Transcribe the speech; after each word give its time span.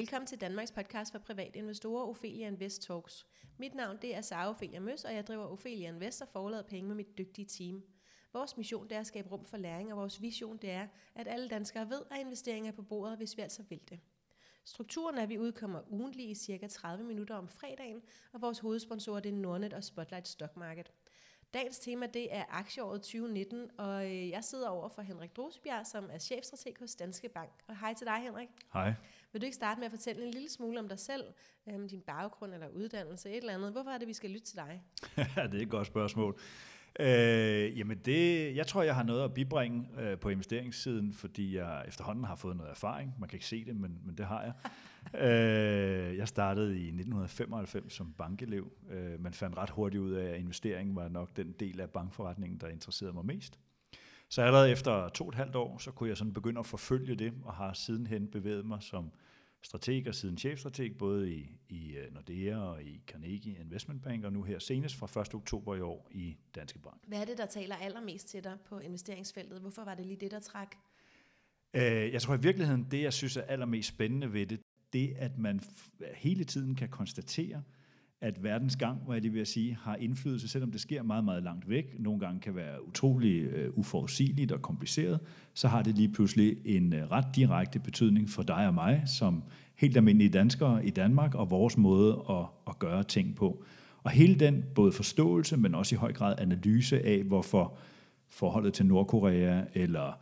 Velkommen 0.00 0.26
til 0.26 0.40
Danmarks 0.40 0.72
podcast 0.72 1.12
for 1.12 1.18
private 1.18 1.58
investorer, 1.58 2.08
Ophelia 2.08 2.46
Invest 2.46 2.82
Talks. 2.82 3.26
Mit 3.58 3.74
navn 3.74 3.98
det 4.02 4.16
er 4.16 4.20
Sara 4.20 4.50
Ophelia 4.50 4.80
Møs, 4.80 5.04
og 5.04 5.14
jeg 5.14 5.26
driver 5.26 5.44
Ophelia 5.44 5.88
Invest 5.88 6.22
og 6.22 6.28
forlader 6.28 6.62
penge 6.62 6.88
med 6.88 6.96
mit 6.96 7.18
dygtige 7.18 7.46
team. 7.46 7.82
Vores 8.32 8.56
mission 8.56 8.88
det 8.88 8.96
er 8.96 9.00
at 9.00 9.06
skabe 9.06 9.28
rum 9.28 9.44
for 9.44 9.56
læring, 9.56 9.92
og 9.92 9.98
vores 9.98 10.22
vision 10.22 10.56
det 10.56 10.70
er, 10.70 10.86
at 11.14 11.28
alle 11.28 11.48
danskere 11.48 11.90
ved, 11.90 12.02
at 12.10 12.20
investeringer 12.20 12.72
er 12.72 12.76
på 12.76 12.82
bordet, 12.82 13.16
hvis 13.16 13.36
vi 13.36 13.42
altså 13.42 13.62
vil 13.68 13.80
det. 13.88 14.00
Strukturen 14.64 15.18
er, 15.18 15.22
at 15.22 15.28
vi 15.28 15.38
udkommer 15.38 15.80
ugentlig 15.92 16.30
i 16.30 16.34
cirka 16.34 16.66
30 16.66 17.04
minutter 17.04 17.34
om 17.34 17.48
fredagen, 17.48 18.02
og 18.32 18.42
vores 18.42 18.58
hovedsponsorer 18.58 19.20
det 19.20 19.32
er 19.32 19.36
Nordnet 19.36 19.72
og 19.72 19.84
Spotlight 19.84 20.28
Stock 20.28 20.56
Market. 20.56 20.92
Dagens 21.54 21.78
tema 21.78 22.06
det 22.06 22.34
er 22.34 22.44
aktieåret 22.48 23.00
2019, 23.02 23.70
og 23.78 24.06
øh, 24.06 24.28
jeg 24.28 24.44
sidder 24.44 24.68
over 24.68 24.88
for 24.88 25.02
Henrik 25.02 25.36
Drosebjerg, 25.36 25.86
som 25.86 26.10
er 26.12 26.18
chefstrateg 26.18 26.74
hos 26.80 26.94
Danske 26.94 27.28
Bank. 27.28 27.50
Og 27.66 27.78
hej 27.80 27.94
til 27.94 28.06
dig, 28.06 28.16
Henrik. 28.22 28.48
Hej. 28.72 28.94
Vil 29.32 29.40
du 29.40 29.44
ikke 29.44 29.56
starte 29.56 29.80
med 29.80 29.86
at 29.86 29.90
fortælle 29.90 30.24
en 30.26 30.30
lille 30.30 30.50
smule 30.50 30.80
om 30.80 30.88
dig 30.88 30.98
selv, 30.98 31.24
um, 31.66 31.88
din 31.88 32.00
baggrund 32.00 32.54
eller 32.54 32.68
uddannelse, 32.68 33.30
et 33.30 33.36
eller 33.36 33.54
andet? 33.54 33.72
Hvorfor 33.72 33.90
er 33.90 33.98
det, 33.98 34.08
vi 34.08 34.12
skal 34.12 34.30
lytte 34.30 34.46
til 34.46 34.56
dig? 34.56 34.82
det 35.52 35.58
er 35.58 35.62
et 35.62 35.70
godt 35.70 35.86
spørgsmål. 35.86 36.40
Øh, 37.00 37.78
jamen 37.78 37.98
det, 37.98 38.56
jeg 38.56 38.66
tror, 38.66 38.82
jeg 38.82 38.94
har 38.94 39.02
noget 39.02 39.24
at 39.24 39.34
bibringe 39.34 39.88
øh, 40.00 40.18
på 40.18 40.28
investeringssiden, 40.28 41.12
fordi 41.12 41.56
jeg 41.56 41.84
efterhånden 41.88 42.24
har 42.24 42.36
fået 42.36 42.56
noget 42.56 42.70
erfaring. 42.70 43.14
Man 43.18 43.28
kan 43.28 43.36
ikke 43.36 43.46
se 43.46 43.64
det, 43.64 43.76
men, 43.76 44.00
men 44.04 44.14
det 44.14 44.26
har 44.26 44.42
jeg. 44.42 44.52
øh, 46.10 46.16
jeg 46.16 46.28
startede 46.28 46.70
i 46.70 46.86
1995 46.86 47.92
som 47.92 48.12
bankelev. 48.12 48.72
Øh, 48.90 49.20
man 49.20 49.34
fandt 49.34 49.56
ret 49.56 49.70
hurtigt 49.70 50.00
ud 50.00 50.12
af, 50.12 50.30
at 50.30 50.40
investering 50.40 50.96
var 50.96 51.08
nok 51.08 51.36
den 51.36 51.52
del 51.52 51.80
af 51.80 51.90
bankforretningen, 51.90 52.60
der 52.60 52.68
interesserede 52.68 53.14
mig 53.14 53.26
mest. 53.26 53.58
Så 54.30 54.42
allerede 54.42 54.70
efter 54.70 55.08
to 55.08 55.24
og 55.24 55.28
et 55.28 55.34
halvt 55.34 55.56
år, 55.56 55.78
så 55.78 55.90
kunne 55.90 56.08
jeg 56.08 56.16
sådan 56.16 56.32
begynde 56.32 56.58
at 56.58 56.66
forfølge 56.66 57.14
det, 57.14 57.32
og 57.44 57.54
har 57.54 57.72
sidenhen 57.72 58.28
bevæget 58.28 58.66
mig 58.66 58.82
som 58.82 59.12
strateg 59.62 60.08
og 60.08 60.14
siden 60.14 60.38
chefstrateg, 60.38 60.98
både 60.98 61.32
i, 61.32 61.58
i 61.68 61.96
øh, 61.96 62.14
Nordea 62.14 62.56
og 62.56 62.82
i 62.82 63.00
Carnegie 63.06 63.56
Investment 63.60 64.02
Bank, 64.02 64.24
og 64.24 64.32
nu 64.32 64.42
her 64.42 64.58
senest 64.58 64.96
fra 64.96 65.20
1. 65.20 65.34
oktober 65.34 65.76
i 65.76 65.80
år 65.80 66.08
i 66.10 66.36
Danske 66.54 66.78
Bank. 66.78 66.96
Hvad 67.06 67.20
er 67.20 67.24
det, 67.24 67.38
der 67.38 67.46
taler 67.46 67.76
allermest 67.76 68.28
til 68.28 68.44
dig 68.44 68.56
på 68.68 68.78
investeringsfeltet? 68.78 69.60
Hvorfor 69.60 69.84
var 69.84 69.94
det 69.94 70.06
lige 70.06 70.16
det, 70.16 70.30
der 70.30 70.40
trak? 70.40 70.76
Øh, 71.74 72.12
jeg 72.12 72.22
tror 72.22 72.34
i 72.34 72.40
virkeligheden, 72.40 72.86
det 72.90 73.02
jeg 73.02 73.12
synes 73.12 73.36
er 73.36 73.42
allermest 73.42 73.88
spændende 73.88 74.32
ved 74.32 74.46
det, 74.46 74.60
det 74.92 75.14
at 75.18 75.38
man 75.38 75.60
hele 76.14 76.44
tiden 76.44 76.74
kan 76.74 76.88
konstatere, 76.88 77.62
at 78.20 78.42
verdens 78.42 78.76
gang, 78.76 78.98
hvad 79.06 79.20
det 79.20 79.34
vil 79.34 79.46
sige, 79.46 79.78
har 79.82 79.96
indflydelse, 79.96 80.48
selvom 80.48 80.70
det 80.70 80.80
sker 80.80 81.02
meget, 81.02 81.24
meget 81.24 81.42
langt 81.42 81.68
væk, 81.68 81.96
nogle 81.98 82.20
gange 82.20 82.40
kan 82.40 82.54
være 82.54 82.88
utrolig 82.88 83.42
øh, 83.42 83.78
uforudsigeligt 83.78 84.52
og 84.52 84.62
kompliceret, 84.62 85.20
så 85.54 85.68
har 85.68 85.82
det 85.82 85.96
lige 85.96 86.12
pludselig 86.12 86.56
en 86.64 86.92
øh, 86.92 87.10
ret 87.10 87.36
direkte 87.36 87.78
betydning 87.78 88.30
for 88.30 88.42
dig 88.42 88.66
og 88.66 88.74
mig, 88.74 89.02
som 89.06 89.42
helt 89.76 89.96
almindelige 89.96 90.30
danskere 90.30 90.86
i 90.86 90.90
Danmark, 90.90 91.34
og 91.34 91.50
vores 91.50 91.76
måde 91.76 92.24
at, 92.30 92.44
at 92.68 92.78
gøre 92.78 93.04
ting 93.04 93.36
på. 93.36 93.64
Og 94.02 94.10
hele 94.10 94.34
den 94.34 94.64
både 94.74 94.92
forståelse, 94.92 95.56
men 95.56 95.74
også 95.74 95.94
i 95.94 95.98
høj 95.98 96.12
grad 96.12 96.34
analyse 96.38 97.06
af, 97.06 97.22
hvorfor 97.22 97.78
forholdet 98.28 98.74
til 98.74 98.86
Nordkorea 98.86 99.62
eller 99.74 100.06
øh, 100.06 100.14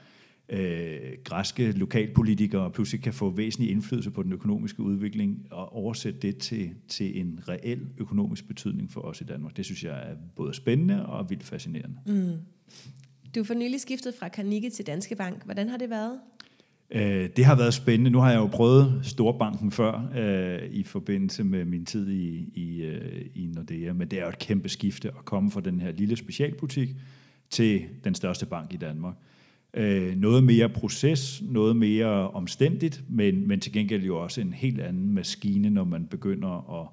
græske 1.25 1.73
lokalpolitikere 1.73 2.71
pludselig 2.71 3.03
kan 3.03 3.13
få 3.13 3.31
væsentlig 3.31 3.71
indflydelse 3.71 4.11
på 4.11 4.23
den 4.23 4.33
økonomiske 4.33 4.83
udvikling 4.83 5.47
og 5.51 5.73
oversætte 5.73 6.21
det 6.21 6.39
til, 6.39 6.71
til 6.89 7.21
en 7.21 7.41
reel 7.49 7.87
økonomisk 7.99 8.49
betydning 8.49 8.93
for 8.93 9.01
os 9.01 9.21
i 9.21 9.25
Danmark. 9.25 9.57
Det 9.57 9.65
synes 9.65 9.85
jeg 9.85 10.11
er 10.11 10.15
både 10.37 10.55
spændende 10.55 11.07
og 11.07 11.31
vildt 11.31 11.45
fascinerende. 11.45 11.97
Mm. 12.07 12.39
Du 13.35 13.41
er 13.41 13.45
for 13.45 13.55
nylig 13.55 13.81
skiftet 13.81 14.15
fra 14.19 14.29
Carnegie 14.29 14.71
til 14.71 14.87
Danske 14.87 15.17
Bank. 15.17 15.45
Hvordan 15.45 15.69
har 15.69 15.77
det 15.77 15.91
været? 15.91 16.19
Øh, 16.91 17.29
det 17.37 17.45
har 17.45 17.57
været 17.57 17.75
spændende. 17.75 18.11
Nu 18.11 18.19
har 18.19 18.31
jeg 18.31 18.39
jo 18.39 18.47
prøvet 18.47 19.01
Storbanken 19.03 19.71
før 19.71 20.11
øh, 20.17 20.71
i 20.71 20.83
forbindelse 20.83 21.45
med 21.45 21.65
min 21.65 21.85
tid 21.85 22.09
i, 22.11 22.51
i, 22.55 22.83
øh, 22.83 23.27
i 23.35 23.47
Nordea, 23.47 23.93
men 23.93 24.09
det 24.09 24.19
er 24.19 24.23
jo 24.23 24.29
et 24.29 24.39
kæmpe 24.39 24.69
skifte 24.69 25.09
at 25.09 25.25
komme 25.25 25.51
fra 25.51 25.61
den 25.61 25.81
her 25.81 25.93
lille 25.93 26.17
specialbutik 26.17 26.89
til 27.51 27.83
den 28.05 28.15
største 28.15 28.47
bank 28.47 28.75
i 28.75 28.77
Danmark. 28.77 29.15
Øh, 29.15 29.38
Øh, 29.79 30.17
noget 30.17 30.45
mere 30.45 30.69
proces, 30.69 31.43
noget 31.43 31.77
mere 31.77 32.31
omstændigt, 32.31 33.03
men, 33.09 33.49
men 33.49 33.61
til 33.61 33.73
gengæld 33.73 34.05
jo 34.05 34.23
også 34.23 34.41
en 34.41 34.53
helt 34.53 34.81
anden 34.81 35.15
maskine, 35.15 35.71
når 35.71 35.85
man 35.85 36.07
begynder 36.07 36.81
at, 36.81 36.89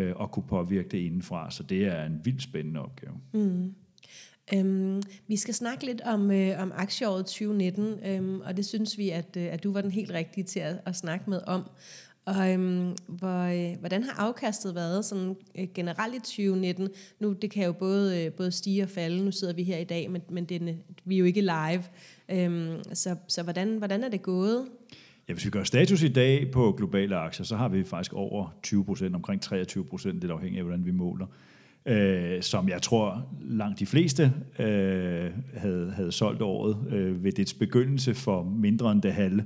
øh, 0.00 0.14
at 0.20 0.30
kunne 0.30 0.46
påvirke 0.48 0.88
det 0.88 0.98
indenfra. 0.98 1.50
Så 1.50 1.62
det 1.62 1.86
er 1.86 2.04
en 2.04 2.20
vildt 2.24 2.42
spændende 2.42 2.80
opgave. 2.80 3.14
Mm. 3.32 3.74
Øhm, 4.54 5.02
vi 5.28 5.36
skal 5.36 5.54
snakke 5.54 5.86
lidt 5.86 6.00
om, 6.00 6.30
øh, 6.30 6.62
om 6.62 6.72
aktieåret 6.74 7.26
2019, 7.26 7.98
øhm, 8.06 8.40
og 8.40 8.56
det 8.56 8.66
synes 8.66 8.98
vi, 8.98 9.10
at, 9.10 9.36
øh, 9.36 9.52
at 9.52 9.64
du 9.64 9.72
var 9.72 9.80
den 9.80 9.90
helt 9.90 10.10
rigtige 10.10 10.44
til 10.44 10.60
at, 10.60 10.80
at 10.86 10.96
snakke 10.96 11.30
med 11.30 11.40
om. 11.46 11.62
Og 12.26 12.52
øhm, 12.52 12.96
hvor, 13.06 13.70
øh, 13.72 13.78
hvordan 13.80 14.02
har 14.02 14.26
afkastet 14.28 14.74
været 14.74 15.04
sådan 15.04 15.36
øh, 15.58 15.66
generelt 15.74 16.14
i 16.14 16.18
2019? 16.18 16.88
Nu 17.20 17.32
det 17.32 17.50
kan 17.50 17.64
jo 17.64 17.72
både, 17.72 18.24
øh, 18.24 18.32
både 18.32 18.52
stige 18.52 18.82
og 18.82 18.88
falde. 18.88 19.24
Nu 19.24 19.30
sidder 19.30 19.54
vi 19.54 19.62
her 19.62 19.78
i 19.78 19.84
dag, 19.84 20.10
men, 20.10 20.22
men 20.30 20.44
det, 20.44 20.78
vi 21.04 21.14
er 21.14 21.18
jo 21.18 21.24
ikke 21.24 21.40
live. 21.40 21.82
Øhm, 22.28 22.94
så 22.94 23.16
så 23.28 23.42
hvordan, 23.42 23.76
hvordan 23.76 24.04
er 24.04 24.08
det 24.08 24.22
gået? 24.22 24.66
Ja, 25.28 25.32
hvis 25.32 25.44
vi 25.44 25.50
gør 25.50 25.64
status 25.64 26.02
i 26.02 26.08
dag 26.08 26.50
på 26.50 26.74
globale 26.78 27.16
aktier, 27.16 27.44
så 27.44 27.56
har 27.56 27.68
vi 27.68 27.84
faktisk 27.84 28.12
over 28.12 28.54
20 28.62 28.84
procent, 28.84 29.14
omkring 29.14 29.42
23 29.42 29.84
procent, 29.84 30.22
det 30.22 30.30
afhængig 30.30 30.58
af, 30.58 30.64
hvordan 30.64 30.84
vi 30.84 30.90
måler. 30.90 31.26
Øh, 31.86 32.42
som 32.42 32.68
jeg 32.68 32.82
tror 32.82 33.26
langt 33.40 33.78
de 33.78 33.86
fleste 33.86 34.32
øh, 34.58 35.30
havde, 35.56 35.92
havde 35.96 36.12
solgt 36.12 36.42
året 36.42 36.76
øh, 36.92 37.24
ved 37.24 37.32
dets 37.32 37.54
begyndelse 37.54 38.14
for 38.14 38.42
mindre 38.42 38.92
end 38.92 39.02
det 39.02 39.12
halve. 39.12 39.44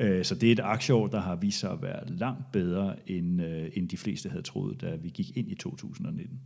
Øh, 0.00 0.24
så 0.24 0.34
det 0.34 0.48
er 0.48 0.52
et 0.52 0.60
aktieår, 0.60 1.06
der 1.06 1.20
har 1.20 1.36
vist 1.36 1.58
sig 1.58 1.70
at 1.70 1.82
være 1.82 2.08
langt 2.08 2.52
bedre, 2.52 2.96
end, 3.06 3.42
øh, 3.42 3.70
end 3.74 3.88
de 3.88 3.96
fleste 3.96 4.28
havde 4.28 4.42
troet, 4.42 4.80
da 4.80 4.96
vi 4.96 5.08
gik 5.08 5.36
ind 5.36 5.48
i 5.48 5.54
2019. 5.54 6.40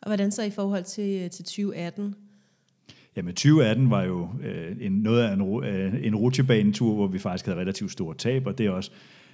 Og 0.00 0.08
hvordan 0.08 0.30
så 0.30 0.42
i 0.42 0.50
forhold 0.50 0.84
til, 0.84 1.30
til 1.30 1.44
2018? 1.44 2.14
Jamen 3.16 3.34
2018 3.34 3.90
var 3.90 4.02
jo 4.02 4.28
øh, 4.42 4.76
en, 4.80 4.92
noget 4.92 5.22
af 5.22 5.32
en, 5.32 5.64
øh, 5.64 6.06
en 6.06 6.14
rutsjebanetur, 6.14 6.94
hvor 6.94 7.06
vi 7.06 7.18
faktisk 7.18 7.46
havde 7.46 7.58
relativt 7.58 7.92
store 7.92 8.14
tab, 8.14 8.46
og 8.46 8.58
det 8.58 8.66
er 8.66 8.70
også, 8.70 8.90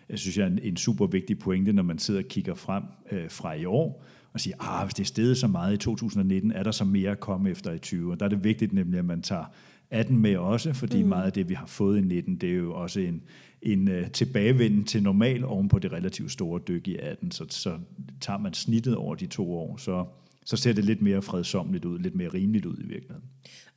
jeg 0.09 0.19
synes 0.19 0.39
jeg, 0.39 0.47
en, 0.47 0.59
en 0.63 0.77
super 0.77 1.07
vigtig 1.07 1.39
pointe, 1.39 1.73
når 1.73 1.83
man 1.83 1.99
sidder 1.99 2.21
og 2.21 2.29
kigger 2.29 2.55
frem 2.55 2.83
øh, 3.11 3.31
fra 3.31 3.53
i 3.53 3.65
år, 3.65 4.05
og 4.33 4.41
siger, 4.41 4.57
ah, 4.61 4.87
hvis 4.87 4.95
det 4.95 5.03
er 5.03 5.07
stedet 5.07 5.37
så 5.37 5.47
meget 5.47 5.75
i 5.75 5.77
2019, 5.77 6.53
er 6.53 6.63
der 6.63 6.71
så 6.71 6.85
mere 6.85 7.11
at 7.11 7.21
komme 7.21 7.51
efter 7.51 7.73
i 7.73 7.79
20. 7.79 8.13
Og 8.13 8.21
der 8.21 8.27
er 8.27 8.31
det 8.31 8.45
vigtigt 8.45 8.73
nemlig, 8.73 8.99
at 8.99 9.05
man 9.05 9.23
tager 9.23 9.45
18 9.91 10.19
med 10.19 10.37
også, 10.37 10.73
fordi 10.73 11.03
mm. 11.03 11.09
meget 11.09 11.27
af 11.27 11.33
det, 11.33 11.49
vi 11.49 11.55
har 11.55 11.67
fået 11.67 11.99
i 11.99 12.01
19, 12.01 12.37
det 12.37 12.51
er 12.51 12.55
jo 12.55 12.75
også 12.75 13.01
en, 13.01 13.23
en 13.63 13.89
uh, 13.89 14.11
tilbagevenden 14.13 14.85
til 14.85 15.03
normal 15.03 15.45
oven 15.45 15.69
på 15.69 15.79
det 15.79 15.93
relativt 15.93 16.33
store 16.33 16.61
dyk 16.69 16.89
i 16.89 16.97
18. 16.97 17.31
Så, 17.31 17.47
så 17.49 17.79
tager 18.21 18.39
man 18.39 18.55
snittet 18.55 18.97
over 18.97 19.15
de 19.15 19.27
to 19.27 19.53
år, 19.53 19.77
så, 19.77 20.05
så 20.45 20.57
ser 20.57 20.73
det 20.73 20.85
lidt 20.85 21.03
mere 21.03 21.23
fredsomligt 21.23 21.85
ud, 21.85 21.99
lidt 21.99 22.15
mere 22.15 22.29
rimeligt 22.29 22.67
ud 22.67 22.77
i 22.79 22.87
virkeligheden. 22.87 23.25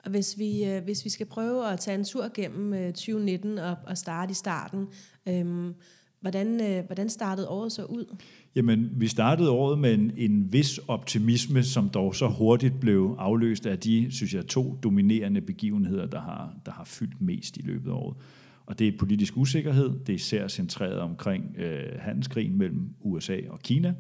Og 0.04 0.12
hvis 0.12 0.38
vi, 0.38 0.66
øh, 0.66 0.84
hvis 0.84 1.06
vi 1.06 1.10
skal 1.10 1.26
prøve 1.26 1.72
at 1.72 1.80
tage 1.80 1.98
en 1.98 2.06
tur 2.06 2.32
gennem 2.34 2.74
øh, 2.74 2.88
2019 2.88 3.58
og, 3.58 3.76
og 3.88 3.98
starte 3.98 4.32
i 4.32 4.34
starten, 4.34 4.88
øh, 5.28 5.74
hvordan, 6.22 6.62
øh, 6.62 6.86
hvordan 6.86 7.10
startede 7.10 7.48
året 7.48 7.72
så 7.72 7.84
ud? 7.84 8.16
Jamen, 8.56 8.90
vi 8.96 9.08
startede 9.08 9.50
året 9.50 9.80
med 9.80 9.94
en, 9.94 10.12
en 10.16 10.54
vis 10.54 10.78
optimisme, 10.78 11.64
som 11.64 11.90
dog 11.90 12.16
så 12.16 12.28
hurtigt 12.28 12.80
blev 12.80 13.16
afløst 13.20 13.66
af 13.66 13.80
de, 13.80 14.08
synes 14.12 14.34
jeg, 14.34 14.46
to 14.46 14.80
dominerende 14.84 15.42
begivenheder, 15.42 16.06
der 16.06 16.20
har, 16.20 16.54
der 16.66 16.72
har 16.72 16.84
fyldt 16.84 17.22
mest 17.22 17.58
i 17.58 17.62
løbet 17.62 17.90
af 17.90 17.96
året. 17.96 18.18
Og 18.66 18.80
det 18.80 18.88
er 18.88 18.98
politisk 19.00 19.38
usikkerhed, 19.38 19.90
det 20.00 20.10
er 20.10 20.14
især 20.14 20.48
centreret 20.48 21.00
omkring 21.00 21.56
øh, 21.58 22.00
handelskrigen 22.00 22.58
mellem 22.58 22.90
USA 23.02 23.38
og 23.50 23.60
Kina, 23.60 23.94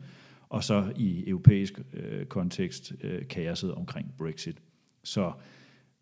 og 0.49 0.63
så 0.63 0.93
i 0.95 1.23
europæisk 1.29 1.81
øh, 1.93 2.25
kontekst 2.25 2.93
øh, 3.03 3.27
kaoset 3.27 3.73
omkring 3.73 4.13
Brexit. 4.17 4.57
Så 5.03 5.31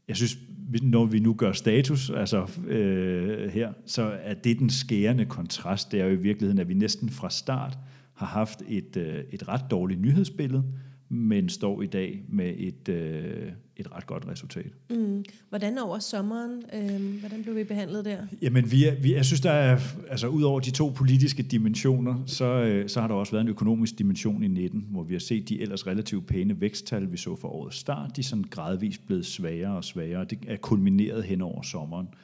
jeg 0.08 0.16
synes, 0.16 0.38
når 0.82 1.06
vi 1.06 1.20
nu 1.20 1.34
gør 1.34 1.52
status 1.52 2.10
altså, 2.10 2.52
øh, 2.68 3.50
her, 3.50 3.74
så 3.86 4.02
er 4.22 4.34
det 4.34 4.60
den 4.60 4.70
skærende 4.70 5.26
kontrast. 5.26 5.92
Det 5.92 6.02
er 6.02 6.06
jo 6.06 6.12
i 6.12 6.22
virkeligheden, 6.22 6.60
at 6.60 6.68
vi 6.68 6.74
næsten 6.74 7.10
fra 7.10 7.30
start 7.30 7.78
har 8.14 8.26
haft 8.26 8.62
et, 8.68 8.98
øh, 8.98 9.24
et 9.32 9.48
ret 9.48 9.72
dårligt 9.72 10.02
nyhedsbillede, 10.02 10.64
men 11.10 11.50
står 11.50 11.82
i 11.82 11.86
dag 11.86 12.24
med 12.30 12.54
et, 12.58 12.90
øh, 12.90 13.52
et 13.78 13.96
ret 13.96 14.08
godt 14.08 14.28
resultat. 14.28 14.72
Mm. 14.90 15.24
Hvordan 15.50 15.78
over 15.78 16.00
sommeren? 16.00 16.64
Øh, 16.74 17.20
hvordan 17.20 17.44
blev 17.44 17.56
vi 17.56 17.64
behandlet 17.64 18.06
der? 18.06 18.18
Jamen, 18.42 18.72
vi 18.72 18.86
er, 18.86 18.96
vi, 19.02 19.16
jeg 19.16 19.26
synes, 19.26 19.42
der 19.42 19.52
er, 19.52 19.80
altså 20.10 20.28
ud 20.28 20.44
over 20.44 20.60
de 20.60 20.72
to 20.72 20.90
politiske 20.90 21.44
dimensioner, 21.44 22.24
så, 22.26 22.46
øh, 22.46 22.90
så 22.90 23.02
har 23.02 23.08
der 23.08 23.16
også 23.16 23.32
været 23.32 23.44
en 23.44 23.50
økonomisk 23.50 24.00
dimension 24.00 24.44
i 24.44 24.48
19, 24.48 24.86
hvor 24.90 25.04
vi 25.04 25.14
har 25.14 25.20
set 25.20 25.50
de 25.50 25.62
ellers 25.62 25.88
relativt 25.88 26.28
pæne 26.28 26.62
væksttal, 26.62 27.12
vi 27.12 27.18
så 27.18 27.36
for 27.36 27.48
årets 27.48 27.78
start, 27.78 28.16
de 28.16 28.22
er 28.22 28.26
sådan 28.26 28.46
gradvist 28.50 29.08
blevet 29.08 29.26
svagere 29.26 29.78
og 29.78 29.84
svagere. 29.84 30.26
Det 30.26 30.40
er 30.48 30.58
kulmineret 30.58 31.24
hen 31.24 31.42
over 31.42 31.62
sommeren 31.62 32.08
øh, 32.12 32.20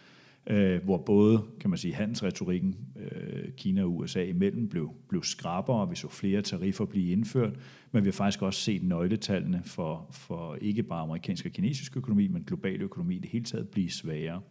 Øh, 0.47 0.83
hvor 0.83 0.97
både, 0.97 1.41
kan 1.59 1.69
man 1.69 1.79
sige, 1.79 1.93
handelsretorikken 1.93 2.75
øh, 2.95 3.51
Kina 3.57 3.83
og 3.83 3.97
USA 3.97 4.23
imellem 4.23 4.69
blev, 4.69 4.91
blev 5.09 5.23
skrabere, 5.23 5.81
og 5.81 5.91
vi 5.91 5.95
så 5.95 6.07
flere 6.07 6.41
tariffer 6.41 6.85
blive 6.85 7.11
indført, 7.11 7.53
men 7.91 8.03
vi 8.03 8.07
har 8.07 8.13
faktisk 8.13 8.41
også 8.41 8.59
set 8.59 8.83
nøgletallene 8.83 9.61
for, 9.65 10.07
for 10.11 10.55
ikke 10.61 10.83
bare 10.83 11.01
amerikansk 11.01 11.45
og 11.45 11.51
kinesisk 11.51 11.97
økonomi, 11.97 12.27
men 12.27 12.43
global 12.43 12.81
økonomi 12.81 13.15
i 13.15 13.19
det 13.19 13.29
hele 13.29 13.45
taget 13.45 13.69
blive 13.69 13.91
svagere. 13.91 14.41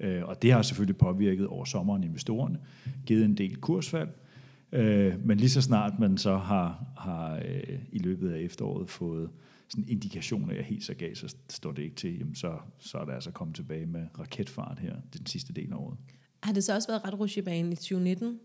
Øh, 0.00 0.24
og 0.24 0.42
det 0.42 0.52
har 0.52 0.62
selvfølgelig 0.62 0.96
påvirket 0.96 1.46
over 1.46 1.64
sommeren 1.64 2.04
investorerne, 2.04 2.58
givet 3.06 3.24
en 3.24 3.36
del 3.36 3.56
kursfald, 3.56 4.08
Øh, 4.72 5.14
men 5.24 5.38
lige 5.38 5.50
så 5.50 5.62
snart 5.62 5.98
man 5.98 6.18
så 6.18 6.36
har, 6.36 6.84
har 6.96 7.34
øh, 7.36 7.78
i 7.92 7.98
løbet 7.98 8.32
af 8.32 8.40
efteråret 8.40 8.90
fået 8.90 9.30
sådan 9.68 9.84
en 9.84 9.88
indikation 9.88 10.50
af, 10.50 10.58
at 10.58 10.64
helt 10.64 10.84
så 10.84 10.94
galt, 10.94 11.18
så 11.18 11.34
står 11.50 11.72
det 11.72 11.82
ikke 11.82 11.96
til, 11.96 12.18
jamen 12.18 12.34
så, 12.34 12.58
så 12.78 12.98
er 12.98 13.04
det 13.04 13.12
altså 13.12 13.30
kommet 13.30 13.56
tilbage 13.56 13.86
med 13.86 14.06
raketfart 14.18 14.78
her 14.78 14.94
den 15.18 15.26
sidste 15.26 15.52
del 15.52 15.72
af 15.72 15.76
året. 15.76 15.98
Har 16.42 16.52
det 16.52 16.64
så 16.64 16.74
også 16.74 16.88
været 16.88 17.04
ret 17.04 17.20
rutsjebane 17.20 17.72
i 17.72 17.76
2019? 17.76 18.38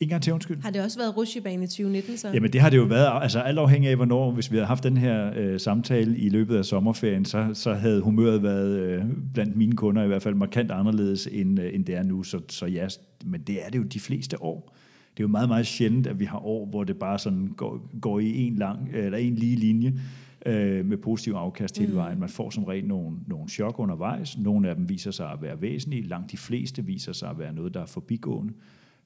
En 0.00 0.08
gang 0.08 0.22
til 0.22 0.32
undskyld. 0.32 0.62
Har 0.62 0.70
det 0.70 0.82
også 0.82 0.98
været 0.98 1.16
rutsjebane 1.16 1.64
i 1.64 1.66
2019 1.66 2.16
så? 2.16 2.30
Jamen 2.32 2.52
det 2.52 2.60
har 2.60 2.70
det 2.70 2.76
jo 2.76 2.82
været, 2.84 3.22
altså 3.22 3.40
alt 3.40 3.58
afhængig 3.58 3.90
af 3.90 3.96
hvornår, 3.96 4.30
hvis 4.30 4.50
vi 4.50 4.56
havde 4.56 4.66
haft 4.66 4.84
den 4.84 4.96
her 4.96 5.32
øh, 5.36 5.60
samtale 5.60 6.18
i 6.18 6.28
løbet 6.28 6.56
af 6.56 6.64
sommerferien, 6.64 7.24
så, 7.24 7.50
så 7.54 7.74
havde 7.74 8.00
humøret 8.00 8.42
været 8.42 8.78
øh, 8.78 9.04
blandt 9.34 9.56
mine 9.56 9.76
kunder 9.76 10.04
i 10.04 10.06
hvert 10.06 10.22
fald 10.22 10.34
markant 10.34 10.70
anderledes, 10.70 11.28
end, 11.32 11.60
øh, 11.60 11.74
end 11.74 11.84
det 11.84 11.94
er 11.94 12.02
nu. 12.02 12.22
Så, 12.22 12.40
så 12.48 12.66
ja, 12.66 12.88
men 13.24 13.40
det 13.40 13.66
er 13.66 13.70
det 13.70 13.78
jo 13.78 13.82
de 13.82 14.00
fleste 14.00 14.42
år. 14.42 14.74
Det 15.10 15.20
er 15.20 15.24
jo 15.24 15.28
meget, 15.28 15.48
meget 15.48 15.66
sjældent, 15.66 16.06
at 16.06 16.20
vi 16.20 16.24
har 16.24 16.38
år, 16.38 16.66
hvor 16.66 16.84
det 16.84 16.96
bare 16.96 17.18
sådan 17.18 17.46
går, 17.56 17.98
går 18.00 18.20
i 18.20 18.46
en 18.46 18.56
lang, 18.56 18.88
eller 18.92 19.18
en 19.18 19.34
lige 19.34 19.56
linje 19.56 20.00
øh, 20.46 20.86
med 20.86 20.96
positiv 20.96 21.32
afkast 21.32 21.78
hele 21.78 21.90
mm. 21.90 21.96
vejen. 21.96 22.20
Man 22.20 22.28
får 22.28 22.50
som 22.50 22.64
regel 22.64 22.86
nogle, 22.86 23.16
nogle 23.26 23.48
chok 23.48 23.78
undervejs. 23.78 24.38
Nogle 24.38 24.68
af 24.68 24.76
dem 24.76 24.88
viser 24.88 25.10
sig 25.10 25.30
at 25.30 25.42
være 25.42 25.60
væsentlige. 25.60 26.02
Langt 26.02 26.32
de 26.32 26.36
fleste 26.36 26.84
viser 26.84 27.12
sig 27.12 27.30
at 27.30 27.38
være 27.38 27.52
noget, 27.52 27.74
der 27.74 27.80
er 27.80 27.86
forbigående. 27.86 28.52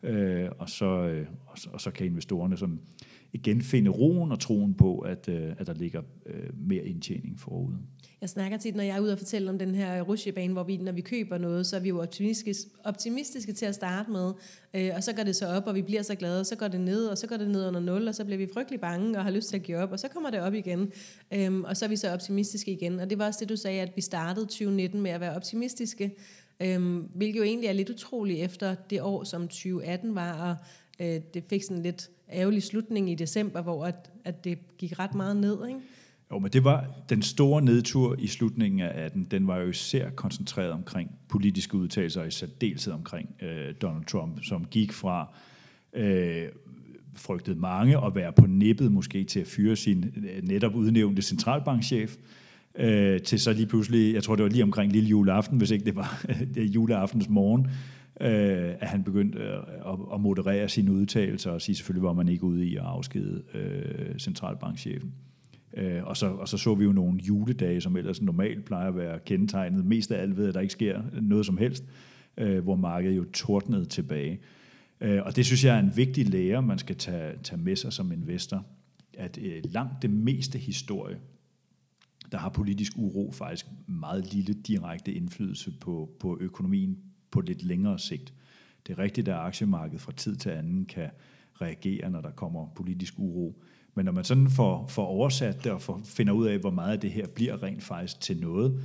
Øh, 0.02 0.48
og, 0.58 0.70
så, 0.70 0.86
øh, 0.86 1.26
og, 1.46 1.58
så, 1.58 1.70
og 1.72 1.80
så 1.80 1.90
kan 1.90 2.06
investorerne 2.06 2.56
sådan 2.56 2.80
igen 3.32 3.62
finde 3.62 3.90
roen 3.90 4.32
og 4.32 4.40
troen 4.40 4.74
på, 4.74 4.98
at, 4.98 5.28
øh, 5.28 5.52
at 5.58 5.66
der 5.66 5.74
ligger 5.74 6.02
øh, 6.26 6.50
mere 6.68 6.84
indtjening 6.84 7.40
forude. 7.40 7.78
Jeg 8.20 8.28
snakker 8.28 8.58
tit, 8.58 8.76
når 8.76 8.82
jeg 8.82 8.96
er 8.96 9.00
ude 9.00 9.12
og 9.12 9.18
fortælle 9.18 9.50
om 9.50 9.58
den 9.58 9.74
her 9.74 10.02
rutsjebane, 10.02 10.52
hvor 10.52 10.62
vi, 10.62 10.76
når 10.76 10.92
vi 10.92 11.00
køber 11.00 11.38
noget, 11.38 11.66
så 11.66 11.76
er 11.76 11.80
vi 11.80 11.88
jo 11.88 12.02
optimistiske, 12.02 12.70
optimistiske 12.84 13.52
til 13.52 13.66
at 13.66 13.74
starte 13.74 14.10
med, 14.10 14.32
øh, 14.74 14.90
og 14.96 15.02
så 15.02 15.12
går 15.12 15.22
det 15.22 15.36
så 15.36 15.46
op, 15.46 15.66
og 15.66 15.74
vi 15.74 15.82
bliver 15.82 16.02
så 16.02 16.14
glade, 16.14 16.40
og 16.40 16.46
så 16.46 16.56
går 16.56 16.68
det 16.68 16.80
ned, 16.80 17.06
og 17.06 17.18
så 17.18 17.26
går 17.26 17.36
det 17.36 17.50
ned 17.50 17.68
under 17.68 17.80
0, 17.80 18.08
og 18.08 18.14
så 18.14 18.24
bliver 18.24 18.38
vi 18.38 18.48
frygtelig 18.54 18.80
bange 18.80 19.18
og 19.18 19.24
har 19.24 19.30
lyst 19.30 19.48
til 19.48 19.56
at 19.56 19.62
give 19.62 19.78
op, 19.78 19.92
og 19.92 20.00
så 20.00 20.08
kommer 20.08 20.30
det 20.30 20.40
op 20.40 20.54
igen, 20.54 20.92
øh, 21.32 21.60
og 21.60 21.76
så 21.76 21.84
er 21.84 21.88
vi 21.88 21.96
så 21.96 22.12
optimistiske 22.12 22.72
igen. 22.72 23.00
Og 23.00 23.10
det 23.10 23.18
var 23.18 23.26
også 23.26 23.40
det, 23.40 23.48
du 23.48 23.56
sagde, 23.56 23.80
at 23.80 23.92
vi 23.96 24.00
startede 24.00 24.46
2019 24.46 25.00
med 25.00 25.10
at 25.10 25.20
være 25.20 25.36
optimistiske, 25.36 26.16
øh, 26.60 26.96
hvilket 26.96 27.38
jo 27.38 27.44
egentlig 27.44 27.68
er 27.68 27.72
lidt 27.72 27.90
utroligt 27.90 28.44
efter 28.44 28.74
det 28.74 29.02
år, 29.02 29.24
som 29.24 29.48
2018 29.48 30.14
var, 30.14 30.50
og 30.50 30.56
øh, 31.06 31.20
det 31.34 31.44
fik 31.50 31.62
sådan 31.62 31.82
lidt 31.82 32.10
ærgerlig 32.32 32.62
slutning 32.62 33.10
i 33.10 33.14
december, 33.14 33.62
hvor 33.62 33.84
at, 33.84 34.10
at 34.24 34.44
det 34.44 34.58
gik 34.78 34.98
ret 34.98 35.14
meget 35.14 35.36
ned, 35.36 35.66
ikke? 35.68 35.80
Jo, 36.30 36.38
men 36.38 36.50
det 36.50 36.64
var 36.64 36.86
den 37.08 37.22
store 37.22 37.62
nedtur 37.62 38.16
i 38.18 38.26
slutningen 38.26 38.80
af 38.80 39.04
18, 39.04 39.24
den 39.30 39.46
var 39.46 39.58
jo 39.58 39.68
især 39.68 40.10
koncentreret 40.10 40.70
omkring 40.70 41.10
politiske 41.28 41.76
udtalelser, 41.76 42.24
i 42.24 42.30
særdeleshed 42.30 42.92
omkring 42.92 43.28
øh, 43.42 43.74
Donald 43.82 44.04
Trump, 44.04 44.44
som 44.44 44.64
gik 44.64 44.92
fra, 44.92 45.34
øh, 45.92 46.48
frygtede 47.14 47.58
mange, 47.58 48.06
at 48.06 48.14
være 48.14 48.32
på 48.32 48.46
nippet 48.46 48.92
måske 48.92 49.24
til 49.24 49.40
at 49.40 49.46
fyre 49.46 49.76
sin 49.76 50.04
øh, 50.16 50.48
netop 50.48 50.74
udnævnte 50.74 51.22
centralbankchef, 51.22 52.16
øh, 52.74 53.20
til 53.20 53.40
så 53.40 53.52
lige 53.52 53.66
pludselig, 53.66 54.14
jeg 54.14 54.22
tror 54.22 54.36
det 54.36 54.42
var 54.42 54.50
lige 54.50 54.62
omkring 54.62 54.92
lille 54.92 55.08
juleaften, 55.08 55.58
hvis 55.58 55.70
ikke 55.70 55.84
det 55.84 55.96
var 55.96 56.26
det 56.54 56.62
juleaftens 56.62 57.28
morgen, 57.28 57.66
øh, 58.20 58.74
at 58.80 58.88
han 58.88 59.04
begyndte 59.04 59.38
øh, 59.38 59.54
at, 59.86 59.98
at 60.14 60.20
moderere 60.20 60.68
sine 60.68 60.92
udtalelser 60.92 61.50
og 61.50 61.62
sige 61.62 61.76
selvfølgelig 61.76 62.02
var 62.02 62.12
man 62.12 62.28
ikke 62.28 62.44
ude 62.44 62.66
i 62.66 62.76
at 62.76 62.82
afskede 62.82 63.42
øh, 63.54 64.18
centralbankchefen. 64.18 65.12
Øh, 65.74 66.04
og, 66.04 66.16
så, 66.16 66.26
og 66.26 66.48
så 66.48 66.58
så 66.58 66.74
vi 66.74 66.84
jo 66.84 66.92
nogle 66.92 67.20
juledage, 67.20 67.80
som 67.80 67.96
ellers 67.96 68.22
normalt 68.22 68.64
plejer 68.64 68.88
at 68.88 68.96
være 68.96 69.18
kendetegnet, 69.18 69.84
mest 69.84 70.12
af 70.12 70.22
alt 70.22 70.36
ved, 70.36 70.48
at 70.48 70.54
der 70.54 70.60
ikke 70.60 70.72
sker 70.72 71.02
noget 71.22 71.46
som 71.46 71.56
helst, 71.56 71.84
øh, 72.36 72.62
hvor 72.62 72.76
markedet 72.76 73.16
jo 73.16 73.24
tordnede 73.24 73.84
tilbage. 73.84 74.40
Øh, 75.00 75.22
og 75.24 75.36
det 75.36 75.46
synes 75.46 75.64
jeg 75.64 75.76
er 75.76 75.80
en 75.80 75.96
vigtig 75.96 76.28
lære, 76.28 76.62
man 76.62 76.78
skal 76.78 76.96
tage, 76.96 77.38
tage 77.42 77.60
med 77.60 77.76
sig 77.76 77.92
som 77.92 78.12
investor, 78.12 78.66
at 79.18 79.38
øh, 79.42 79.62
langt 79.64 80.02
det 80.02 80.10
meste 80.10 80.58
historie, 80.58 81.18
der 82.32 82.38
har 82.38 82.48
politisk 82.48 82.92
uro 82.96 83.30
faktisk 83.32 83.66
meget 83.86 84.32
lille 84.34 84.54
direkte 84.54 85.12
indflydelse 85.12 85.72
på, 85.80 86.10
på 86.20 86.38
økonomien 86.40 86.98
på 87.30 87.40
lidt 87.40 87.62
længere 87.62 87.98
sigt. 87.98 88.34
Det 88.86 88.92
er 88.92 88.98
rigtigt, 88.98 89.28
at 89.28 89.34
aktiemarkedet 89.34 90.00
fra 90.00 90.12
tid 90.12 90.36
til 90.36 90.50
anden 90.50 90.86
kan 90.86 91.10
reagere, 91.60 92.10
når 92.10 92.20
der 92.20 92.30
kommer 92.30 92.66
politisk 92.74 93.14
uro. 93.18 93.62
Men 93.94 94.04
når 94.04 94.12
man 94.12 94.24
sådan 94.24 94.50
får, 94.50 94.86
får 94.86 95.06
oversat 95.06 95.64
det 95.64 95.72
og 95.72 95.82
får, 95.82 96.00
finder 96.04 96.32
ud 96.32 96.46
af, 96.46 96.58
hvor 96.58 96.70
meget 96.70 96.92
af 96.92 97.00
det 97.00 97.10
her 97.10 97.26
bliver 97.26 97.62
rent 97.62 97.82
faktisk 97.82 98.20
til 98.20 98.40
noget, 98.40 98.80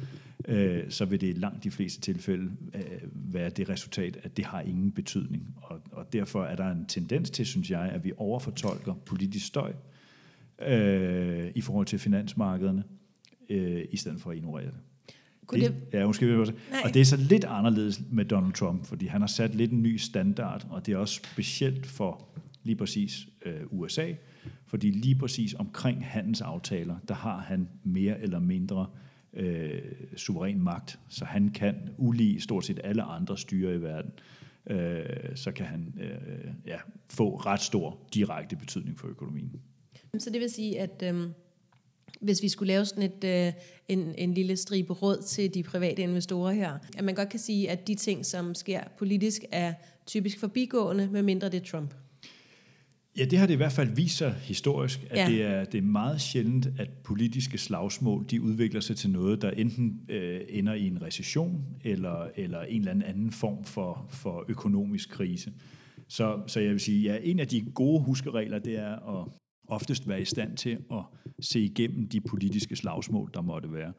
øh, 0.48 0.84
så 0.90 1.06
vil 1.06 1.22
det 1.22 1.30
i 1.30 1.34
langt 1.34 1.63
de 1.63 1.72
fleste 1.72 2.02
tilfælde 2.02 2.52
øh, 2.75 2.81
være 3.13 3.50
det 3.50 3.69
resultat, 3.69 4.18
at 4.24 4.38
det 4.38 4.46
har 4.46 4.62
ingen 4.62 4.92
betydning. 4.92 5.56
Og, 5.62 5.81
og 5.92 6.13
derfor 6.13 6.44
er 6.44 6.56
der 6.56 6.72
en 6.72 6.86
tendens 6.86 7.30
til, 7.30 7.46
synes 7.46 7.72
jeg, 7.72 7.81
at 7.81 8.04
vi 8.04 8.12
overfortolker 8.18 8.94
politisk 8.94 9.46
støj 9.46 9.74
øh, 10.62 11.51
i 11.56 11.62
forhold 11.62 11.86
til 11.86 12.00
finansmarkederne, 12.00 12.84
øh, 13.50 13.86
i 13.92 13.98
stedet 13.98 14.22
for 14.22 14.31
at 14.31 14.38
ignorere 14.38 14.66
det. 14.66 14.80
Kunne 15.46 15.62
det, 15.62 15.75
ja, 15.94 16.08
måske, 16.08 16.40
og 16.84 16.94
det 16.94 17.01
er 17.01 17.06
så 17.06 17.18
lidt 17.18 17.44
anderledes 17.44 18.01
med 18.12 18.25
Donald 18.25 18.54
Trump, 18.54 18.86
fordi 18.86 19.06
han 19.06 19.22
har 19.22 19.28
sat 19.28 19.56
lidt 19.56 19.72
en 19.72 19.84
ny 19.84 19.98
standard, 19.98 20.68
og 20.69 20.86
det 20.86 20.94
er 20.94 20.98
også 20.98 21.16
specielt 21.16 21.86
for 21.86 22.28
lige 22.65 22.75
præcis 22.75 23.27
øh, 23.45 23.62
USA, 23.69 24.13
fordi 24.65 24.91
lige 24.91 25.15
præcis 25.15 25.53
omkring 25.53 26.06
handelsaftaler, 26.06 26.95
der 27.07 27.13
har 27.13 27.38
han 27.38 27.69
mere 27.83 28.19
eller 28.19 28.39
mindre 28.39 28.88
øh, 29.33 29.81
suveræn 30.15 30.62
magt, 30.62 31.00
så 31.09 31.25
han 31.25 31.50
kan 31.50 31.75
ulige 31.97 32.41
stort 32.41 32.65
set 32.65 32.79
alle 32.83 33.03
andre 33.03 33.38
styre 33.38 33.75
i 33.75 33.81
verden, 33.81 34.12
øh, 34.69 35.35
så 35.35 35.51
kan 35.51 35.65
han 35.65 35.94
øh, 36.01 36.53
ja, 36.65 36.77
få 37.09 37.35
ret 37.35 37.62
stor 37.62 38.00
direkte 38.13 38.56
betydning 38.56 39.00
for 39.00 39.07
økonomien. 39.07 39.62
Så 40.17 40.29
det 40.29 40.41
vil 40.41 40.50
sige, 40.50 40.79
at 40.79 41.03
øh, 41.06 41.29
hvis 42.21 42.41
vi 42.41 42.50
skulle 42.50 42.67
lave 42.67 42.85
sådan 42.85 43.03
et, 43.03 43.23
øh, 43.23 43.53
en, 43.88 44.15
en 44.17 44.33
lille 44.33 44.57
stribe 44.57 44.94
råd 44.94 45.21
til 45.21 45.53
de 45.53 45.63
private 45.63 46.01
investorer 46.01 46.51
her, 46.51 46.77
at 46.97 47.03
man 47.03 47.15
godt 47.15 47.29
kan 47.29 47.39
sige, 47.39 47.69
at 47.69 47.88
de 47.88 47.95
ting, 47.95 48.25
som 48.25 48.56
sker 48.56 48.81
politisk, 48.97 49.44
er 49.51 49.73
typisk 50.06 50.39
forbigående, 50.39 51.09
medmindre 51.12 51.50
det 51.50 51.62
er 51.62 51.65
Trump. 51.65 51.94
Ja, 53.17 53.25
det 53.25 53.39
har 53.39 53.47
det 53.47 53.53
i 53.53 53.57
hvert 53.57 53.71
fald 53.71 53.95
vist 53.95 54.17
sig 54.17 54.33
historisk, 54.33 55.07
at 55.09 55.17
ja. 55.17 55.29
det, 55.29 55.44
er, 55.44 55.65
det 55.65 55.77
er 55.77 55.81
meget 55.81 56.21
sjældent, 56.21 56.67
at 56.77 56.89
politiske 57.03 57.57
slagsmål 57.57 58.25
de 58.29 58.41
udvikler 58.41 58.81
sig 58.81 58.97
til 58.97 59.09
noget, 59.09 59.41
der 59.41 59.51
enten 59.51 60.00
øh, 60.09 60.41
ender 60.50 60.73
i 60.73 60.88
en 60.88 61.01
recession 61.01 61.65
eller, 61.84 62.27
eller 62.36 62.62
en 62.62 62.88
eller 62.88 63.05
anden 63.05 63.31
form 63.31 63.63
for, 63.63 64.07
for 64.10 64.45
økonomisk 64.48 65.10
krise. 65.10 65.53
Så, 66.07 66.41
så 66.48 66.60
jeg 66.60 66.72
vil 66.72 66.79
sige, 66.79 67.01
ja, 67.01 67.17
en 67.22 67.39
af 67.39 67.48
de 67.48 67.62
gode 67.62 68.01
huskeregler, 68.01 68.60
det 68.60 68.79
er 68.79 69.19
at 69.19 69.27
oftest 69.67 70.07
være 70.07 70.22
i 70.22 70.25
stand 70.25 70.57
til 70.57 70.77
at 70.91 71.01
se 71.39 71.60
igennem 71.60 72.07
de 72.10 72.22
politiske 72.22 72.75
slagsmål, 72.75 73.31
der 73.34 73.41
måtte 73.41 73.74
være. 73.74 73.93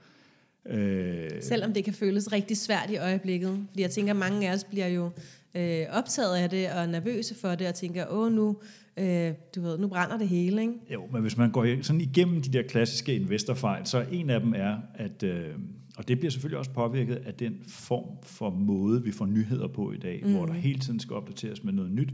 Øh, 0.68 1.30
Selvom 1.42 1.73
det 1.73 1.85
kan 1.85 1.94
føles 1.94 2.32
rigtig 2.32 2.56
svært 2.56 2.90
i 2.90 2.96
øjeblikket. 2.96 3.66
Fordi 3.70 3.82
jeg 3.82 3.90
tænker, 3.90 4.12
at 4.12 4.18
mange 4.18 4.49
af 4.49 4.54
os 4.54 4.64
bliver 4.64 4.87
jo 4.87 5.11
øh, 5.56 5.86
optaget 5.92 6.36
af 6.36 6.50
det 6.50 6.70
og 6.70 6.88
nervøse 6.88 7.34
for 7.34 7.54
det, 7.54 7.68
og 7.68 7.75
tænker, 7.75 8.04
åh 8.10 8.32
nu, 8.32 8.56
øh, 8.96 9.32
du 9.54 9.60
ved, 9.60 9.78
nu 9.78 9.88
brænder 9.88 10.18
det 10.18 10.28
hele, 10.28 10.60
ikke? 10.62 10.75
Jo, 10.92 11.06
men 11.12 11.22
hvis 11.22 11.36
man 11.36 11.50
går 11.50 11.82
sådan 11.82 12.00
igennem 12.00 12.42
de 12.42 12.52
der 12.52 12.62
klassiske 12.62 13.14
investorfejl, 13.14 13.86
så 13.86 14.06
en 14.12 14.30
af 14.30 14.40
dem 14.40 14.54
er, 14.56 14.76
at, 14.94 15.22
øh, 15.22 15.54
og 15.96 16.08
det 16.08 16.18
bliver 16.18 16.30
selvfølgelig 16.30 16.58
også 16.58 16.70
påvirket 16.70 17.14
af 17.14 17.34
den 17.34 17.54
form 17.68 18.06
for 18.22 18.50
måde, 18.50 19.04
vi 19.04 19.12
får 19.12 19.26
nyheder 19.26 19.68
på 19.68 19.92
i 19.92 19.98
dag, 19.98 20.22
mm. 20.25 20.32
hvor 20.32 20.46
der 20.46 20.52
hele 20.52 20.78
tiden 20.78 21.00
skal 21.00 21.16
opdateres 21.16 21.64
med 21.64 21.72
noget 21.72 21.92
nyt. 21.92 22.12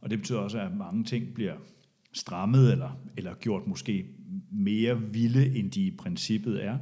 Og 0.00 0.10
det 0.10 0.18
betyder 0.18 0.38
også, 0.38 0.58
at 0.58 0.76
mange 0.76 1.04
ting 1.04 1.34
bliver 1.34 1.54
strammet 2.12 2.72
eller, 2.72 2.98
eller 3.16 3.34
gjort 3.34 3.66
måske 3.66 4.06
mere 4.52 5.02
vilde, 5.02 5.58
end 5.58 5.70
de 5.70 5.80
i 5.80 5.96
princippet 5.96 6.64
er. 6.64 6.78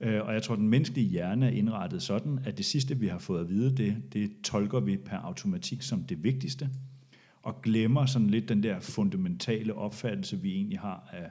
Øh, 0.00 0.26
og 0.26 0.34
jeg 0.34 0.42
tror, 0.42 0.54
at 0.54 0.58
den 0.58 0.68
menneskelige 0.68 1.08
hjerne 1.08 1.46
er 1.46 1.50
indrettet 1.50 2.02
sådan, 2.02 2.38
at 2.44 2.58
det 2.58 2.66
sidste, 2.66 2.98
vi 2.98 3.06
har 3.06 3.18
fået 3.18 3.40
at 3.40 3.48
vide, 3.48 3.76
det, 3.76 3.96
det 4.12 4.32
tolker 4.44 4.80
vi 4.80 4.96
per 4.96 5.16
automatik 5.16 5.82
som 5.82 6.04
det 6.04 6.24
vigtigste, 6.24 6.70
og 7.42 7.62
glemmer 7.62 8.06
sådan 8.06 8.30
lidt 8.30 8.48
den 8.48 8.62
der 8.62 8.80
fundamentale 8.80 9.74
opfattelse, 9.74 10.40
vi 10.40 10.52
egentlig 10.52 10.78
har 10.78 11.08
af, 11.12 11.30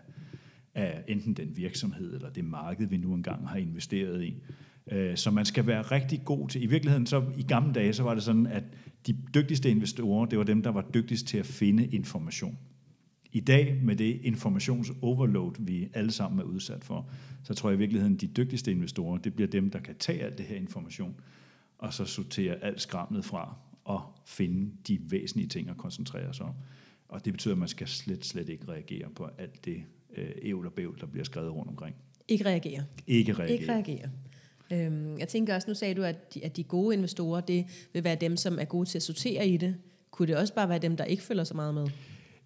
af 0.75 1.03
enten 1.07 1.33
den 1.33 1.57
virksomhed 1.57 2.15
eller 2.15 2.29
det 2.29 2.45
marked, 2.45 2.87
vi 2.87 2.97
nu 2.97 3.13
engang 3.13 3.47
har 3.47 3.57
investeret 3.57 4.23
i. 4.23 4.43
Øh, 4.91 5.17
så 5.17 5.31
man 5.31 5.45
skal 5.45 5.67
være 5.67 5.81
rigtig 5.81 6.21
god 6.25 6.49
til. 6.49 6.63
I 6.63 6.65
virkeligheden, 6.65 7.05
så 7.05 7.23
i 7.37 7.43
gamle 7.43 7.73
dage, 7.73 7.93
så 7.93 8.03
var 8.03 8.13
det 8.13 8.23
sådan, 8.23 8.47
at 8.47 8.63
de 9.07 9.17
dygtigste 9.33 9.69
investorer, 9.69 10.25
det 10.25 10.37
var 10.37 10.43
dem, 10.43 10.63
der 10.63 10.69
var 10.69 10.85
dygtigst 10.93 11.27
til 11.27 11.37
at 11.37 11.45
finde 11.45 11.87
information. 11.87 12.57
I 13.33 13.39
dag, 13.39 13.79
med 13.83 13.95
det 13.95 14.19
informationsoverload, 14.23 15.53
vi 15.59 15.89
alle 15.93 16.11
sammen 16.11 16.39
er 16.39 16.43
udsat 16.43 16.83
for, 16.83 17.09
så 17.43 17.53
tror 17.53 17.69
jeg 17.69 17.75
i 17.75 17.79
virkeligheden, 17.79 18.15
de 18.15 18.27
dygtigste 18.27 18.71
investorer, 18.71 19.17
det 19.17 19.33
bliver 19.33 19.47
dem, 19.47 19.69
der 19.69 19.79
kan 19.79 19.95
tage 19.95 20.23
alt 20.23 20.37
det 20.37 20.45
her 20.45 20.55
information, 20.55 21.15
og 21.77 21.93
så 21.93 22.05
sortere 22.05 22.63
alt 22.63 22.81
skramlet 22.81 23.25
fra, 23.25 23.55
og 23.83 24.01
finde 24.25 24.71
de 24.87 24.99
væsentlige 25.11 25.47
ting 25.47 25.69
at 25.69 25.77
koncentrere 25.77 26.33
sig 26.33 26.45
om. 26.45 26.53
Og 27.07 27.25
det 27.25 27.33
betyder, 27.33 27.53
at 27.53 27.57
man 27.57 27.67
skal 27.67 27.87
slet, 27.87 28.25
slet 28.25 28.49
ikke 28.49 28.67
reagere 28.67 29.09
på 29.15 29.29
alt 29.37 29.65
det 29.65 29.83
øh, 30.17 30.31
ævl 30.41 30.65
og 30.65 30.73
bævl, 30.73 30.99
der 30.99 31.05
bliver 31.05 31.23
skrevet 31.23 31.53
rundt 31.53 31.69
omkring. 31.69 31.95
Ikke 32.27 32.45
reagere. 32.45 32.83
Ikke 33.07 33.33
reagere. 33.33 33.59
Ikke 33.59 33.71
reagere. 33.71 34.09
Øhm, 34.71 35.17
jeg 35.19 35.27
tænker 35.27 35.55
også, 35.55 35.69
nu 35.69 35.75
sagde 35.75 35.95
du, 35.95 36.03
at 36.03 36.33
de, 36.33 36.45
at 36.45 36.57
de 36.57 36.63
gode 36.63 36.95
investorer, 36.95 37.41
det 37.41 37.65
vil 37.93 38.03
være 38.03 38.15
dem, 38.15 38.37
som 38.37 38.59
er 38.59 38.65
gode 38.65 38.89
til 38.89 38.97
at 38.97 39.03
sortere 39.03 39.47
i 39.47 39.57
det, 39.57 39.75
kunne 40.11 40.27
det 40.27 40.37
også 40.37 40.53
bare 40.53 40.69
være 40.69 40.79
dem, 40.79 40.97
der 40.97 41.03
ikke 41.03 41.23
følger 41.23 41.43
så 41.43 41.53
meget 41.53 41.73
med? 41.73 41.87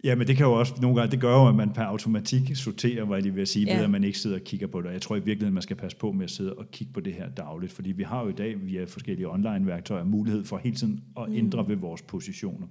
Ja, 0.03 0.15
men 0.15 0.27
det 0.27 0.37
kan 0.37 0.45
jo 0.45 0.53
også 0.53 0.73
nogle 0.81 0.97
gange, 0.97 1.11
det 1.11 1.19
gør 1.21 1.33
jo, 1.33 1.47
at 1.47 1.55
man 1.55 1.73
per 1.73 1.81
automatik 1.83 2.55
sorterer, 2.55 3.05
hvad 3.05 3.21
de 3.21 3.33
vil 3.33 3.47
sige, 3.47 3.65
Ja. 3.65 3.75
ved 3.75 3.83
at 3.83 3.89
man 3.89 4.03
ikke 4.03 4.19
sidder 4.19 4.35
og 4.35 4.43
kigger 4.43 4.67
på 4.67 4.81
det. 4.81 4.87
Og 4.87 4.93
Jeg 4.93 5.01
tror 5.01 5.15
i 5.15 5.19
virkeligheden, 5.19 5.53
man 5.53 5.63
skal 5.63 5.75
passe 5.75 5.97
på 5.97 6.11
med 6.11 6.23
at 6.23 6.31
sidde 6.31 6.53
og 6.53 6.71
kigge 6.71 6.93
på 6.93 6.99
det 6.99 7.13
her 7.13 7.29
dagligt, 7.29 7.71
fordi 7.71 7.91
vi 7.91 8.03
har 8.03 8.23
jo 8.23 8.29
i 8.29 8.33
dag 8.33 8.65
via 8.65 8.83
forskellige 8.83 9.29
online-værktøjer 9.31 10.03
mulighed 10.03 10.45
for 10.45 10.57
hele 10.57 10.75
tiden 10.75 11.03
at 11.19 11.25
ændre 11.31 11.67
ved 11.67 11.75
vores 11.75 12.01
positioner. 12.01 12.67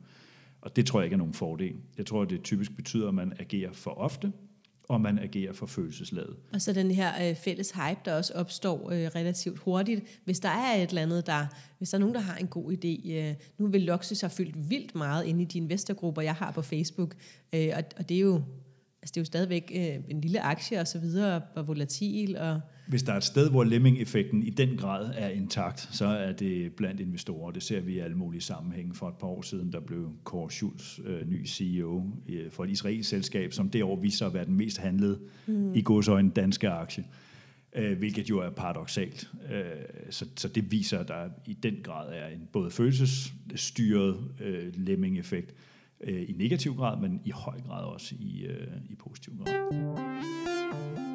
Og 0.61 0.77
det 0.77 0.87
tror 0.87 1.01
jeg 1.01 1.05
ikke 1.07 1.15
er 1.15 1.19
nogen 1.19 1.35
fordel. 1.35 1.75
Jeg 1.99 2.07
tror, 2.07 2.25
det 2.25 2.43
typisk 2.43 2.77
betyder, 2.77 3.09
at 3.09 3.15
man 3.15 3.33
agerer 3.39 3.73
for 3.73 3.91
ofte, 3.91 4.33
og 4.89 5.01
man 5.01 5.19
agerer 5.19 5.53
for 5.53 5.67
følelsesladet. 5.67 6.37
Og 6.53 6.63
så 6.63 6.73
den 6.73 6.91
her 6.91 7.29
øh, 7.29 7.37
fælles 7.37 7.71
hype, 7.71 8.01
der 8.05 8.15
også 8.15 8.33
opstår 8.35 8.91
øh, 8.91 9.07
relativt 9.15 9.59
hurtigt. 9.59 10.21
Hvis 10.25 10.41
der 10.41 10.49
er 10.49 10.83
et 10.83 10.89
eller 10.89 11.03
andet, 11.03 11.27
der, 11.27 11.47
hvis 11.79 11.91
der 11.91 11.99
er 11.99 12.01
nogen, 12.01 12.15
der 12.15 12.21
har 12.21 12.37
en 12.37 12.47
god 12.47 12.73
idé. 12.73 13.13
Øh, 13.13 13.35
nu 13.59 13.67
vil 13.67 13.81
Luxus 13.83 14.21
have 14.21 14.31
fyldt 14.31 14.71
vildt 14.71 14.95
meget 14.95 15.25
inde 15.25 15.43
i 15.43 15.45
de 15.45 15.59
investorgrupper, 15.59 16.23
jeg 16.23 16.35
har 16.35 16.51
på 16.51 16.63
Facebook. 16.63 17.15
Øh, 17.53 17.69
og, 17.77 17.85
og 17.97 18.09
det 18.09 18.17
er 18.17 18.21
jo 18.21 18.43
altså 19.03 19.13
det 19.13 19.17
er 19.17 19.21
jo 19.21 19.25
stadigvæk 19.25 19.73
øh, 19.75 19.97
en 20.09 20.21
lille 20.21 20.41
aktie 20.41 20.81
og 20.81 20.89
så 20.89 20.99
videre, 20.99 21.43
og 21.55 21.69
volatil. 21.69 22.37
Og, 22.37 22.61
hvis 22.87 23.03
der 23.03 23.13
er 23.13 23.17
et 23.17 23.25
sted, 23.25 23.51
hvor 23.51 23.65
Lemming-effekten 23.65 24.43
i 24.43 24.51
den 24.51 24.77
grad 24.77 25.11
er 25.15 25.29
intakt, 25.29 25.89
så 25.93 26.07
er 26.07 26.33
det 26.33 26.73
blandt 26.73 27.01
investorer. 27.01 27.51
Det 27.51 27.63
ser 27.63 27.81
vi 27.81 27.95
i 27.95 27.99
alle 27.99 28.17
mulige 28.17 28.41
sammenhænge. 28.41 28.95
For 28.95 29.09
et 29.09 29.15
par 29.15 29.27
år 29.27 29.43
siden, 29.43 29.73
der 29.73 29.81
blev 29.81 30.13
Kåre 30.25 30.51
Schulz 30.51 30.99
øh, 31.05 31.29
ny 31.29 31.47
CEO 31.47 32.05
øh, 32.29 32.51
for 32.51 32.65
et 32.65 32.71
israelsk 32.71 33.11
selskab, 33.11 33.53
som 33.53 33.71
det 33.71 33.83
år 33.83 34.01
viser 34.01 34.27
at 34.27 34.35
være 34.35 34.45
den 34.45 34.55
mest 34.55 34.79
handlede 34.79 35.19
mm. 35.47 35.75
i 35.75 35.83
godsøjne 35.83 36.31
danske 36.31 36.69
aktie. 36.69 37.05
Øh, 37.77 37.99
hvilket 37.99 38.31
jo 38.31 38.39
er 38.39 38.51
paradoxalt. 38.51 39.31
Øh, 39.53 39.63
så, 40.11 40.27
så 40.37 40.49
det 40.49 40.71
viser, 40.71 40.99
at 40.99 41.09
der 41.09 41.29
i 41.47 41.53
den 41.53 41.77
grad 41.83 42.13
er 42.13 42.27
en 42.27 42.49
både 42.53 42.71
følelsesstyret 42.71 44.31
øh, 44.41 44.73
Lemming-effekt 44.75 45.55
øh, 46.01 46.23
i 46.29 46.35
negativ 46.39 46.75
grad, 46.75 47.01
men 47.01 47.21
i 47.25 47.31
høj 47.31 47.61
grad 47.61 47.85
også 47.85 48.15
i, 48.19 48.47
øh, 48.47 48.67
i 48.91 48.95
positiv 48.95 49.33
grad. 49.39 51.06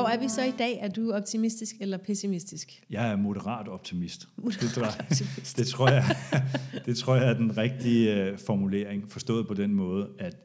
Hvor 0.00 0.08
er 0.08 0.18
vi 0.18 0.28
så 0.28 0.42
i 0.42 0.52
dag? 0.58 0.78
Er 0.80 0.88
du 0.88 1.12
optimistisk 1.12 1.74
eller 1.80 1.96
pessimistisk? 1.96 2.82
Jeg 2.90 3.12
er 3.12 3.16
moderat 3.16 3.68
optimist. 3.68 4.28
Det, 4.60 4.70
tror, 4.70 4.86
optimist. 4.86 5.56
det, 5.56 5.66
tror 5.66 5.88
jeg, 5.88 6.04
det 6.86 6.96
tror 6.96 7.16
jeg 7.16 7.28
er 7.28 7.34
den 7.34 7.56
rigtige 7.56 8.14
øh, 8.14 8.38
formulering, 8.38 9.10
forstået 9.10 9.48
på 9.48 9.54
den 9.54 9.74
måde, 9.74 10.08
at 10.18 10.36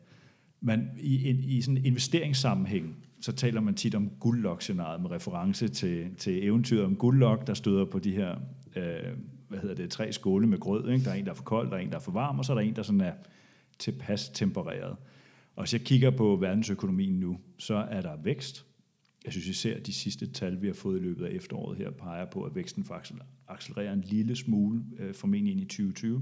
man 0.62 0.90
i, 1.00 1.30
en, 1.30 1.40
i 1.44 1.62
sådan 1.62 1.78
en 1.78 1.86
investeringssammenhæng, 1.86 2.96
så 3.22 3.32
taler 3.32 3.62
man 3.62 3.74
tit 3.74 3.96
om 3.96 4.10
guldlok-scenariet 4.20 5.02
med 5.02 5.12
reference 5.12 5.68
til, 5.68 6.16
til 6.18 6.48
eventyret 6.48 6.86
om 6.86 6.96
guldlok, 6.96 7.48
der 7.48 7.54
støder 7.54 7.86
på 7.86 8.00
de 8.00 8.12
her 8.12 8.36
øh, 8.76 9.14
hvad 9.54 9.62
hedder 9.62 9.76
det, 9.76 9.90
tre 9.90 10.14
skåle 10.14 10.48
med 10.48 10.60
grød. 10.60 10.90
Ikke? 10.90 11.06
Der 11.06 11.12
er 11.12 11.16
en, 11.16 11.26
der 11.26 11.32
er 11.32 11.36
for 11.36 11.44
kold, 11.44 11.70
der 11.70 11.76
er 11.76 11.80
en, 11.80 11.90
der 11.90 11.96
er 11.96 12.00
for 12.00 12.12
varm, 12.12 12.40
og 12.40 12.46
så 12.46 12.54
er 12.54 12.56
der 12.56 12.62
en, 12.62 12.76
der 12.76 12.84
sådan 12.84 13.02
er 13.02 13.14
tilpas 13.80 14.30
tempereret. 14.30 14.98
Og 15.56 15.64
hvis 15.64 15.74
jeg 15.74 15.82
kigger 15.82 16.10
på 16.10 16.36
verdensøkonomien 16.36 17.20
nu, 17.20 17.38
så 17.58 17.76
er 17.76 18.02
der 18.02 18.16
vækst. 18.24 18.66
Jeg 19.26 19.34
synes 19.34 19.48
især, 19.48 19.76
at 19.76 19.86
de 19.86 19.94
sidste 19.94 20.28
tal, 20.28 20.62
vi 20.62 20.68
har 20.68 20.74
fået 20.74 21.00
i 21.00 21.04
løbet 21.04 21.26
af 21.26 21.30
efteråret 21.32 21.78
her, 21.78 21.92
peger 21.92 22.26
på, 22.26 22.44
at 22.44 22.56
væksten 22.56 22.84
faktisk 22.84 23.20
accelererer 23.48 23.94
en 23.94 24.02
lille 24.02 24.36
smule, 24.36 24.84
øh, 25.00 25.14
formentlig 25.14 25.52
ind 25.52 25.62
i 25.62 25.66
2020. 25.66 26.22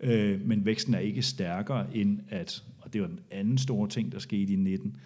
Øh, 0.00 0.40
men 0.46 0.64
væksten 0.64 0.94
er 0.94 0.98
ikke 0.98 1.22
stærkere 1.22 1.96
end 1.96 2.20
at, 2.28 2.64
og 2.78 2.92
det 2.92 3.00
var 3.00 3.06
den 3.06 3.20
anden 3.30 3.58
store 3.58 3.88
ting, 3.88 4.12
der 4.12 4.18
skete 4.18 4.52
i 4.52 4.56
19, 4.56 4.96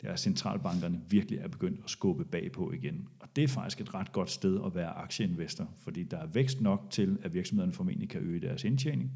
det 0.00 0.08
er, 0.08 0.12
at 0.12 0.20
centralbankerne 0.20 1.00
virkelig 1.08 1.38
er 1.38 1.48
begyndt 1.48 1.80
at 1.84 1.90
skubbe 1.90 2.24
bagpå 2.24 2.72
igen. 2.72 3.08
Og 3.20 3.28
det 3.36 3.44
er 3.44 3.48
faktisk 3.48 3.80
et 3.80 3.94
ret 3.94 4.12
godt 4.12 4.30
sted 4.30 4.60
at 4.66 4.74
være 4.74 4.88
aktieinvestor, 4.90 5.68
fordi 5.82 6.02
der 6.02 6.18
er 6.18 6.26
vækst 6.26 6.60
nok 6.60 6.86
til, 6.90 7.18
at 7.22 7.34
virksomhederne 7.34 7.72
formentlig 7.72 8.08
kan 8.08 8.20
øge 8.20 8.40
deres 8.40 8.64
indtjening, 8.64 9.12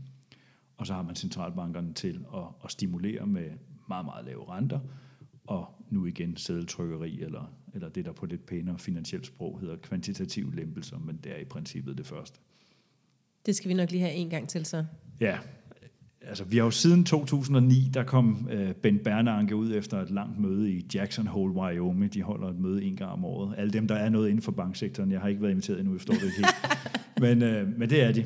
og 0.77 0.87
så 0.87 0.95
har 0.95 1.03
man 1.03 1.17
centralbankerne 1.17 1.93
til 1.93 2.25
at, 2.35 2.45
at 2.65 2.71
stimulere 2.71 3.27
med 3.27 3.50
meget, 3.88 4.05
meget 4.05 4.25
lave 4.25 4.49
renter, 4.49 4.81
og 5.49 5.67
nu 5.90 6.07
igen 6.07 6.37
sædeltrykkeri, 6.37 7.21
eller, 7.21 7.52
eller 7.75 7.88
det, 7.88 8.05
der 8.05 8.12
på 8.12 8.26
lidt 8.26 8.47
pænere 8.47 8.78
finansielt 8.78 9.26
sprog 9.26 9.61
hedder 9.61 9.76
kvantitative 9.76 10.57
lempelser, 10.57 10.99
men 10.99 11.21
det 11.25 11.33
er 11.33 11.37
i 11.37 11.45
princippet 11.45 11.99
det 11.99 12.07
første. 12.07 12.38
Det 13.47 13.57
skal 13.57 13.69
vi 13.69 13.75
nok 13.75 13.90
lige 13.90 14.00
have 14.00 14.14
en 14.14 14.31
gang 14.31 14.49
til 14.49 14.67
så. 14.67 14.85
Ja, 15.21 15.38
altså 16.23 16.45
vi 16.45 16.57
har 16.57 16.64
jo 16.64 16.71
siden 16.71 17.05
2009, 17.05 17.90
der 17.95 18.05
kom 18.05 18.49
øh, 18.50 18.75
Ben 18.75 18.99
Bernanke 18.99 19.57
ud 19.57 19.75
efter 19.75 20.00
et 20.00 20.11
langt 20.11 20.38
møde 20.38 20.71
i 20.71 20.87
Jackson 20.95 21.26
Hole, 21.26 21.52
Wyoming. 21.52 22.14
De 22.14 22.23
holder 22.23 22.49
et 22.49 22.59
møde 22.59 22.85
en 22.85 22.97
gang 22.97 23.11
om 23.11 23.25
året. 23.25 23.55
Alle 23.59 23.73
dem, 23.73 23.88
der 23.88 23.95
er 23.95 24.09
noget 24.09 24.28
inden 24.28 24.43
for 24.43 24.52
banksektoren, 24.52 25.12
jeg 25.12 25.21
har 25.21 25.28
ikke 25.28 25.43
været 25.43 25.52
inviteret 25.52 25.78
endnu, 25.78 25.95
jeg 25.95 26.00
forstår 26.00 26.14
det 26.14 26.25
ikke 26.25 26.37
helt. 26.37 26.55
men, 27.25 27.43
øh, 27.43 27.78
men 27.78 27.90
det 27.90 28.02
er 28.02 28.12
de. 28.12 28.25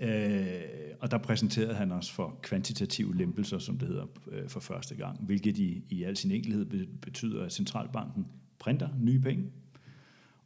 Øh, 0.00 0.62
og 1.00 1.10
der 1.10 1.18
præsenterede 1.18 1.74
han 1.74 1.92
os 1.92 2.10
for 2.10 2.38
kvantitative 2.42 3.16
lempelser, 3.16 3.58
som 3.58 3.78
det 3.78 3.88
hedder, 3.88 4.06
øh, 4.32 4.48
for 4.48 4.60
første 4.60 4.94
gang, 4.94 5.18
hvilket 5.20 5.58
i, 5.58 5.84
i 5.88 6.02
al 6.02 6.16
sin 6.16 6.30
enkelhed 6.30 6.86
betyder, 7.00 7.44
at 7.44 7.52
centralbanken 7.52 8.26
printer 8.58 8.88
nye 9.00 9.20
penge, 9.20 9.44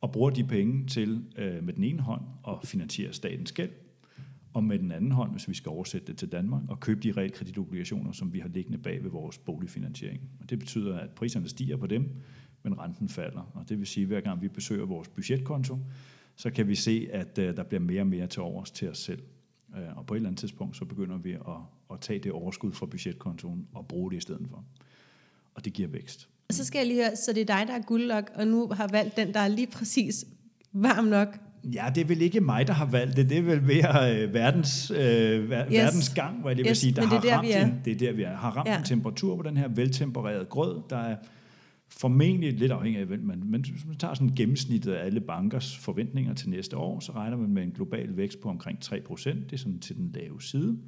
og 0.00 0.12
bruger 0.12 0.30
de 0.30 0.44
penge 0.44 0.86
til 0.86 1.24
øh, 1.36 1.64
med 1.64 1.72
den 1.72 1.84
ene 1.84 2.02
hånd 2.02 2.22
at 2.48 2.54
finansiere 2.64 3.12
statens 3.12 3.52
gæld, 3.52 3.70
og 4.52 4.64
med 4.64 4.78
den 4.78 4.92
anden 4.92 5.12
hånd, 5.12 5.32
hvis 5.32 5.48
vi 5.48 5.54
skal 5.54 5.70
oversætte 5.70 6.06
det 6.06 6.16
til 6.16 6.32
Danmark, 6.32 6.62
og 6.68 6.80
købe 6.80 7.00
de 7.00 7.12
realkreditobligationer, 7.12 8.12
som 8.12 8.32
vi 8.32 8.38
har 8.38 8.48
liggende 8.48 8.78
bag 8.78 9.02
ved 9.02 9.10
vores 9.10 9.38
boligfinansiering. 9.38 10.20
Og 10.40 10.50
det 10.50 10.58
betyder, 10.58 10.98
at 10.98 11.10
priserne 11.10 11.48
stiger 11.48 11.76
på 11.76 11.86
dem, 11.86 12.10
men 12.62 12.78
renten 12.78 13.08
falder. 13.08 13.50
Og 13.54 13.68
det 13.68 13.78
vil 13.78 13.86
sige, 13.86 14.02
at 14.02 14.08
hver 14.08 14.20
gang 14.20 14.42
vi 14.42 14.48
besøger 14.48 14.86
vores 14.86 15.08
budgetkonto, 15.08 15.78
så 16.36 16.50
kan 16.50 16.68
vi 16.68 16.74
se, 16.74 17.08
at 17.12 17.38
øh, 17.38 17.56
der 17.56 17.62
bliver 17.62 17.80
mere 17.80 18.00
og 18.00 18.06
mere 18.06 18.26
til 18.26 18.42
overs 18.42 18.70
til 18.70 18.90
os 18.90 18.98
selv. 18.98 19.22
Øh, 19.76 19.82
og 19.96 20.06
på 20.06 20.14
et 20.14 20.18
eller 20.18 20.28
andet 20.28 20.40
tidspunkt, 20.40 20.76
så 20.76 20.84
begynder 20.84 21.18
vi 21.18 21.32
at, 21.32 21.40
at 21.92 22.00
tage 22.00 22.18
det 22.18 22.32
overskud 22.32 22.72
fra 22.72 22.86
budgetkontoen 22.86 23.66
og 23.74 23.86
bruge 23.88 24.10
det 24.10 24.16
i 24.16 24.20
stedet 24.20 24.46
for. 24.50 24.64
Og 25.54 25.64
det 25.64 25.72
giver 25.72 25.88
vækst. 25.88 26.28
Og 26.48 26.54
så 26.54 26.64
skal 26.64 26.78
jeg 26.78 26.86
lige 26.86 27.02
høre, 27.04 27.16
så 27.16 27.32
det 27.32 27.40
er 27.50 27.56
dig, 27.56 27.64
der 27.66 27.74
er 27.74 27.82
guldlok, 27.82 28.30
og 28.34 28.46
nu 28.46 28.68
har 28.68 28.88
valgt 28.92 29.16
den, 29.16 29.34
der 29.34 29.40
er 29.40 29.48
lige 29.48 29.66
præcis 29.66 30.24
varm 30.72 31.04
nok. 31.04 31.38
Ja, 31.74 31.84
det 31.94 32.00
er 32.00 32.04
vel 32.04 32.22
ikke 32.22 32.40
mig, 32.40 32.66
der 32.66 32.72
har 32.72 32.86
valgt 32.86 33.16
det. 33.16 33.30
Det 33.30 33.38
er 33.38 33.42
vel 33.42 33.62
mere 33.62 34.16
øh, 34.22 34.34
verdens, 34.34 34.90
øh, 34.90 34.96
ver- 34.96 35.64
Yes. 35.66 35.70
verdens 35.72 36.08
gang, 36.08 36.40
hvor 36.40 36.50
jeg 36.50 36.58
Yes, 36.58 36.66
vil 36.68 36.76
sige, 36.76 36.92
der 36.92 37.02
det 37.02 37.06
er 37.12 37.14
har 37.14 37.20
der, 37.20 37.36
ramt 37.36 37.46
vi 37.48 37.52
en, 37.52 37.80
det 37.84 37.92
er 37.92 37.96
der, 37.98 38.12
vi 38.12 38.22
er, 38.22 38.36
har 38.36 38.50
ramt 38.50 38.68
Ja. 38.68 38.78
en 38.78 38.84
temperatur 38.84 39.36
på 39.36 39.42
den 39.42 39.56
her 39.56 39.68
veltempererede 39.68 40.44
grød, 40.44 40.80
der 40.90 40.96
er 40.98 41.16
formentlig 41.88 42.52
lidt 42.52 42.72
afhængig 42.72 43.00
af, 43.00 43.06
hvem 43.06 43.20
man, 43.20 43.42
men 43.44 43.60
hvis 43.60 43.86
man 43.86 43.96
tager 43.96 44.14
sådan 44.14 44.34
gennemsnittet 44.34 44.92
af 44.92 45.04
alle 45.04 45.20
bankers 45.20 45.78
forventninger 45.78 46.34
til 46.34 46.50
næste 46.50 46.76
år, 46.76 47.00
så 47.00 47.12
regner 47.12 47.36
man 47.36 47.50
med 47.50 47.62
en 47.62 47.70
global 47.70 48.16
vækst 48.16 48.40
på 48.40 48.48
omkring 48.48 48.78
3% 48.84 48.90
Det 49.28 49.52
er 49.52 49.56
sådan 49.56 49.80
til 49.80 49.96
den 49.96 50.12
lave 50.14 50.42
side. 50.42 50.78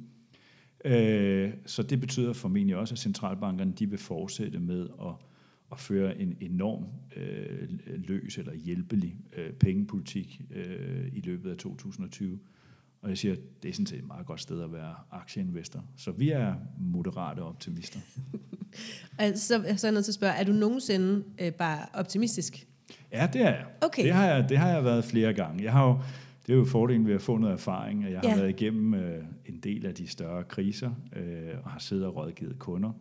Øh, 0.85 1.51
så 1.65 1.83
det 1.83 1.99
betyder 1.99 2.33
formentlig 2.33 2.75
også, 2.75 2.93
at 2.93 2.99
centralbankerne 2.99 3.73
de 3.79 3.89
vil 3.89 3.99
fortsætte 3.99 4.59
med 4.59 4.87
at, 5.01 5.13
at 5.71 5.79
føre 5.79 6.21
en 6.21 6.37
enorm 6.39 6.85
øh, 7.15 7.69
løs 7.87 8.37
eller 8.37 8.53
hjælpelig 8.53 9.15
øh, 9.37 9.53
pengepolitik 9.53 10.41
øh, 10.55 11.07
i 11.13 11.21
løbet 11.21 11.51
af 11.51 11.57
2020. 11.57 12.39
Og 13.01 13.09
jeg 13.09 13.17
siger, 13.17 13.31
at 13.33 13.39
det 13.63 13.69
er 13.69 13.73
sådan 13.73 13.85
set 13.85 13.97
et 13.99 14.07
meget 14.07 14.25
godt 14.25 14.41
sted 14.41 14.61
at 14.63 14.73
være 14.73 14.95
aktieinvestor. 15.11 15.83
Så 15.97 16.11
vi 16.11 16.29
er 16.29 16.53
moderate 16.79 17.39
optimister. 17.43 17.99
Altså, 19.17 19.47
så, 19.47 19.63
så 19.77 19.87
er 19.87 19.91
jeg 19.91 19.93
nødt 19.93 20.05
til 20.05 20.11
at 20.11 20.15
spørge, 20.15 20.33
er 20.33 20.43
du 20.43 20.51
nogensinde 20.51 21.23
øh, 21.41 21.51
bare 21.53 21.85
optimistisk? 21.93 22.67
Ja, 23.11 23.29
det 23.33 23.41
er 23.41 23.49
jeg. 23.49 23.65
Okay. 23.81 24.03
Det 24.03 24.13
har 24.13 24.25
jeg, 24.25 24.49
det 24.49 24.57
har 24.57 24.69
jeg 24.69 24.83
været 24.83 25.05
flere 25.05 25.33
gange. 25.33 25.63
Jeg 25.63 25.71
har 25.71 25.87
jo, 25.87 25.99
det 26.47 26.53
er 26.53 26.57
jo 26.57 26.65
fordelen 26.65 27.07
ved 27.07 27.13
at 27.13 27.21
få 27.21 27.37
noget 27.37 27.53
erfaring, 27.53 28.05
at 28.05 28.11
jeg 28.11 28.19
har 28.19 28.29
Ja. 28.29 28.35
været 28.35 28.49
igennem 28.49 28.93
øh, 28.93 29.23
en 29.45 29.59
del 29.59 29.85
af 29.85 29.93
de 29.95 30.07
større 30.07 30.43
kriser, 30.43 30.91
øh, 31.15 31.49
og 31.63 31.69
har 31.71 31.79
siddet 31.79 32.05
og 32.05 32.15
rådgivet 32.15 32.59
kunder, 32.59 32.91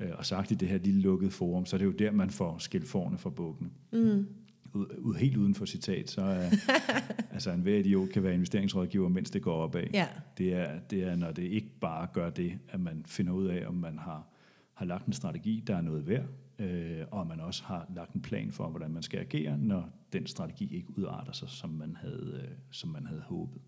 øh, 0.00 0.08
og 0.18 0.26
sagt 0.26 0.50
i 0.50 0.54
det 0.54 0.68
her 0.68 0.78
lille 0.78 1.00
lukkede 1.00 1.30
forum, 1.30 1.66
så 1.66 1.78
det 1.78 1.82
er 1.82 1.86
jo 1.86 1.92
der, 1.92 2.12
man 2.12 2.30
får 2.30 2.58
skilt 2.58 2.88
forne 2.88 3.18
fra 3.18 3.30
bukkene. 3.30 3.70
Mm. 3.92 4.26
Ud, 4.72 4.86
ud, 4.98 5.14
helt 5.14 5.36
uden 5.36 5.54
for 5.54 5.64
citat, 5.64 6.10
så 6.10 6.20
er, 6.20 6.50
altså 7.34 7.50
en 7.50 7.60
hver 7.60 7.76
idiot 7.76 8.08
kan 8.08 8.22
være 8.22 8.34
investeringsrådgiver, 8.34 9.08
mens 9.08 9.30
det 9.30 9.42
går 9.42 9.54
opad. 9.54 9.84
Ja. 9.92 10.06
Det 10.38 10.54
er, 10.54 10.78
det 10.90 11.04
er, 11.04 11.16
når 11.16 11.32
det 11.32 11.42
ikke 11.42 11.70
bare 11.80 12.06
gør 12.12 12.30
det, 12.30 12.58
at 12.68 12.80
man 12.80 13.04
finder 13.06 13.32
ud 13.32 13.46
af, 13.46 13.66
om 13.66 13.74
man 13.74 13.98
har, 13.98 14.26
har 14.74 14.86
lagt 14.86 15.06
en 15.06 15.12
strategi, 15.12 15.64
der 15.66 15.76
er 15.76 15.80
noget 15.80 16.08
værd, 16.08 16.26
øh, 16.58 17.04
og 17.10 17.26
man 17.26 17.40
også 17.40 17.64
har 17.64 17.86
lagt 17.94 18.12
en 18.12 18.22
plan 18.22 18.52
for, 18.52 18.68
hvordan 18.68 18.90
man 18.90 19.02
skal 19.02 19.20
agere, 19.20 19.58
når 19.58 19.88
den 20.12 20.26
strategi 20.26 20.76
ikke 20.76 20.98
udarter 20.98 21.32
sig, 21.32 21.48
som 21.48 21.70
man 21.70 21.96
havde, 22.00 22.40
øh, 22.42 22.56
som 22.70 22.90
man 22.90 23.06
havde 23.06 23.22
håbet. 23.22 23.60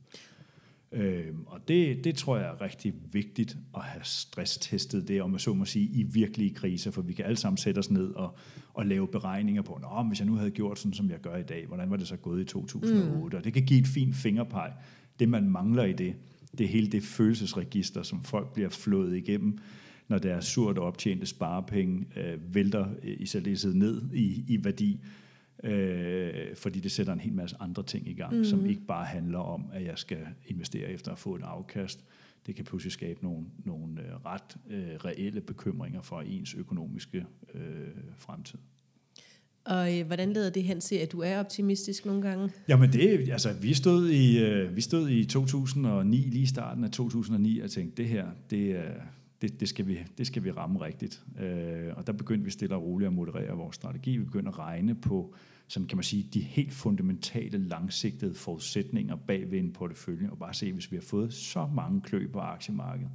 Øh, 0.93 1.27
og 1.47 1.69
det, 1.69 2.05
det 2.05 2.15
tror 2.15 2.37
jeg 2.37 2.47
er 2.47 2.61
rigtig 2.61 2.95
vigtigt 3.13 3.57
at 3.75 3.83
have 3.83 4.05
stresstestet 4.05 5.09
det, 5.09 5.23
om 5.23 5.31
man 5.31 5.41
så 5.41 5.55
må 5.55 5.65
sige, 5.65 5.87
i 5.87 6.03
virkelige 6.03 6.55
kriser, 6.55 6.91
for 6.91 7.03
vi 7.03 7.13
kan 7.13 7.25
alle 7.25 7.37
sammen 7.37 7.57
sætte 7.57 7.79
os 7.79 7.91
ned 7.91 8.15
og, 8.15 8.37
og 8.75 8.87
lave 8.87 9.09
beregninger 9.09 9.63
på, 9.63 9.79
Nå, 9.83 10.03
hvis 10.09 10.19
jeg 10.19 10.27
nu 10.27 10.35
havde 10.35 10.51
gjort 10.51 10.79
sådan, 10.79 10.93
som 10.93 11.11
jeg 11.11 11.21
gør 11.21 11.37
i 11.37 11.43
dag, 11.43 11.67
hvordan 11.67 11.91
var 11.91 11.97
det 11.97 12.09
så 12.09 12.17
gået 12.17 12.41
i 12.41 12.45
2008? 12.45 13.17
Mm. 13.17 13.23
Og 13.23 13.45
det 13.45 13.53
kan 13.53 13.63
give 13.63 13.81
et 13.81 13.87
fint 13.87 14.17
fingerpeg. 14.17 14.73
Det, 15.19 15.29
man 15.29 15.51
mangler 15.51 15.85
i 15.85 15.93
det, 15.93 16.15
det 16.59 16.65
er 16.65 16.69
hele 16.69 16.87
det 16.87 17.03
følelsesregister, 17.03 18.03
som 18.03 18.23
folk 18.23 18.55
bliver 18.55 18.69
flået 18.69 19.17
igennem, 19.17 19.59
når 20.09 20.19
deres 20.19 20.45
surt 20.45 20.79
optjente 20.79 21.27
sparepenge 21.27 22.07
øh, 22.17 22.55
vælter 22.55 22.87
øh, 23.03 23.17
i 23.19 23.27
særdeleshed 23.27 23.75
ned 23.75 24.03
i, 24.13 24.45
i 24.49 24.65
værdi. 24.65 25.01
Øh, 25.63 26.57
fordi 26.57 26.81
det 26.81 26.93
sætter 26.93 27.13
en 27.13 27.21
hel 27.21 27.33
masse 27.33 27.57
andre 27.61 27.83
ting 27.83 28.09
i 28.09 28.15
gang, 28.15 28.37
mm. 28.37 28.45
som 28.45 28.67
ikke 28.67 28.83
bare 28.87 29.05
handler 29.05 29.39
om, 29.39 29.65
at 29.73 29.85
jeg 29.85 29.99
skal 29.99 30.27
investere 30.47 30.91
efter 30.91 31.13
at 31.13 31.19
få 31.19 31.35
et 31.35 31.43
afkast. 31.43 32.05
Det 32.47 32.57
kan 32.57 32.65
pludselig 32.65 32.93
skabe 32.93 33.25
nogle, 33.25 33.47
nogle 33.65 34.01
øh, 34.01 34.27
ret 34.27 34.57
øh, 34.71 34.95
reelle 35.05 35.41
bekymringer 35.41 36.03
for 36.03 36.21
ens 36.21 36.55
økonomiske 36.55 37.27
øh, 37.55 37.63
fremtid. 38.17 38.59
Og 39.65 39.99
øh, 39.99 40.07
hvordan 40.07 40.33
leder 40.33 40.51
det 40.51 40.63
hen 40.63 40.81
til, 40.81 40.97
at 40.97 41.13
du 41.13 41.21
er 41.21 41.39
optimistisk 41.39 42.07
nogle 42.07 42.23
gange? 42.23 42.51
Jamen 42.69 42.93
det, 42.93 43.31
altså 43.33 43.53
vi 43.53 43.75
stod 43.75 44.11
i, 44.11 44.45
øh, 44.45 44.77
vi 44.77 44.81
stod 44.81 45.11
i 45.11 45.25
2009, 45.25 46.17
lige 46.17 46.43
i 46.43 46.47
starten 46.47 46.85
af 46.85 46.91
2009, 46.91 47.61
og 47.61 47.71
tænkte, 47.71 48.03
det 48.03 48.11
her, 48.11 48.27
det 48.51 48.71
er, 48.71 48.93
det, 49.43 49.61
det, 49.61 49.69
skal 49.69 49.87
vi, 49.87 49.99
det 50.19 50.27
skal 50.27 50.45
vi 50.45 50.51
ramme 50.51 50.81
rigtigt. 50.81 51.25
Øh, 51.41 51.97
og 51.97 52.07
der 52.07 52.13
begyndte 52.13 52.45
vi 52.45 52.51
stille 52.51 52.75
og 52.75 52.83
roligt 52.83 53.07
at 53.07 53.13
moderere 53.13 53.57
vores 53.57 53.77
strategi. 53.77 54.17
Vi 54.17 54.25
begyndte 54.25 54.49
at 54.49 54.59
regne 54.59 54.95
på, 54.95 55.35
som 55.69 55.87
kan 55.87 55.97
man 55.97 56.05
sige, 56.05 56.29
de 56.35 56.41
helt 56.41 56.73
fundamentale, 56.73 57.59
langsigtede 57.59 58.35
forudsætninger 58.35 59.17
bag 59.17 59.51
ved 59.51 59.59
en 59.59 59.73
portefølje, 59.73 60.31
og 60.31 60.39
bare 60.39 60.55
se, 60.55 60.73
hvis 60.73 60.91
vi 60.91 60.97
har 60.97 61.03
fået 61.03 61.33
så 61.33 61.67
mange 61.67 62.01
klø 62.01 62.27
på 62.33 62.39
aktiemarkedet, 62.39 63.11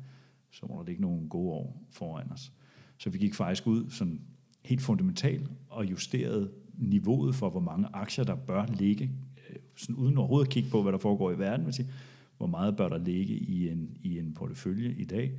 så 0.52 0.66
må 0.66 0.84
der 0.84 0.90
ikke 0.90 1.02
nogen 1.02 1.30
gode 1.30 1.52
år 1.52 1.84
foran 1.90 2.32
os. 2.32 2.52
Så 2.98 3.10
vi 3.10 3.18
gik 3.18 3.36
faktisk 3.36 3.68
ud 3.68 3.90
sådan 3.90 4.22
helt 4.66 4.82
fundamentalt 4.82 5.50
og 5.70 5.92
justerede 5.92 6.52
niveauet 6.78 7.36
for, 7.36 7.50
hvor 7.50 7.60
mange 7.60 7.88
aktier, 7.94 8.26
der 8.26 8.36
bør 8.36 8.66
ligge, 8.66 9.12
øh, 9.50 9.56
sådan 9.76 9.96
uden 9.96 10.18
overhovedet 10.18 10.48
at 10.48 10.54
kigge 10.54 10.70
på, 10.70 10.82
hvad 10.82 10.92
der 10.92 10.98
foregår 10.98 11.32
i 11.32 11.40
verden, 11.40 11.74
sige, 11.74 11.90
hvor 12.38 12.48
meget 12.48 12.78
bør 12.78 12.90
der 12.90 12.98
ligge 12.98 13.34
i 13.34 13.70
en, 13.70 13.98
i 14.02 14.20
en 14.20 14.34
portefølje 14.34 14.94
i 14.98 15.06
dag, 15.06 15.32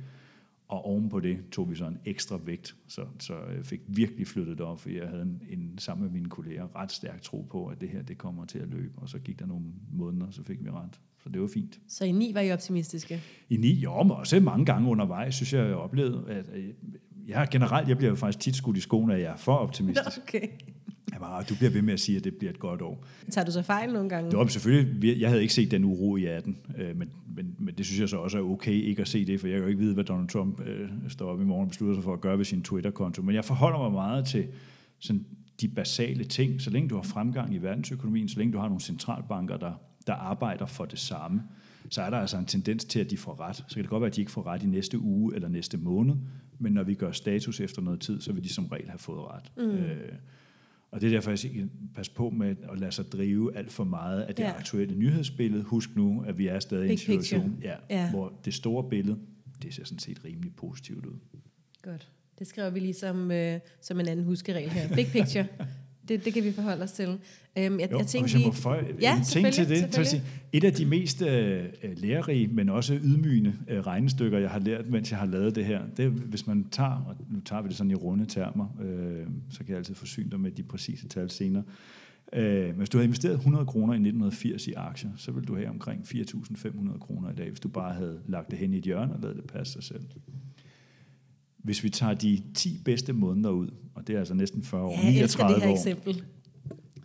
og 0.69 0.85
oven 0.85 1.09
på 1.09 1.19
det 1.19 1.39
tog 1.51 1.69
vi 1.69 1.75
så 1.75 1.85
en 1.87 1.99
ekstra 2.05 2.39
vægt, 2.45 2.75
så, 2.87 3.05
så 3.19 3.33
jeg 3.55 3.65
fik 3.65 3.79
virkelig 3.87 4.27
flyttet 4.27 4.57
det 4.57 4.65
op, 4.65 4.79
for 4.79 4.89
jeg 4.89 5.07
havde 5.07 5.21
en, 5.21 5.41
en, 5.49 5.77
sammen 5.77 6.03
med 6.03 6.11
mine 6.11 6.29
kolleger 6.29 6.75
ret 6.75 6.91
stærk 6.91 7.21
tro 7.21 7.47
på, 7.51 7.65
at 7.65 7.81
det 7.81 7.89
her 7.89 8.01
det 8.01 8.17
kommer 8.17 8.45
til 8.45 8.59
at 8.59 8.67
løbe, 8.67 8.93
og 8.97 9.09
så 9.09 9.19
gik 9.19 9.39
der 9.39 9.45
nogle 9.45 9.65
måneder, 9.91 10.31
så 10.31 10.43
fik 10.43 10.63
vi 10.63 10.69
ret. 10.69 10.99
Så 11.23 11.29
det 11.29 11.41
var 11.41 11.47
fint. 11.47 11.79
Så 11.87 12.05
i 12.05 12.11
ni 12.11 12.31
var 12.33 12.41
I 12.41 12.51
optimistiske? 12.51 13.21
I 13.49 13.57
ni, 13.57 13.73
jo, 13.73 14.03
men 14.03 14.11
også 14.11 14.39
mange 14.39 14.65
gange 14.65 14.89
undervejs, 14.89 15.35
synes 15.35 15.53
jeg, 15.53 15.65
jeg 15.65 15.75
oplevede, 15.75 16.25
at 16.27 16.45
jeg 17.27 17.47
generelt, 17.51 17.87
jeg 17.89 17.97
bliver 17.97 18.15
faktisk 18.15 18.39
tit 18.39 18.55
skudt 18.55 18.77
i 18.77 18.79
skoene, 18.79 19.13
at 19.13 19.21
jeg 19.21 19.31
er 19.31 19.37
for 19.37 19.55
optimistisk. 19.55 20.17
Okay. 20.27 20.47
Var, 21.19 21.43
du 21.43 21.55
bliver 21.55 21.71
ved 21.71 21.81
med 21.81 21.93
at 21.93 21.99
sige, 21.99 22.17
at 22.17 22.23
det 22.23 22.35
bliver 22.35 22.51
et 22.51 22.59
godt 22.59 22.81
år. 22.81 23.05
Tager 23.31 23.45
du 23.45 23.51
så 23.51 23.61
fejl 23.61 23.93
nogle 23.93 24.09
gange? 24.09 24.31
Det 24.31 24.39
var 24.39 24.47
selvfølgelig, 24.47 25.19
jeg 25.19 25.29
havde 25.29 25.41
ikke 25.41 25.53
set 25.53 25.71
den 25.71 25.83
uro 25.83 26.17
i 26.17 26.25
18, 26.25 26.57
øh, 26.77 26.97
men, 26.97 27.11
men, 27.35 27.55
men 27.59 27.75
det 27.75 27.85
synes 27.85 27.99
jeg 27.99 28.09
så 28.09 28.17
også 28.17 28.37
er 28.37 28.41
okay 28.41 28.71
ikke 28.71 29.01
at 29.01 29.07
se 29.07 29.25
det, 29.25 29.39
for 29.39 29.47
jeg 29.47 29.55
kan 29.55 29.61
jo 29.61 29.67
ikke 29.67 29.79
vide, 29.79 29.93
hvad 29.93 30.03
Donald 30.03 30.27
Trump 30.27 30.61
øh, 30.67 30.89
står 31.07 31.25
op 31.25 31.41
i 31.41 31.43
morgen 31.43 31.63
og 31.63 31.69
beslutter 31.69 31.95
sig 31.95 32.03
for 32.03 32.13
at 32.13 32.21
gøre 32.21 32.37
ved 32.37 32.45
sin 32.45 32.63
Twitter-konto. 32.63 33.21
Men 33.21 33.35
jeg 33.35 33.45
forholder 33.45 33.79
mig 33.79 33.91
meget 33.91 34.25
til 34.25 34.47
sådan 34.99 35.25
de 35.61 35.67
basale 35.67 36.23
ting. 36.23 36.61
Så 36.61 36.69
længe 36.69 36.89
du 36.89 36.95
har 36.95 37.03
fremgang 37.03 37.53
i 37.55 37.57
verdensøkonomien, 37.57 38.29
så 38.29 38.39
længe 38.39 38.53
du 38.53 38.57
har 38.57 38.67
nogle 38.67 38.81
centralbanker, 38.81 39.57
der, 39.57 39.73
der 40.07 40.13
arbejder 40.13 40.65
for 40.65 40.85
det 40.85 40.99
samme, 40.99 41.41
så 41.89 42.01
er 42.01 42.09
der 42.09 42.17
altså 42.17 42.37
en 42.37 42.45
tendens 42.45 42.85
til, 42.85 42.99
at 42.99 43.09
de 43.09 43.17
får 43.17 43.39
ret. 43.39 43.55
Så 43.55 43.75
kan 43.75 43.83
det 43.83 43.89
godt 43.89 44.01
være, 44.01 44.09
at 44.09 44.15
de 44.15 44.21
ikke 44.21 44.31
får 44.31 44.45
ret 44.45 44.63
i 44.63 44.65
næste 44.65 44.99
uge 44.99 45.35
eller 45.35 45.47
næste 45.47 45.77
måned, 45.77 46.15
men 46.59 46.73
når 46.73 46.83
vi 46.83 46.93
gør 46.93 47.11
status 47.11 47.59
efter 47.59 47.81
noget 47.81 47.99
tid, 47.99 48.21
så 48.21 48.33
vil 48.33 48.43
de 48.43 48.49
som 48.49 48.65
regel 48.65 48.89
have 48.89 48.99
fået 48.99 49.21
ret. 49.31 49.51
Mm. 49.57 49.63
Øh, 49.63 50.11
og 50.91 51.01
det 51.01 51.07
er 51.07 51.11
derfor, 51.11 51.31
jeg 51.31 51.39
siger, 51.39 51.67
pas 51.95 52.09
på 52.09 52.29
med 52.29 52.55
at 52.71 52.79
lade 52.79 52.91
sig 52.91 53.05
drive 53.11 53.57
alt 53.57 53.71
for 53.71 53.83
meget 53.83 54.21
af 54.21 54.35
det 54.35 54.43
ja. 54.43 54.57
aktuelle 54.57 54.95
nyhedsbillede. 54.95 55.63
Husk 55.63 55.95
nu, 55.95 56.23
at 56.27 56.37
vi 56.37 56.47
er 56.47 56.59
stadig 56.59 56.89
i 56.89 56.91
en 56.91 56.97
situation, 56.97 57.59
ja, 57.61 57.75
ja. 57.89 58.09
hvor 58.09 58.33
det 58.45 58.53
store 58.53 58.89
billede, 58.89 59.19
det 59.61 59.73
ser 59.73 59.85
sådan 59.85 59.99
set 59.99 60.25
rimelig 60.25 60.55
positivt 60.55 61.05
ud. 61.05 61.19
Godt. 61.81 62.11
Det 62.39 62.47
skriver 62.47 62.69
vi 62.69 62.79
lige 62.79 62.93
som, 62.93 63.31
øh, 63.31 63.59
som 63.81 63.99
en 63.99 64.07
anden 64.07 64.25
huskeregel 64.25 64.69
her. 64.69 64.95
Big 64.95 65.07
picture. 65.07 65.47
det, 66.09 66.25
det 66.25 66.33
kan 66.33 66.43
vi 66.43 66.51
forholde 66.51 66.83
os 66.83 66.91
til. 66.91 67.07
Øhm, 67.57 67.79
jeg, 67.79 67.91
jo, 67.91 67.97
jeg 67.97 68.07
tænker, 68.07 68.23
hvis 68.23 68.33
jeg 68.33 68.45
må 68.45 68.51
få 68.51 68.73
ja, 69.01 69.17
en 69.17 69.23
ting 69.23 69.53
til 69.53 69.69
det. 69.69 69.95
Så 69.95 70.03
sige, 70.03 70.23
et 70.53 70.63
af 70.63 70.73
de 70.73 70.85
mest 70.85 71.21
øh, 71.21 71.65
lærerige, 71.97 72.47
men 72.47 72.69
også 72.69 72.99
ydmygende 73.03 73.53
øh, 73.67 73.79
regnestykker, 73.79 74.39
jeg 74.39 74.49
har 74.49 74.59
lært, 74.59 74.89
mens 74.89 75.11
jeg 75.11 75.19
har 75.19 75.25
lavet 75.25 75.55
det 75.55 75.65
her, 75.65 75.81
det 75.97 76.05
er, 76.05 76.09
hvis 76.09 76.47
man 76.47 76.65
tager, 76.71 77.05
og 77.07 77.15
nu 77.29 77.39
tager 77.45 77.61
vi 77.61 77.67
det 77.67 77.77
sådan 77.77 77.91
i 77.91 77.95
runde 77.95 78.25
termer, 78.25 78.77
øh, 78.81 79.27
så 79.49 79.57
kan 79.57 79.69
jeg 79.69 79.77
altid 79.77 79.95
forsyne 79.95 80.31
dig 80.31 80.39
med 80.39 80.51
de 80.51 80.63
præcise 80.63 81.07
tal 81.07 81.29
senere. 81.29 81.63
Øh, 82.33 82.77
hvis 82.77 82.89
du 82.89 82.97
havde 82.97 83.05
investeret 83.05 83.35
100 83.35 83.65
kroner 83.65 83.93
i 83.93 83.97
1980 83.97 84.67
i 84.67 84.73
aktier, 84.73 85.09
så 85.17 85.31
ville 85.31 85.45
du 85.45 85.55
have 85.55 85.69
omkring 85.69 86.01
4.500 86.01 86.97
kroner 86.99 87.31
i 87.31 87.35
dag, 87.35 87.49
hvis 87.49 87.59
du 87.59 87.67
bare 87.67 87.93
havde 87.93 88.19
lagt 88.27 88.51
det 88.51 88.59
hen 88.59 88.73
i 88.73 88.77
et 88.77 88.83
hjørne 88.83 89.13
og 89.13 89.19
lavet 89.21 89.35
det 89.35 89.45
passe 89.45 89.73
sig 89.73 89.83
selv. 89.83 90.01
Hvis 91.69 91.83
vi 91.83 91.89
tager 91.89 92.13
de 92.13 92.41
10 92.53 92.81
bedste 92.85 93.13
måneder 93.13 93.49
ud, 93.49 93.69
og 93.95 94.07
det 94.07 94.15
er 94.15 94.19
altså 94.19 94.33
næsten 94.33 94.63
40 94.63 94.81
år, 94.81 94.91
ja, 94.91 95.09
39 95.09 95.55
det 95.55 95.63
her 95.63 95.69
år, 95.69 95.75
eksempel. 95.75 96.23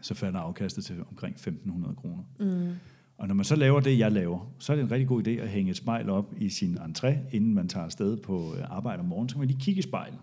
så 0.00 0.14
falder 0.14 0.38
afkastet 0.38 0.84
til 0.84 0.96
omkring 1.10 1.36
1.500 1.36 1.94
kroner. 1.94 2.22
Mm. 2.40 2.72
Og 3.18 3.28
når 3.28 3.34
man 3.34 3.44
så 3.44 3.56
laver 3.56 3.80
det, 3.80 3.98
jeg 3.98 4.12
laver, 4.12 4.52
så 4.58 4.72
er 4.72 4.76
det 4.76 4.82
en 4.82 4.90
rigtig 4.90 5.08
god 5.08 5.26
idé 5.26 5.30
at 5.30 5.48
hænge 5.48 5.70
et 5.70 5.76
spejl 5.76 6.10
op 6.10 6.34
i 6.38 6.48
sin 6.48 6.78
entré, 6.78 7.14
inden 7.32 7.54
man 7.54 7.68
tager 7.68 7.84
afsted 7.84 8.16
på 8.16 8.54
øh, 8.54 8.64
arbejde 8.70 9.00
om 9.00 9.06
morgenen. 9.06 9.28
Så 9.28 9.34
kan 9.34 9.40
man 9.40 9.48
lige 9.48 9.60
kigge 9.60 9.78
i 9.78 9.82
spejlet, 9.82 10.18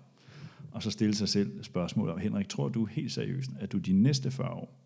og 0.72 0.84
så 0.84 0.92
stille 0.92 1.16
sig 1.16 1.30
selv 1.30 1.64
spørgsmålet. 1.64 2.20
Henrik, 2.20 2.50
tror 2.50 2.70
du 2.70 2.86
helt 2.86 3.12
seriøst, 3.12 3.50
at 3.60 3.72
du 3.72 3.78
de 3.78 3.94
næste 3.94 4.32
40 4.32 4.50
år 4.50 4.82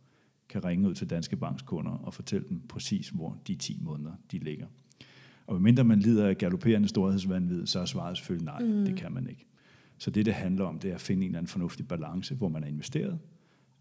kan 0.50 0.65
ringe 0.65 0.89
ud 0.89 0.94
til 0.94 1.10
Danske 1.10 1.36
Banks 1.36 1.62
kunder 1.62 1.91
og 1.91 2.13
fortælle 2.13 2.48
dem 2.50 2.62
præcis, 2.70 3.10
hvor 3.10 3.38
de 3.48 3.56
10 3.56 3.80
måneder 3.82 4.12
de 4.32 4.39
ligger? 4.39 4.65
Og 5.48 5.54
medmindre 5.54 5.84
man 5.84 6.00
lider 6.00 6.28
af 6.28 6.38
galopperende 6.38 6.88
storhedsvandvid, 6.88 7.66
så 7.66 7.80
er 7.80 7.86
svaret 7.86 8.18
selvfølgelig 8.18 8.46
nej, 8.46 8.60
mm. 8.60 8.86
det 8.86 8.96
kan 8.96 9.12
man 9.12 9.30
ikke. 9.30 9.46
Så 9.98 10.12
det, 10.12 10.26
det 10.26 10.34
handler 10.34 10.66
om, 10.66 10.80
det 10.80 10.90
er 10.90 10.96
at 10.96 11.02
finde 11.02 11.22
en 11.22 11.30
eller 11.30 11.40
anden 11.40 11.50
fornuftig 11.50 11.88
balance, 11.88 12.36
hvor 12.36 12.50
man 12.50 12.64
er 12.64 12.68
investeret, 12.68 13.20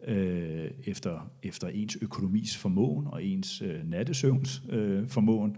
øh, 0.06 0.70
efter, 0.84 1.30
efter 1.42 1.68
ens 1.68 1.98
økonomis 2.02 2.56
formåen 2.56 3.06
og 3.06 3.24
ens 3.24 3.62
øh, 3.62 3.90
nattesøvns 3.90 4.62
øh, 4.70 5.08
formåen, 5.08 5.56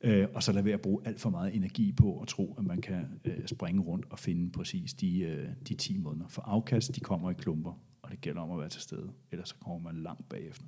øh, 0.00 0.26
og 0.34 0.42
så 0.42 0.52
lade 0.52 0.64
være 0.64 0.74
at 0.74 0.80
bruge 0.80 1.00
alt 1.04 1.20
for 1.20 1.30
meget 1.30 1.56
energi 1.56 1.92
på 1.92 2.20
at 2.20 2.28
tro, 2.28 2.54
at 2.58 2.64
man 2.64 2.80
kan 2.80 3.20
øh, 3.24 3.46
springe 3.46 3.82
rundt 3.82 4.06
og 4.10 4.18
finde 4.18 4.52
præcis 4.52 4.94
de, 4.94 5.20
øh, 5.20 5.48
de 5.68 5.74
10 5.74 5.98
måneder. 5.98 6.28
For 6.28 6.42
afkast, 6.42 6.94
de 6.94 7.00
kommer 7.00 7.30
i 7.30 7.34
klumper, 7.34 7.80
og 8.02 8.10
det 8.10 8.20
gælder 8.20 8.40
om 8.40 8.50
at 8.50 8.58
være 8.58 8.68
til 8.68 8.80
stede, 8.80 9.10
ellers 9.32 9.48
så 9.48 9.54
kommer 9.60 9.92
man 9.92 10.02
langt 10.02 10.28
bagefter. 10.28 10.64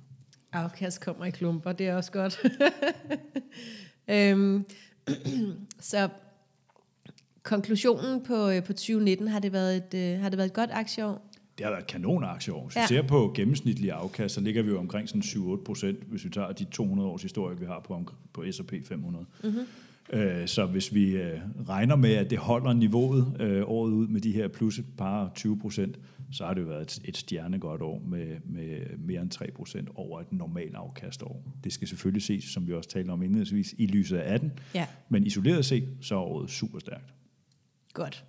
Afkast 0.51 1.01
kommer 1.01 1.25
i 1.25 1.29
klumper, 1.29 1.71
det 1.71 1.87
er 1.87 1.95
også 1.95 2.11
godt. 2.11 2.39
øhm, 4.07 4.65
så 5.79 6.09
konklusionen 7.43 8.23
på, 8.23 8.49
øh, 8.49 8.63
på 8.63 8.73
2019, 8.73 9.27
har 9.27 9.39
det 9.39 9.53
været 9.53 9.77
et, 9.77 10.13
øh, 10.13 10.21
har 10.21 10.29
det 10.29 10.37
været 10.37 10.47
et 10.47 10.53
godt 10.53 10.69
aktieår? 10.73 11.27
Det 11.57 11.65
har 11.65 11.71
været 11.71 11.81
et 11.81 11.87
kanon 11.87 12.23
aktieår. 12.23 12.63
Hvis 12.65 12.75
ja. 12.75 12.81
vi 12.81 12.87
ser 12.87 13.01
på 13.01 13.31
gennemsnitlige 13.35 13.93
afkast, 13.93 14.35
så 14.35 14.41
ligger 14.41 14.61
vi 14.61 14.69
jo 14.69 14.79
omkring 14.79 15.09
sådan 15.09 15.21
7-8 15.21 15.63
procent, 15.63 15.99
hvis 16.03 16.25
vi 16.25 16.29
tager 16.29 16.51
de 16.51 16.63
200 16.63 17.09
års 17.09 17.21
historie, 17.21 17.59
vi 17.59 17.65
har 17.65 17.79
på, 17.79 18.03
på 18.33 18.43
S&P 18.51 18.73
500. 18.85 19.25
Mm-hmm. 19.43 19.59
Øh, 20.13 20.47
så 20.47 20.65
hvis 20.65 20.93
vi 20.93 21.09
øh, 21.09 21.39
regner 21.69 21.95
med, 21.95 22.13
at 22.13 22.29
det 22.29 22.37
holder 22.37 22.73
niveauet 22.73 23.37
øh, 23.39 23.63
året 23.65 23.91
ud 23.91 24.07
med 24.07 24.21
de 24.21 24.31
her 24.31 24.47
plus 24.47 24.79
et 24.79 24.85
par 24.97 25.31
20 25.35 25.59
procent, 25.59 25.99
så 26.31 26.45
har 26.45 26.53
det 26.53 26.61
jo 26.61 26.67
været 26.67 26.81
et, 26.81 26.99
et 27.05 27.17
stjernegodt 27.17 27.81
år 27.81 28.01
med, 28.05 28.37
med 28.45 28.97
mere 28.97 29.21
end 29.21 29.29
3 29.29 29.51
procent 29.55 29.89
over 29.95 30.21
et 30.21 30.31
normalt 30.31 30.75
afkastår. 30.75 31.43
Det 31.63 31.73
skal 31.73 31.87
selvfølgelig 31.87 32.23
ses, 32.23 32.43
som 32.43 32.67
vi 32.67 32.73
også 32.73 32.89
talte 32.89 33.11
om 33.11 33.23
indledningsvis, 33.23 33.75
i 33.77 33.85
lyset 33.85 34.17
af 34.17 34.33
18, 34.33 34.51
ja. 34.75 34.87
men 35.09 35.25
isoleret 35.25 35.65
set, 35.65 35.89
så 36.01 36.15
er 36.15 36.19
året 36.19 36.49
super 36.49 36.79
stærkt. 36.79 37.13
Godt. 37.93 38.25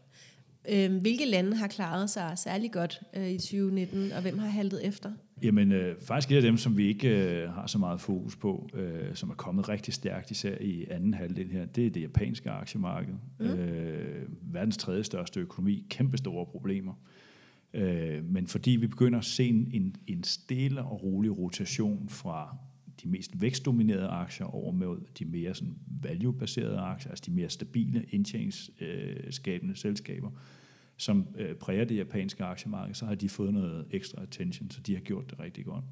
Øh, 0.68 0.96
hvilke 1.00 1.24
lande 1.24 1.56
har 1.56 1.66
klaret 1.66 2.10
sig 2.10 2.32
særlig 2.36 2.72
godt 2.72 3.00
øh, 3.16 3.28
i 3.28 3.38
2019, 3.38 4.12
og 4.12 4.22
hvem 4.22 4.38
har 4.38 4.48
haltet 4.48 4.86
efter? 4.86 5.12
Jamen, 5.42 5.72
øh, 5.72 5.96
faktisk 6.00 6.32
et 6.32 6.36
af 6.36 6.42
dem, 6.42 6.56
som 6.56 6.76
vi 6.76 6.86
ikke 6.86 7.08
øh, 7.08 7.50
har 7.50 7.66
så 7.66 7.78
meget 7.78 8.00
fokus 8.00 8.36
på, 8.36 8.68
øh, 8.74 9.14
som 9.14 9.30
er 9.30 9.34
kommet 9.34 9.68
rigtig 9.68 9.94
stærkt, 9.94 10.30
især 10.30 10.54
i 10.60 10.86
anden 10.90 11.14
halvdel 11.14 11.50
her, 11.50 11.66
det 11.66 11.86
er 11.86 11.90
det 11.90 12.00
japanske 12.00 12.50
aktiemarked. 12.50 13.14
Mm. 13.40 13.46
Øh, 13.46 14.28
verdens 14.42 14.76
tredje 14.76 15.04
største 15.04 15.40
økonomi, 15.40 15.86
kæmpe 15.90 16.16
store 16.16 16.46
problemer. 16.46 16.94
Øh, 17.78 18.24
men 18.24 18.46
fordi 18.46 18.70
vi 18.70 18.86
begynder 18.86 19.18
at 19.18 19.24
se 19.24 19.44
en, 19.48 19.94
en 20.06 20.24
stille 20.24 20.82
og 20.82 21.02
rolig 21.02 21.38
rotation 21.38 22.08
fra 22.08 22.56
de 23.02 23.08
mest 23.08 23.40
vækstdominerede 23.40 24.08
aktier 24.08 24.46
over 24.46 24.72
med 24.72 24.96
de 25.18 25.24
mere 25.24 25.54
sådan 25.54 25.74
value-baserede 26.02 26.78
aktier, 26.78 27.10
altså 27.10 27.24
de 27.26 27.30
mere 27.30 27.48
stabile 27.48 28.04
indtjeningsskabende 28.10 29.76
selskaber, 29.76 30.30
som 30.96 31.26
øh, 31.38 31.54
præger 31.54 31.84
det 31.84 31.96
japanske 31.96 32.44
aktiemarked, 32.44 32.94
så 32.94 33.06
har 33.06 33.14
de 33.14 33.28
fået 33.28 33.54
noget 33.54 33.86
ekstra 33.90 34.22
attention, 34.22 34.70
så 34.70 34.80
de 34.80 34.94
har 34.94 35.00
gjort 35.00 35.30
det 35.30 35.40
rigtig 35.40 35.64
godt. 35.64 35.84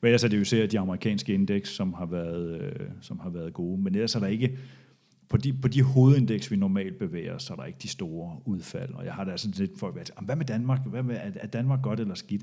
Men 0.00 0.08
ellers 0.08 0.24
er 0.24 0.28
det 0.28 0.38
jo 0.38 0.44
ser 0.44 0.66
de 0.66 0.78
amerikanske 0.78 1.34
indeks, 1.34 1.70
som 1.70 1.92
har 1.92 2.06
været, 2.06 2.60
øh, 2.60 2.86
som 3.00 3.18
har 3.18 3.30
været 3.30 3.52
gode. 3.52 3.82
Men 3.82 3.94
ellers 3.94 4.14
er 4.14 4.20
der 4.20 4.26
ikke, 4.26 4.58
på 5.28 5.36
de, 5.36 5.52
på 5.52 5.68
de 5.68 5.82
hovedindeks, 5.82 6.50
vi 6.50 6.56
normalt 6.56 6.98
bevæger 6.98 7.38
så 7.38 7.52
er 7.52 7.56
der 7.56 7.64
ikke 7.64 7.78
de 7.82 7.88
store 7.88 8.40
udfald. 8.44 8.94
Og 8.94 9.04
jeg 9.04 9.14
har 9.14 9.24
da 9.24 9.30
altså 9.30 9.50
sådan 9.50 9.66
lidt 9.66 9.78
folk 9.78 9.96
at 9.96 10.10
hvad 10.22 10.36
med 10.36 10.44
Danmark? 10.44 10.86
Hvad 10.86 11.02
med, 11.02 11.16
er 11.36 11.46
Danmark 11.46 11.82
godt 11.82 12.00
eller 12.00 12.14
skidt? 12.14 12.42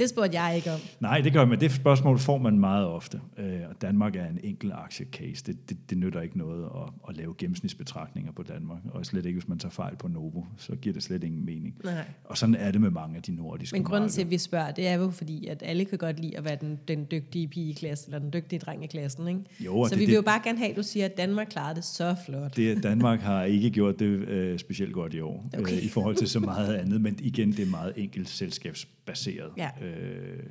Det 0.00 0.08
spurgte 0.08 0.40
jeg 0.40 0.56
ikke 0.56 0.72
om. 0.72 0.80
Nej, 1.00 1.20
det 1.20 1.32
gør 1.32 1.44
man. 1.44 1.60
Det 1.60 1.72
spørgsmål 1.72 2.18
får 2.18 2.38
man 2.38 2.58
meget 2.58 2.86
ofte. 2.86 3.20
Øh, 3.38 3.60
og 3.70 3.82
Danmark 3.82 4.16
er 4.16 4.26
en 4.26 4.38
enkel 4.42 4.72
aktiecase. 4.72 5.44
Det, 5.46 5.70
det, 5.70 5.90
det 5.90 5.98
nytter 5.98 6.20
ikke 6.20 6.38
noget 6.38 6.64
at, 6.64 6.92
at 7.08 7.16
lave 7.16 7.34
gennemsnitsbetragtninger 7.38 8.32
på 8.32 8.42
Danmark. 8.42 8.78
Og 8.90 9.06
slet 9.06 9.26
ikke, 9.26 9.38
hvis 9.38 9.48
man 9.48 9.58
tager 9.58 9.70
fejl 9.70 9.96
på 9.96 10.08
Novo. 10.08 10.42
Så 10.56 10.76
giver 10.76 10.92
det 10.92 11.02
slet 11.02 11.24
ingen 11.24 11.44
mening. 11.44 11.74
Nej. 11.84 12.04
Og 12.24 12.38
sådan 12.38 12.54
er 12.54 12.70
det 12.70 12.80
med 12.80 12.90
mange 12.90 13.16
af 13.16 13.22
de 13.22 13.32
nordiske 13.32 13.74
Men 13.74 13.84
grunden 13.84 14.10
til, 14.10 14.20
at 14.20 14.30
vi 14.30 14.38
spørger, 14.38 14.70
det 14.70 14.88
er 14.88 14.94
jo 14.94 15.10
fordi, 15.10 15.46
at 15.46 15.62
alle 15.66 15.84
kan 15.84 15.98
godt 15.98 16.20
lide 16.20 16.36
at 16.38 16.44
være 16.44 16.56
den, 16.60 16.78
den 16.88 17.06
dygtige 17.10 17.48
pige 17.48 17.70
i 17.70 17.72
klassen, 17.72 18.12
eller 18.12 18.18
den 18.30 18.32
dygtige 18.32 18.58
dreng 18.58 18.84
i 18.84 18.86
klassen. 18.86 19.28
Ikke? 19.28 19.40
Jo, 19.60 19.84
så 19.84 19.90
det, 19.90 20.00
vi 20.00 20.06
vil 20.06 20.14
jo 20.14 20.22
bare 20.22 20.40
gerne 20.44 20.58
have, 20.58 20.70
at 20.70 20.76
du 20.76 20.82
siger, 20.82 21.04
at 21.04 21.16
Danmark 21.16 21.46
klarede 21.50 21.74
det 21.74 21.84
så 21.84 22.16
flot. 22.26 22.56
det, 22.56 22.82
Danmark 22.82 23.20
har 23.20 23.44
ikke 23.44 23.70
gjort 23.70 23.98
det 23.98 24.06
øh, 24.06 24.58
specielt 24.58 24.92
godt 24.92 25.14
i 25.14 25.20
år, 25.20 25.46
Okay. 25.58 25.72
øh, 25.72 25.84
i 25.84 25.88
forhold 25.88 26.16
til 26.16 26.28
så 26.28 26.40
meget 26.40 26.74
andet. 26.74 27.00
Men 27.00 27.18
igen, 27.22 27.52
det 27.52 27.60
er 27.60 27.70
meget 27.70 27.92
enkelt 27.96 28.28
selskabsbaseret. 28.28 29.50
Ja. 29.56 29.68
Øh, 29.82 29.89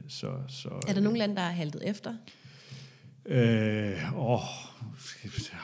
så, 0.08 0.32
så, 0.48 0.70
Er 0.88 0.94
der 0.94 1.02
nogle 1.02 1.18
lande, 1.18 1.36
der 1.36 1.42
har 1.42 1.52
haltet 1.52 1.90
efter? 1.90 2.14
Øh, 3.26 4.32
åh, 4.32 4.42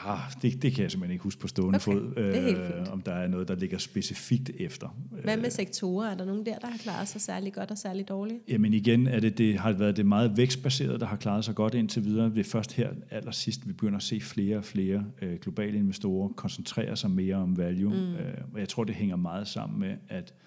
ah, 0.06 0.18
det, 0.42 0.62
det 0.62 0.72
kan 0.72 0.82
jeg 0.82 0.90
simpelthen 0.90 1.12
ikke 1.12 1.22
huske 1.22 1.40
på 1.40 1.48
stående 1.48 1.76
Okay, 1.76 1.84
fod, 1.84 2.32
fint. 2.46 2.88
om 2.88 3.02
der 3.02 3.12
er 3.12 3.28
noget, 3.28 3.48
der 3.48 3.54
ligger 3.54 3.78
specifikt 3.78 4.50
efter. 4.58 4.96
Hvad 5.22 5.36
Øh, 5.36 5.42
med 5.42 5.50
sektorer? 5.50 6.10
Er 6.10 6.14
der 6.14 6.24
nogen 6.24 6.46
der, 6.46 6.58
der 6.58 6.66
har 6.66 6.78
klaret 6.78 7.08
sig 7.08 7.20
særlig 7.20 7.52
godt 7.52 7.70
og 7.70 7.78
særlig 7.78 8.08
dårligt? 8.08 8.38
Jamen 8.48 8.74
igen, 8.74 9.06
er 9.06 9.20
det, 9.20 9.38
det 9.38 9.58
har 9.58 9.72
været 9.72 9.96
det 9.96 10.06
meget 10.06 10.36
vækstbaserede, 10.36 10.98
der 10.98 11.06
har 11.06 11.16
klaret 11.16 11.44
sig 11.44 11.54
godt 11.54 11.74
indtil 11.74 12.04
videre. 12.04 12.30
Det 12.30 12.38
er 12.38 12.44
først 12.44 12.72
her 12.72 12.90
allersidst, 13.10 13.68
vi 13.68 13.72
begynder 13.72 13.96
at 13.96 14.02
se 14.02 14.20
flere 14.20 14.56
og 14.56 14.64
flere 14.64 15.04
øh, 15.22 15.38
globale 15.38 15.78
investorer 15.78 16.28
koncentrere 16.28 16.96
sig 16.96 17.10
mere 17.10 17.36
om 17.36 17.58
value. 17.58 17.92
Mm. 17.94 18.14
Øh, 18.14 18.34
og 18.54 18.60
jeg 18.60 18.68
tror, 18.68 18.84
det 18.84 18.94
hænger 18.94 19.16
meget 19.16 19.48
sammen 19.48 19.80
med, 19.80 19.96
at 20.08 20.34
øh, 20.34 20.46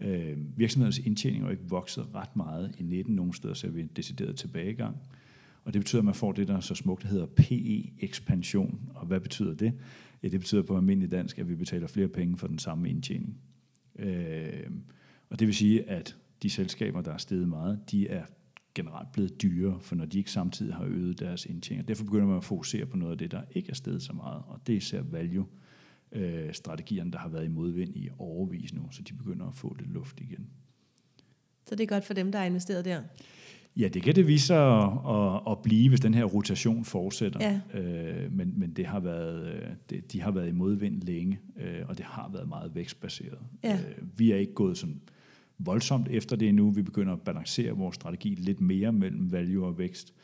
Øh, 0.00 0.36
virksomhedernes 0.56 0.98
indtjening 0.98 1.44
er 1.44 1.50
ikke 1.50 1.68
vokset 1.68 2.14
ret 2.14 2.36
meget 2.36 2.74
i 2.78 2.82
19. 2.82 3.14
Nogle 3.14 3.34
steder 3.34 3.54
ser 3.54 3.70
vi 3.70 3.80
en 3.80 3.90
decideret 3.96 4.36
tilbagegang. 4.36 4.96
Og 5.64 5.72
det 5.72 5.80
betyder, 5.80 6.00
at 6.00 6.04
man 6.04 6.14
får 6.14 6.32
det, 6.32 6.48
der 6.48 6.60
så 6.60 6.74
smukt 6.74 7.04
hedder 7.04 7.26
PE-ekspansion. 7.26 8.90
Og 8.94 9.06
hvad 9.06 9.20
betyder 9.20 9.54
det? 9.54 9.72
Ja, 10.22 10.28
det 10.28 10.40
betyder 10.40 10.62
på 10.62 10.76
almindelig 10.76 11.10
dansk, 11.10 11.38
at 11.38 11.48
vi 11.48 11.54
betaler 11.54 11.86
flere 11.86 12.08
penge 12.08 12.36
for 12.36 12.46
den 12.46 12.58
samme 12.58 12.90
indtjening. 12.90 13.38
Øh, 13.98 14.70
og 15.30 15.38
det 15.38 15.46
vil 15.46 15.54
sige, 15.54 15.90
at 15.90 16.16
de 16.42 16.50
selskaber, 16.50 17.00
der 17.00 17.12
er 17.12 17.16
steget 17.16 17.48
meget, 17.48 17.90
de 17.90 18.08
er 18.08 18.24
generelt 18.74 19.12
blevet 19.12 19.42
dyrere, 19.42 19.80
for 19.80 19.94
når 19.94 20.04
de 20.04 20.18
ikke 20.18 20.30
samtidig 20.30 20.74
har 20.74 20.84
øget 20.84 21.18
deres 21.18 21.46
indtjening. 21.46 21.88
Derfor 21.88 22.04
begynder 22.04 22.26
man 22.26 22.36
at 22.36 22.44
fokusere 22.44 22.86
på 22.86 22.96
noget 22.96 23.12
af 23.12 23.18
det, 23.18 23.30
der 23.30 23.42
ikke 23.52 23.70
er 23.70 23.74
steget 23.74 24.02
så 24.02 24.12
meget, 24.12 24.42
og 24.46 24.60
det 24.66 24.72
er 24.72 24.76
især 24.76 25.02
value 25.02 25.46
øh, 26.14 26.52
strategierne, 26.52 27.10
der 27.12 27.18
har 27.18 27.28
været 27.28 27.44
i 27.44 27.48
modvind 27.48 27.96
i 27.96 28.08
overvis 28.18 28.74
nu, 28.74 28.88
så 28.90 29.02
de 29.02 29.14
begynder 29.14 29.46
at 29.46 29.54
få 29.54 29.76
lidt 29.78 29.92
luft 29.92 30.20
igen. 30.20 30.46
Så 31.68 31.74
det 31.74 31.82
er 31.82 31.86
godt 31.86 32.04
for 32.04 32.14
dem, 32.14 32.32
der 32.32 32.38
har 32.38 32.46
investeret 32.46 32.84
der. 32.84 33.02
Ja, 33.76 33.88
det 33.88 34.02
kan 34.02 34.14
det 34.14 34.26
vise 34.26 34.46
sig 34.46 34.82
at, 34.82 34.90
at, 35.08 35.40
at 35.50 35.58
blive, 35.62 35.88
hvis 35.88 36.00
den 36.00 36.14
her 36.14 36.24
rotation 36.24 36.84
fortsætter. 36.84 37.60
Ja. 37.72 37.80
Øh, 37.80 38.32
men 38.32 38.52
men 38.56 38.70
det 38.70 38.86
har 38.86 39.00
været, 39.00 39.54
øh, 39.54 39.68
det, 39.90 40.12
de 40.12 40.20
har 40.20 40.30
været 40.30 40.48
i 40.48 40.52
modvind 40.52 41.02
længe, 41.02 41.40
øh, 41.56 41.88
og 41.88 41.98
det 41.98 42.06
har 42.06 42.30
været 42.32 42.48
meget 42.48 42.74
vækstbaseret. 42.74 43.38
Ja. 43.64 43.74
Øh, 43.74 44.18
vi 44.18 44.32
er 44.32 44.36
ikke 44.36 44.54
gået 44.54 44.78
sådan 44.78 45.00
voldsomt 45.58 46.08
efter 46.08 46.36
det 46.36 46.48
endnu. 46.48 46.70
Vi 46.70 46.82
begynder 46.82 47.12
at 47.12 47.20
balancere 47.20 47.72
vores 47.72 47.94
strategi 47.94 48.34
lidt 48.34 48.60
mere 48.60 48.92
mellem 48.92 49.32
value 49.32 49.66
og 49.66 49.78
vækst, 49.78 50.14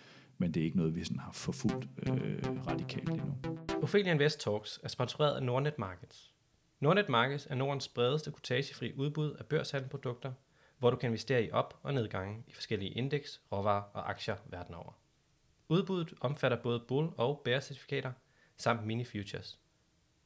men 0.41 0.55
det 0.55 0.61
er 0.61 0.65
ikke 0.65 0.77
noget, 0.77 0.95
vi 0.95 1.05
sådan 1.05 1.19
har 1.19 1.33
forfulgt 1.33 1.89
øh, 2.09 2.67
radikalt 2.67 3.09
endnu. 3.09 3.35
Ophelia 3.83 4.13
Invest 4.13 4.41
Talks 4.41 4.81
er 4.83 4.89
sponsoreret 4.89 5.37
af 5.37 5.43
Nordnet 5.43 5.79
Markets. 5.79 6.35
Nordnet 6.81 7.09
Markets 7.09 7.47
er 7.51 7.55
Nordens 7.55 7.89
bredeste 7.89 8.31
kortagefri 8.31 8.93
udbud 8.97 9.33
af 9.33 9.47
børshandelprodukter, 9.47 10.33
hvor 10.79 10.91
du 10.91 10.97
kan 10.97 11.09
investere 11.09 11.45
i 11.45 11.51
op- 11.51 11.79
og 11.83 11.95
nedgange 11.95 12.45
i 12.47 12.53
forskellige 12.53 12.91
indeks, 12.91 13.41
råvarer 13.53 13.83
og 13.83 14.11
aktier 14.11 14.37
verden 14.47 14.75
over. 14.75 14.93
Udbuddet 15.69 16.15
omfatter 16.21 16.63
både 16.63 16.81
bull- 16.89 17.15
og 17.17 17.43
bear-certifikater 17.45 18.13
samt 18.57 18.87
mini-futures. 18.87 19.59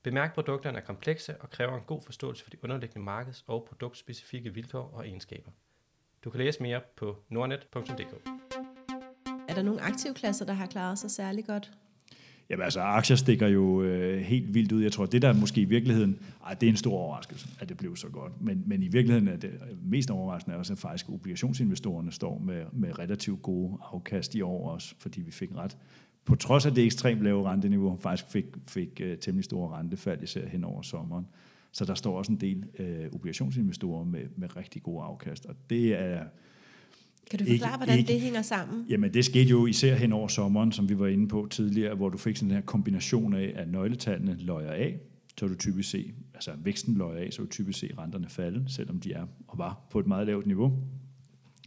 Bemærk, 0.03 0.29
at 0.29 0.35
produkterne 0.35 0.79
er 0.79 0.83
komplekse 0.83 1.41
og 1.41 1.51
kræver 1.51 1.77
en 1.77 1.85
god 1.87 2.03
forståelse 2.03 2.45
for 2.45 2.51
de 2.51 2.65
underliggende 2.65 3.05
markeds- 3.05 3.45
og 3.47 3.65
produktspecifikke 3.69 4.55
vilkår 4.55 4.91
og 4.95 5.09
egenskaber. 5.09 5.51
Du 6.25 6.31
kan 6.31 6.39
læse 6.39 6.63
mere 6.63 6.81
på 6.97 7.23
nordnet.dk. 7.29 8.44
Er 9.55 9.59
der 9.59 9.65
nogle 9.65 9.81
aktivklasser, 9.81 10.45
der 10.45 10.53
har 10.53 10.67
klaret 10.67 10.99
sig 10.99 11.11
særlig 11.11 11.47
godt? 11.47 11.73
Jamen 12.51 12.65
altså, 12.65 12.81
aktier 12.81 13.17
stikker 13.17 13.47
jo 13.47 13.83
øh, 13.83 14.21
helt 14.21 14.55
vildt 14.55 14.73
ud. 14.73 14.83
Jeg 14.83 14.93
tror, 14.93 15.07
det 15.07 15.23
der 15.23 15.33
måske 15.33 15.61
i 15.61 15.65
virkeligheden, 15.65 16.19
ej, 16.47 16.55
det 16.55 16.67
er 16.67 16.71
en 16.71 16.77
stor 16.77 16.93
overraskelse, 16.93 17.49
at 17.61 17.69
det 17.69 17.77
blev 17.77 17.97
så 17.97 18.09
godt. 18.09 18.33
Men, 18.41 18.63
men 18.67 18.83
i 18.83 18.89
virkeligheden 18.89 19.29
er 19.29 19.37
det 19.37 19.51
mest 19.83 20.11
overraskende 20.11 20.55
er 20.55 20.59
også, 20.59 20.73
at 20.73 20.79
faktisk 20.79 21.11
obligationsinvestorerne 21.11 22.13
står 22.13 22.39
med, 22.39 22.65
med 22.73 22.99
relativt 22.99 23.43
gode 23.43 23.79
afkast 23.93 24.35
i 24.35 24.41
år 24.41 24.71
også, 24.71 24.95
fordi 24.99 25.21
vi 25.21 25.31
fik 25.31 25.55
ret. 25.57 25.77
På 26.25 26.35
trods 26.35 26.67
af 26.67 26.75
det 26.75 26.85
ekstremt 26.85 27.23
lave 27.23 27.51
renteniveau, 27.51 27.97
faktisk 27.97 28.31
fik, 28.31 28.47
fik 28.69 29.01
øh, 29.05 29.19
temmelig 29.19 29.45
store 29.45 29.79
rentefald, 29.79 30.23
især 30.23 30.47
hen 30.47 30.65
over 30.65 30.83
sommeren. 30.83 31.27
Så 31.73 31.85
der 31.85 31.95
står 31.95 32.19
også 32.19 32.33
en 32.33 32.41
del 32.41 32.65
øh, 32.79 33.07
obligationsinvestorer 33.13 34.05
med, 34.05 34.23
med 34.37 34.57
rigtig 34.57 34.83
gode 34.83 35.05
afkast, 35.05 35.47
og 35.47 35.55
det 35.71 36.01
er 36.01 36.25
kan 37.31 37.39
du 37.39 37.45
Ikke- 37.45 37.59
forklare, 37.63 37.77
hvordan 37.79 37.99
ikke- 37.99 38.13
det 38.13 38.21
hænger 38.21 38.43
sammen? 38.43 38.87
Jamen 38.89 39.15
det 39.15 39.25
skete 39.25 39.51
jo 39.51 39.67
især 39.67 39.95
hen 39.97 40.13
over 40.13 40.29
sommeren, 40.29 40.73
som 40.73 40.89
vi 40.89 40.99
var 40.99 41.07
inde 41.07 41.29
på 41.29 41.47
tidligere, 41.51 41.95
hvor 41.95 42.09
du 42.09 42.19
fik 42.19 42.37
sådan 42.37 42.49
den 42.49 42.57
her 42.57 42.63
kombination 42.63 43.35
af, 43.35 43.53
at 43.57 43.69
nøgletallene 43.73 44.37
løjer 44.41 44.71
af, 44.73 44.99
så 45.39 45.47
du 45.49 45.55
typisk 45.55 45.91
se, 45.91 46.13
altså 46.35 46.51
væksten 46.65 46.95
løjer 46.97 47.25
af, 47.25 47.33
så 47.33 47.43
du 47.43 47.49
typisk 47.49 47.79
se 47.79 47.91
renterne 47.99 48.29
falde, 48.29 48.65
selvom 48.69 49.01
de 49.01 49.13
er 49.13 49.27
og 49.49 49.59
var 49.59 49.87
på 49.91 49.99
et 50.01 50.07
meget 50.07 50.27
lavt 50.27 50.47
niveau, 50.47 50.79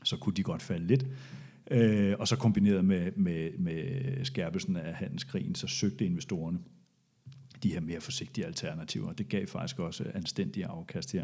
så 0.03 0.17
kunne 0.17 0.35
de 0.35 0.43
godt 0.43 0.61
falde 0.61 0.87
lidt. 0.87 1.05
Øh, 1.71 2.15
og 2.19 2.27
så 2.27 2.35
kombineret 2.35 2.85
med, 2.85 3.11
med, 3.15 3.51
med 3.57 3.85
skærpelsen 4.25 4.75
af 4.75 4.93
handelskrigen, 4.93 5.55
så 5.55 5.67
søgte 5.67 6.05
investorerne 6.05 6.59
de 7.63 7.73
her 7.73 7.79
mere 7.81 8.01
forsigtige 8.01 8.45
alternativer. 8.45 9.13
Det 9.13 9.29
gav 9.29 9.47
faktisk 9.47 9.79
også 9.79 10.03
anstændige 10.13 10.65
afkast 10.65 11.11
her. 11.11 11.23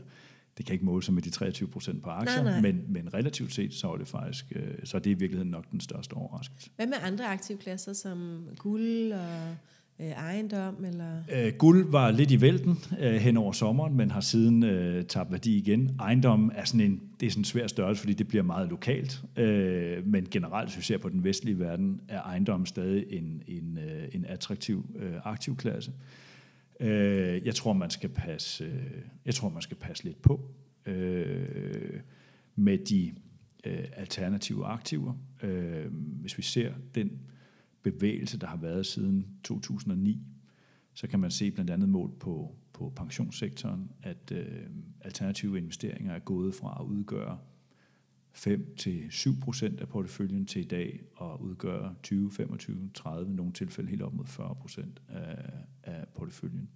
Det 0.58 0.66
kan 0.66 0.74
ikke 0.74 0.86
måle 0.86 1.04
sig 1.04 1.14
med 1.14 1.22
de 1.22 1.30
23 1.30 1.70
procent 1.70 2.04
på 2.04 2.10
aktier, 2.10 2.44
Nej, 2.44 2.52
nej. 2.52 2.72
Men, 2.72 2.86
men 2.88 3.14
relativt 3.14 3.54
set, 3.54 3.74
så 3.74 3.92
er 3.92 3.98
det 3.98 4.08
faktisk, 4.08 4.46
øh, 4.56 4.74
så 4.84 4.98
er 4.98 5.02
det 5.02 5.10
i 5.10 5.14
virkeligheden 5.14 5.52
nok 5.52 5.72
den 5.72 5.80
største 5.80 6.14
overraskelse. 6.14 6.70
Hvad 6.76 6.88
med 6.88 6.98
andre 7.04 7.26
aktivklasser 7.26 7.94
som 7.94 8.48
guld 8.58 9.12
og 9.12 9.56
øh, 10.00 10.06
ejendom? 10.06 10.86
Eller? 10.86 11.24
Øh, 11.32 11.54
guld 11.58 11.92
var 11.92 12.12
lidt 12.12 12.32
i 12.32 12.42
vælten 12.42 12.80
øh, 13.00 13.14
hen 13.14 13.38
over 13.38 13.52
sommeren, 13.52 13.98
men 13.98 14.12
har 14.12 14.22
siden 14.22 14.64
øh, 14.64 15.06
tabt 15.06 15.32
værdi 15.32 15.58
igen. 15.58 15.96
Ejendom 16.00 16.52
er 16.56 16.66
sådan 16.66 16.82
en, 16.82 17.02
det 17.20 17.26
er 17.26 17.32
sådan 17.32 17.42
en 17.42 17.46
svær 17.46 17.68
størrelse, 17.68 18.00
fordi 18.00 18.14
det 18.14 18.28
bliver 18.28 18.44
meget 18.44 18.70
lokalt. 18.70 19.24
Øh, 19.38 20.08
men 20.08 20.28
generelt, 20.32 20.70
hvis 20.70 20.78
vi 20.78 20.84
ser 20.84 20.98
på 20.98 21.10
den 21.10 21.24
vestlige 21.24 21.60
verden, 21.60 22.02
er 22.08 22.22
ejendom 22.22 22.66
stadig 22.66 23.06
en, 23.10 23.42
en, 23.48 23.78
øh, 23.78 24.08
en 24.12 24.26
attraktiv 24.26 24.86
øh, 25.00 25.14
aktivklasse. 25.24 25.92
Øh, 26.84 27.46
jeg 27.46 27.56
tror, 27.56 27.74
man 27.74 27.90
skal 27.90 28.10
passe, 28.10 28.64
øh, 28.64 29.02
jeg 29.26 29.36
tror, 29.36 29.50
man 29.50 29.62
skal 29.62 29.78
passe 29.78 30.04
lidt 30.04 30.22
på 30.22 30.52
øh, 30.86 32.00
med 32.56 32.78
de 32.78 33.14
øh, 33.66 33.86
alternative 33.94 34.66
aktiver. 34.66 35.14
Øh, 35.44 35.94
hvis 35.94 36.38
vi 36.38 36.44
ser 36.44 36.74
den 36.96 37.20
bevægelse, 37.84 38.40
der 38.40 38.48
har 38.48 38.58
været 38.58 38.86
siden 38.86 39.28
2009, 39.44 40.22
så 40.94 41.08
kan 41.08 41.20
man 41.20 41.32
se 41.32 41.52
blandt 41.52 41.72
andet 41.72 41.90
mål 41.90 42.12
på, 42.20 42.56
på 42.74 42.94
pensionssektoren, 42.96 43.92
at 44.02 44.32
øh, 44.32 44.66
alternative 45.02 45.58
investeringer 45.58 46.14
er 46.14 46.20
gået 46.20 46.56
fra 46.56 46.78
at 46.80 46.86
udgøre 46.86 47.38
5-7 48.38 49.40
procent 49.42 49.82
af 49.82 49.88
porteføljen 49.88 50.46
til 50.46 50.62
i 50.62 50.66
dag 50.66 51.00
og 51.16 51.42
udgør 51.42 51.94
20, 52.04 52.32
25, 52.32 52.90
30, 52.94 53.32
i 53.32 53.36
nogle 53.36 53.54
tilfælde 53.54 53.90
helt 53.90 54.02
op 54.02 54.14
mod 54.14 54.26
40 54.26 54.56
procent 54.56 55.02
af, 55.10 55.36
af 55.84 56.06
porteføljen. 56.16 56.70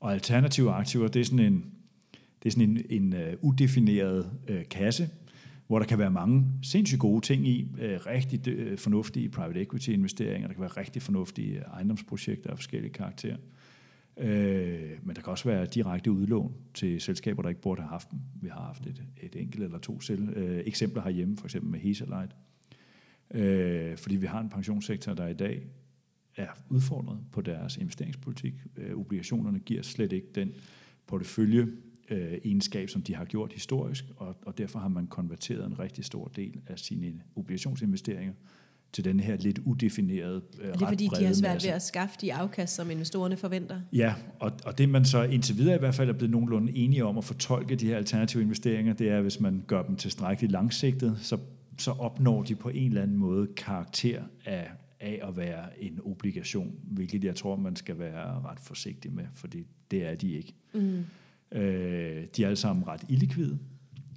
Og 0.00 0.12
alternative 0.12 0.72
aktiver, 0.72 1.08
det 1.08 1.20
er 1.20 1.24
sådan 1.24 1.52
en, 1.52 1.72
det 2.42 2.48
er 2.48 2.50
sådan 2.50 2.70
en, 2.70 2.82
en 2.90 3.12
uh, 3.12 3.50
udefineret 3.50 4.32
uh, 4.50 4.56
kasse, 4.70 5.10
hvor 5.66 5.78
der 5.78 5.86
kan 5.86 5.98
være 5.98 6.10
mange 6.10 6.44
sindssygt 6.62 7.00
gode 7.00 7.26
ting 7.26 7.48
i, 7.48 7.62
uh, 7.62 7.78
rigtig 8.06 8.72
uh, 8.72 8.78
fornuftige 8.78 9.28
private 9.28 9.60
equity 9.60 9.88
investeringer, 9.88 10.48
der 10.48 10.54
kan 10.54 10.60
være 10.60 10.70
rigtig 10.70 11.02
fornuftige 11.02 11.58
ejendomsprojekter 11.58 12.50
af 12.50 12.56
forskellige 12.58 12.92
karakterer. 12.92 13.36
Øh, 14.16 14.90
men 15.02 15.16
der 15.16 15.22
kan 15.22 15.30
også 15.30 15.48
være 15.48 15.66
direkte 15.66 16.12
udlån 16.12 16.54
til 16.74 17.00
selskaber, 17.00 17.42
der 17.42 17.48
ikke 17.48 17.60
burde 17.60 17.82
have 17.82 17.88
haft 17.88 18.10
dem. 18.10 18.18
Vi 18.34 18.48
har 18.48 18.60
haft 18.60 18.86
et, 18.86 19.02
et 19.22 19.36
enkelt 19.36 19.64
eller 19.64 19.78
to 19.78 20.00
selv, 20.00 20.28
øh, 20.36 20.62
eksempler 20.66 21.02
herhjemme, 21.02 21.36
for 21.36 21.44
eksempel 21.44 21.70
med 21.70 21.80
Hesalite. 21.80 22.34
Øh, 23.34 23.96
fordi 23.96 24.16
vi 24.16 24.26
har 24.26 24.40
en 24.40 24.48
pensionssektor, 24.48 25.14
der 25.14 25.26
i 25.26 25.34
dag 25.34 25.66
er 26.36 26.48
udfordret 26.68 27.18
på 27.32 27.40
deres 27.40 27.76
investeringspolitik. 27.76 28.54
Øh, 28.76 28.94
obligationerne 28.94 29.58
giver 29.58 29.82
slet 29.82 30.12
ikke 30.12 30.28
den 30.34 30.52
portefølje 31.06 31.68
øh, 32.10 32.32
egenskab, 32.44 32.88
som 32.88 33.02
de 33.02 33.14
har 33.14 33.24
gjort 33.24 33.52
historisk, 33.52 34.04
og, 34.16 34.36
og 34.42 34.58
derfor 34.58 34.78
har 34.78 34.88
man 34.88 35.06
konverteret 35.06 35.66
en 35.66 35.78
rigtig 35.78 36.04
stor 36.04 36.28
del 36.28 36.60
af 36.66 36.78
sine 36.78 37.22
obligationsinvesteringer 37.36 38.34
til 38.92 39.04
den 39.04 39.20
her 39.20 39.36
lidt 39.36 39.58
udefinerede 39.58 40.42
øh, 40.60 40.68
Er 40.68 40.72
det 40.72 40.88
fordi, 40.88 41.08
de 41.18 41.24
har 41.24 41.32
svært 41.32 41.64
ved 41.64 41.70
at 41.70 41.82
skaffe 41.82 42.16
de 42.20 42.34
afkast, 42.34 42.74
som 42.74 42.90
investorerne 42.90 43.36
forventer? 43.36 43.80
Ja, 43.92 44.14
og, 44.40 44.52
og 44.64 44.78
det 44.78 44.88
man 44.88 45.04
så 45.04 45.22
indtil 45.22 45.56
videre 45.56 45.76
i 45.76 45.78
hvert 45.78 45.94
fald 45.94 46.08
er 46.08 46.12
blevet 46.12 46.30
nogenlunde 46.30 46.72
enige 46.72 47.04
om 47.04 47.18
at 47.18 47.24
fortolke 47.24 47.76
de 47.76 47.86
her 47.86 47.96
alternative 47.96 48.42
investeringer, 48.42 48.92
det 48.92 49.08
er, 49.08 49.20
hvis 49.20 49.40
man 49.40 49.64
gør 49.66 49.82
dem 49.82 49.96
tilstrækkeligt 49.96 50.52
langsigtet, 50.52 51.18
så, 51.20 51.38
så 51.78 51.90
opnår 51.90 52.42
de 52.42 52.54
på 52.54 52.68
en 52.68 52.88
eller 52.88 53.02
anden 53.02 53.16
måde 53.16 53.46
karakter 53.56 54.22
af, 54.44 54.70
af 55.00 55.20
at 55.28 55.36
være 55.36 55.82
en 55.82 56.00
obligation, 56.04 56.72
hvilket 56.82 57.24
jeg 57.24 57.36
tror, 57.36 57.56
man 57.56 57.76
skal 57.76 57.98
være 57.98 58.42
ret 58.42 58.60
forsigtig 58.60 59.12
med, 59.12 59.24
fordi 59.34 59.66
det 59.90 60.06
er 60.06 60.14
de 60.14 60.32
ikke. 60.32 60.54
Mm. 60.74 61.04
Øh, 61.52 62.24
de 62.36 62.42
er 62.42 62.46
alle 62.46 62.56
sammen 62.56 62.86
ret 62.88 63.04
illikvide. 63.08 63.58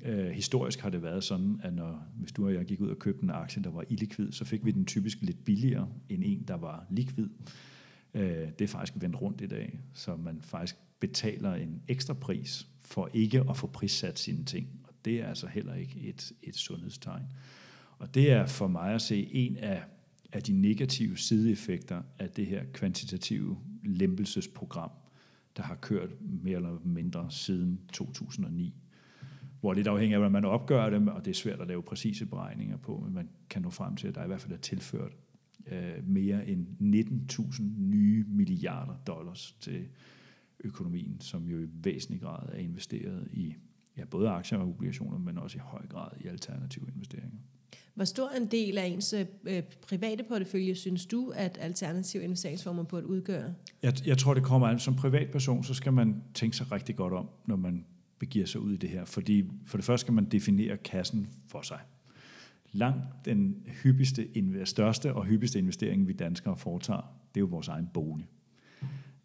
Øh, 0.05 0.27
historisk 0.27 0.79
har 0.79 0.89
det 0.89 1.03
været 1.03 1.23
sådan, 1.23 1.59
at 1.63 1.73
når, 1.73 2.07
hvis 2.15 2.31
du 2.31 2.45
og 2.45 2.53
jeg 2.53 2.65
gik 2.65 2.81
ud 2.81 2.89
og 2.89 2.99
købte 2.99 3.23
en 3.23 3.29
aktie, 3.29 3.63
der 3.63 3.69
var 3.69 3.83
illikvid, 3.89 4.31
så 4.31 4.45
fik 4.45 4.65
vi 4.65 4.71
den 4.71 4.85
typisk 4.85 5.17
lidt 5.21 5.45
billigere 5.45 5.89
end 6.09 6.23
en, 6.25 6.43
der 6.47 6.55
var 6.55 6.85
likvid. 6.89 7.29
Øh, 8.13 8.47
det 8.59 8.61
er 8.61 8.67
faktisk 8.67 9.01
vendt 9.01 9.21
rundt 9.21 9.41
i 9.41 9.47
dag, 9.47 9.79
så 9.93 10.15
man 10.15 10.41
faktisk 10.41 10.75
betaler 10.99 11.53
en 11.53 11.81
ekstra 11.87 12.13
pris 12.13 12.67
for 12.81 13.09
ikke 13.13 13.43
at 13.49 13.57
få 13.57 13.67
prissat 13.67 14.19
sine 14.19 14.45
ting. 14.45 14.67
Og 14.83 14.93
det 15.05 15.21
er 15.21 15.27
altså 15.27 15.47
heller 15.47 15.73
ikke 15.73 15.99
et, 15.99 16.31
et 16.43 16.55
sundhedstegn. 16.55 17.23
Og 17.97 18.13
det 18.13 18.31
er 18.31 18.45
for 18.45 18.67
mig 18.67 18.93
at 18.93 19.01
se 19.01 19.29
en 19.31 19.57
af, 19.57 19.83
af 20.33 20.43
de 20.43 20.53
negative 20.53 21.17
sideeffekter 21.17 22.01
af 22.19 22.29
det 22.29 22.45
her 22.45 22.63
kvantitative 22.73 23.57
lempelsesprogram, 23.83 24.91
der 25.57 25.63
har 25.63 25.75
kørt 25.75 26.09
mere 26.21 26.55
eller 26.55 26.79
mindre 26.83 27.31
siden 27.31 27.79
2009 27.93 28.73
hvor 29.65 29.73
lidt 29.73 29.87
afhængig 29.87 30.13
af, 30.13 30.19
hvordan 30.19 30.31
man 30.31 30.45
opgør 30.45 30.89
det, 30.89 31.09
og 31.09 31.25
det 31.25 31.31
er 31.31 31.35
svært 31.35 31.61
at 31.61 31.67
lave 31.67 31.83
præcise 31.83 32.25
beregninger 32.25 32.77
på, 32.77 33.01
men 33.05 33.13
man 33.13 33.29
kan 33.49 33.61
nå 33.61 33.69
frem 33.69 33.95
til, 33.95 34.07
at 34.07 34.15
der 34.15 34.23
i 34.23 34.27
hvert 34.27 34.41
fald 34.41 34.53
er 34.53 34.57
tilført 34.57 35.11
øh, 35.67 36.07
mere 36.07 36.47
end 36.47 36.67
19.000 37.31 37.63
nye 37.77 38.25
milliarder 38.27 38.95
dollars 39.07 39.57
til 39.59 39.87
økonomien, 40.63 41.21
som 41.21 41.49
jo 41.49 41.59
i 41.59 41.67
væsentlig 41.83 42.21
grad 42.21 42.49
er 42.49 42.57
investeret 42.57 43.27
i 43.31 43.55
ja, 43.97 44.05
både 44.05 44.29
aktier 44.29 44.57
og 44.57 44.67
obligationer, 44.67 45.17
men 45.17 45.37
også 45.37 45.57
i 45.57 45.61
høj 45.63 45.87
grad 45.87 46.09
i 46.21 46.27
alternative 46.27 46.85
investeringer. 46.95 47.37
Hvor 47.93 48.05
stor 48.05 48.29
en 48.29 48.47
del 48.47 48.77
af 48.77 48.85
ens 48.85 49.13
øh, 49.13 49.63
private 49.87 50.23
portefølje 50.23 50.75
synes 50.75 51.05
du, 51.05 51.33
at 51.35 51.57
alternative 51.61 52.23
investeringsformer 52.23 52.83
burde 52.83 53.07
udgøre? 53.07 53.53
Jeg, 53.83 54.07
jeg 54.07 54.17
tror, 54.17 54.33
det 54.33 54.43
kommer 54.43 54.67
an. 54.67 54.79
Som 54.79 54.95
privatperson, 54.95 55.63
så 55.63 55.73
skal 55.73 55.93
man 55.93 56.23
tænke 56.33 56.57
sig 56.57 56.71
rigtig 56.71 56.95
godt 56.95 57.13
om, 57.13 57.29
når 57.45 57.55
man 57.55 57.85
begiver 58.19 58.45
sig 58.45 58.61
ud 58.61 58.73
i 58.73 58.77
det 58.77 58.89
her. 58.89 59.05
Fordi 59.05 59.43
for 59.65 59.77
det 59.77 59.85
første 59.85 60.01
skal 60.01 60.13
man 60.13 60.25
definere 60.25 60.77
kassen 60.77 61.29
for 61.47 61.61
sig. 61.61 61.79
Langt 62.71 63.03
den 63.25 63.67
hyppigste, 63.83 64.27
største 64.65 65.13
og 65.13 65.25
hyppigste 65.25 65.59
investering, 65.59 66.07
vi 66.07 66.13
danskere 66.13 66.57
foretager, 66.57 67.15
det 67.35 67.39
er 67.39 67.41
jo 67.41 67.45
vores 67.45 67.67
egen 67.67 67.89
bolig. 67.93 68.27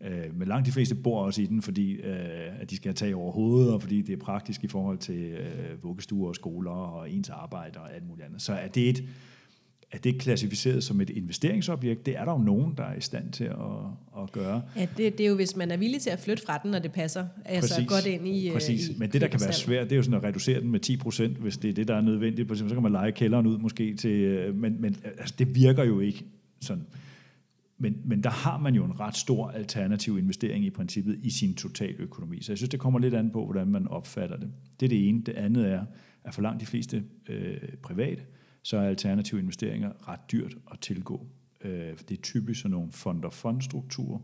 Øh, 0.00 0.34
men 0.38 0.48
langt 0.48 0.66
de 0.66 0.72
fleste 0.72 0.94
bor 0.94 1.24
også 1.24 1.42
i 1.42 1.46
den, 1.46 1.62
fordi 1.62 1.92
øh, 1.92 2.60
at 2.60 2.70
de 2.70 2.76
skal 2.76 2.88
have 2.88 2.94
tag 2.94 3.14
over 3.14 3.32
hovedet, 3.32 3.72
og 3.74 3.82
fordi 3.82 4.02
det 4.02 4.12
er 4.12 4.16
praktisk 4.16 4.64
i 4.64 4.68
forhold 4.68 4.98
til 4.98 5.20
øh, 5.20 5.82
vuggestuer 5.82 6.28
og 6.28 6.34
skoler 6.34 6.70
og 6.70 7.10
ens 7.10 7.28
arbejde 7.28 7.80
og 7.80 7.94
alt 7.94 8.08
muligt 8.08 8.26
andet. 8.26 8.42
Så 8.42 8.52
er 8.52 8.68
det 8.68 8.88
et, 8.88 9.04
er 9.92 9.98
det 9.98 10.18
klassificeret 10.20 10.84
som 10.84 11.00
et 11.00 11.10
investeringsobjekt? 11.10 12.06
Det 12.06 12.16
er 12.16 12.24
der 12.24 12.32
jo 12.32 12.38
nogen, 12.38 12.74
der 12.76 12.84
er 12.84 12.96
i 12.96 13.00
stand 13.00 13.32
til 13.32 13.44
at, 13.44 13.52
at 14.22 14.32
gøre. 14.32 14.62
Ja, 14.76 14.86
det, 14.96 15.18
det 15.18 15.24
er 15.24 15.28
jo, 15.28 15.34
hvis 15.34 15.56
man 15.56 15.70
er 15.70 15.76
villig 15.76 16.00
til 16.00 16.10
at 16.10 16.18
flytte 16.18 16.42
fra 16.46 16.60
den, 16.62 16.70
når 16.70 16.78
det 16.78 16.92
passer. 16.92 17.26
Altså 17.44 17.74
Præcis. 17.74 17.88
godt 17.88 18.06
ind 18.06 18.28
i 18.28 18.50
Præcis. 18.52 18.88
I 18.88 18.94
Men 18.98 19.12
det, 19.12 19.20
der 19.20 19.28
kan 19.28 19.40
være 19.40 19.52
svært, 19.52 19.84
det 19.84 19.92
er 19.92 19.96
jo 19.96 20.02
sådan 20.02 20.16
at 20.16 20.24
reducere 20.24 20.60
den 20.60 20.70
med 20.70 20.80
10 20.80 20.96
procent, 20.96 21.36
hvis 21.36 21.56
det 21.56 21.70
er 21.70 21.74
det, 21.74 21.88
der 21.88 21.94
er 21.94 22.00
nødvendigt. 22.00 22.58
Så 22.58 22.64
kan 22.68 22.82
man 22.82 22.92
lege 22.92 23.12
kælderen 23.12 23.46
ud 23.46 23.58
måske 23.58 23.96
til... 23.96 24.10
Øh, 24.10 24.54
men, 24.54 24.80
men 24.80 24.96
altså, 25.18 25.34
det 25.38 25.54
virker 25.54 25.84
jo 25.84 26.00
ikke 26.00 26.24
sådan. 26.60 26.86
Men, 27.78 27.96
men 28.04 28.22
der 28.22 28.30
har 28.30 28.58
man 28.58 28.74
jo 28.74 28.84
en 28.84 29.00
ret 29.00 29.16
stor 29.16 29.48
alternativ 29.48 30.18
investering 30.18 30.64
i 30.64 30.70
princippet 30.70 31.18
i 31.22 31.30
sin 31.30 31.54
totaløkonomi. 31.54 32.42
Så 32.42 32.52
jeg 32.52 32.58
synes, 32.58 32.70
det 32.70 32.80
kommer 32.80 33.00
lidt 33.00 33.14
an 33.14 33.30
på, 33.30 33.44
hvordan 33.44 33.66
man 33.66 33.88
opfatter 33.88 34.36
det. 34.36 34.50
Det 34.80 34.86
er 34.86 34.88
det 34.88 35.08
ene. 35.08 35.22
Det 35.22 35.34
andet 35.34 35.72
er, 35.72 35.84
at 36.24 36.34
for 36.34 36.42
langt 36.42 36.60
de 36.60 36.66
fleste 36.66 37.04
øh, 37.28 37.58
private, 37.82 38.22
så 38.62 38.76
er 38.76 38.88
alternative 38.88 39.40
investeringer 39.40 40.08
ret 40.08 40.20
dyrt 40.32 40.56
at 40.72 40.80
tilgå. 40.80 41.26
Øh, 41.60 41.98
det 42.08 42.18
er 42.18 42.22
typisk 42.22 42.60
sådan 42.60 42.70
nogle 42.70 42.92
fond-of-fond-strukturer. 42.92 44.18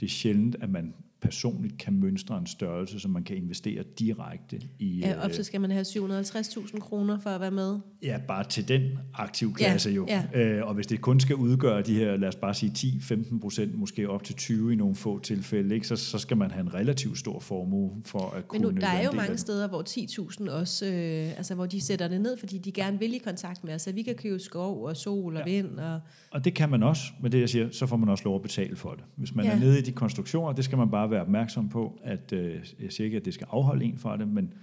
Det 0.00 0.06
er 0.06 0.10
sjældent, 0.10 0.56
at 0.60 0.70
man 0.70 0.94
personligt 1.22 1.78
kan 1.78 2.00
mønstre 2.00 2.38
en 2.38 2.46
størrelse, 2.46 3.00
som 3.00 3.10
man 3.10 3.22
kan 3.22 3.36
investere 3.36 3.84
direkte 3.98 4.60
i. 4.78 4.98
Ja, 4.98 5.24
ofte 5.24 5.44
skal 5.44 5.60
man 5.60 5.70
have 5.70 5.82
750.000 5.82 6.78
kroner 6.78 7.18
for 7.18 7.30
at 7.30 7.40
være 7.40 7.50
med. 7.50 7.78
Ja, 8.02 8.18
bare 8.28 8.44
til 8.44 8.68
den 8.68 8.82
aktive 9.14 9.54
klasse 9.54 9.90
ja, 9.90 9.96
jo. 9.96 10.06
Ja. 10.08 10.24
Øh, 10.34 10.66
og 10.66 10.74
hvis 10.74 10.86
det 10.86 11.00
kun 11.00 11.20
skal 11.20 11.36
udgøre 11.36 11.82
de 11.82 11.94
her, 11.94 12.16
lad 12.16 12.28
os 12.28 12.36
bare 12.36 12.54
sige 12.54 12.72
10-15 12.78 13.40
procent, 13.40 13.78
måske 13.78 14.08
op 14.08 14.24
til 14.24 14.34
20 14.34 14.72
i 14.72 14.76
nogle 14.76 14.94
få 14.94 15.18
tilfælde, 15.18 15.74
ikke? 15.74 15.86
Så, 15.86 15.96
så 15.96 16.18
skal 16.18 16.36
man 16.36 16.50
have 16.50 16.60
en 16.60 16.74
relativt 16.74 17.18
stor 17.18 17.40
formue 17.40 17.90
for 18.04 18.34
at 18.36 18.48
kunne... 18.48 18.62
Men 18.62 18.74
nu, 18.74 18.80
der 18.80 18.88
er 18.88 19.04
jo 19.04 19.12
mange 19.12 19.38
steder, 19.38 19.68
hvor 19.68 19.82
10.000 19.88 20.50
også, 20.50 20.86
øh, 20.86 21.36
altså 21.36 21.54
hvor 21.54 21.66
de 21.66 21.80
sætter 21.80 22.08
det 22.08 22.20
ned, 22.20 22.36
fordi 22.36 22.58
de 22.58 22.72
gerne 22.72 22.98
vil 22.98 23.14
i 23.14 23.18
kontakt 23.18 23.64
med 23.64 23.74
os, 23.74 23.82
så 23.82 23.92
vi 23.92 24.02
kan 24.02 24.14
købe 24.14 24.38
skov 24.38 24.84
og 24.84 24.96
sol 24.96 25.36
og 25.36 25.42
ja. 25.46 25.54
vind. 25.54 25.78
Og... 25.78 26.00
og 26.30 26.44
det 26.44 26.54
kan 26.54 26.70
man 26.70 26.82
også, 26.82 27.02
men 27.22 27.32
det 27.32 27.40
jeg 27.40 27.48
siger, 27.48 27.68
så 27.72 27.86
får 27.86 27.96
man 27.96 28.08
også 28.08 28.24
lov 28.24 28.36
at 28.36 28.42
betale 28.42 28.76
for 28.76 28.90
det. 28.90 29.04
Hvis 29.16 29.34
man 29.34 29.44
ja. 29.44 29.52
er 29.52 29.58
nede 29.58 29.78
i 29.78 29.82
de 29.82 29.92
konstruktioner, 29.92 30.52
det 30.52 30.64
skal 30.64 30.78
man 30.78 30.90
bare 30.90 31.07
være 31.10 31.20
opmærksom 31.20 31.68
på, 31.68 32.00
at 32.02 32.32
øh, 32.32 32.64
jeg 32.80 32.92
siger 32.92 33.04
ikke, 33.04 33.16
at 33.16 33.24
det 33.24 33.34
skal 33.34 33.46
afholde 33.50 33.84
en 33.84 33.98
fra 33.98 34.16
det, 34.16 34.28
men, 34.28 34.54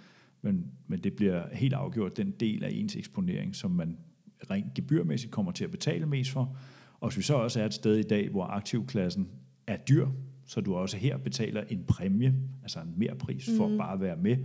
men, 0.41 0.71
men 0.87 0.99
det 0.99 1.13
bliver 1.13 1.43
helt 1.51 1.73
afgjort 1.73 2.17
den 2.17 2.31
del 2.31 2.63
af 2.63 2.69
ens 2.73 2.95
eksponering, 2.95 3.55
som 3.55 3.71
man 3.71 3.97
rent 4.51 4.73
gebyrmæssigt 4.73 5.31
kommer 5.31 5.51
til 5.51 5.63
at 5.63 5.71
betale 5.71 6.05
mest 6.05 6.31
for. 6.31 6.57
Og 6.99 7.09
hvis 7.09 7.17
vi 7.17 7.23
så 7.23 7.35
også 7.35 7.61
er 7.61 7.65
et 7.65 7.73
sted 7.73 7.97
i 7.97 8.03
dag, 8.03 8.29
hvor 8.29 8.43
aktivklassen 8.43 9.27
er 9.67 9.77
dyr, 9.77 10.07
så 10.45 10.61
du 10.61 10.75
også 10.75 10.97
her 10.97 11.17
betaler 11.17 11.63
en 11.69 11.83
præmie, 11.87 12.35
altså 12.63 12.79
en 12.79 12.93
mere 12.97 13.15
pris 13.15 13.49
for 13.57 13.67
mm. 13.67 13.77
bare 13.77 13.93
at 13.93 14.01
være 14.01 14.17
med, 14.17 14.37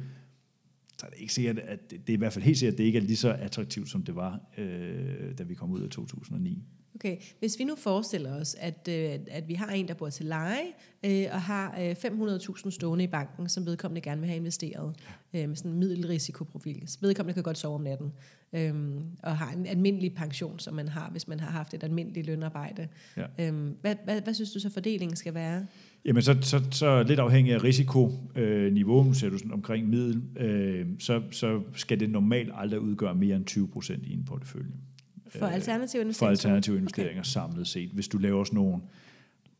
så 0.99 1.07
er 1.07 1.11
det 1.11 1.21
ikke 1.21 1.33
sikkert, 1.33 1.59
at 1.59 1.91
det, 1.91 2.07
det 2.07 2.13
er 2.13 2.17
i 2.17 2.19
hvert 2.19 2.33
fald 2.33 2.45
helt 2.45 2.59
sikkert, 2.59 2.75
at 2.75 2.79
det 2.79 2.85
ikke 2.85 2.99
er 2.99 3.03
lige 3.03 3.17
så 3.17 3.33
attraktivt, 3.33 3.89
som 3.89 4.03
det 4.03 4.15
var, 4.15 4.41
øh, 4.59 5.39
da 5.39 5.43
vi 5.43 5.55
kom 5.55 5.71
ud 5.71 5.81
af 5.81 5.91
2009. 5.91 6.65
Okay, 7.01 7.17
hvis 7.39 7.59
vi 7.59 7.65
nu 7.65 7.75
forestiller 7.77 8.41
os, 8.41 8.57
at, 8.61 8.89
øh, 8.89 9.19
at 9.31 9.49
vi 9.49 9.55
har 9.55 9.67
en, 9.67 9.89
der 9.89 9.95
bor 9.95 10.11
til 10.11 10.27
leje, 10.27 10.65
øh, 11.05 11.27
og 11.33 11.43
har 11.43 11.79
øh, 11.81 11.91
500.000 11.91 12.71
stående 12.71 13.05
i 13.05 13.07
banken, 13.07 13.49
som 13.49 13.67
vedkommende 13.67 14.01
gerne 14.01 14.21
vil 14.21 14.29
have 14.29 14.37
investeret, 14.37 14.97
øh, 15.35 15.49
med 15.49 15.57
sådan 15.57 15.71
en 15.71 15.79
middelrisikoprofil. 15.79 16.83
Så 16.87 16.99
vedkommende 17.01 17.35
kan 17.35 17.43
godt 17.43 17.59
sove 17.59 17.75
om 17.75 17.81
natten, 17.81 18.13
øh, 18.53 18.75
og 19.23 19.37
har 19.37 19.53
en 19.53 19.67
almindelig 19.67 20.15
pension, 20.15 20.59
som 20.59 20.75
man 20.75 20.89
har, 20.89 21.11
hvis 21.11 21.29
man 21.29 21.41
har 21.41 21.51
haft 21.51 21.75
et 21.75 21.85
almindeligt 21.85 22.27
lønarbejde. 22.27 22.89
Ja. 23.17 23.49
Øh, 23.49 23.71
hvad, 23.81 23.95
hvad, 24.05 24.21
hvad 24.21 24.35
synes 24.35 24.53
du 24.53 24.61
så 24.61 24.71
fordelingen 24.71 25.17
skal 25.17 25.35
være? 25.35 25.67
Jamen, 26.05 26.23
så, 26.23 26.37
så, 26.41 26.63
så 26.71 27.03
lidt 27.03 27.21
afhængig 27.21 27.55
af 27.55 27.65
risikoniveau, 27.65 29.09
øh, 29.09 29.15
ser 29.15 29.29
du 29.31 29.39
sådan 29.39 29.53
omkring 29.53 29.89
middel, 29.89 30.23
øh, 30.37 30.87
så, 30.99 31.23
så 31.31 31.63
skal 31.75 32.01
det 32.01 32.11
normalt 32.11 32.51
aldrig 32.55 32.81
udgøre 32.81 33.15
mere 33.15 33.37
end 33.37 33.45
20 33.45 33.69
procent 33.69 34.07
i 34.07 34.13
en 34.13 34.25
portefølje. 34.25 34.73
For 35.39 35.47
øh, 35.47 35.55
alternative 35.55 36.03
investeringer? 36.03 36.37
For 36.37 36.47
alternative 36.47 36.77
investeringer 36.79 37.21
okay. 37.21 37.29
samlet 37.29 37.69
set. 37.69 37.91
Hvis 37.91 38.09
du 38.09 38.19
laver 38.19 38.45
sådan 38.45 38.57
nogle, 38.57 38.83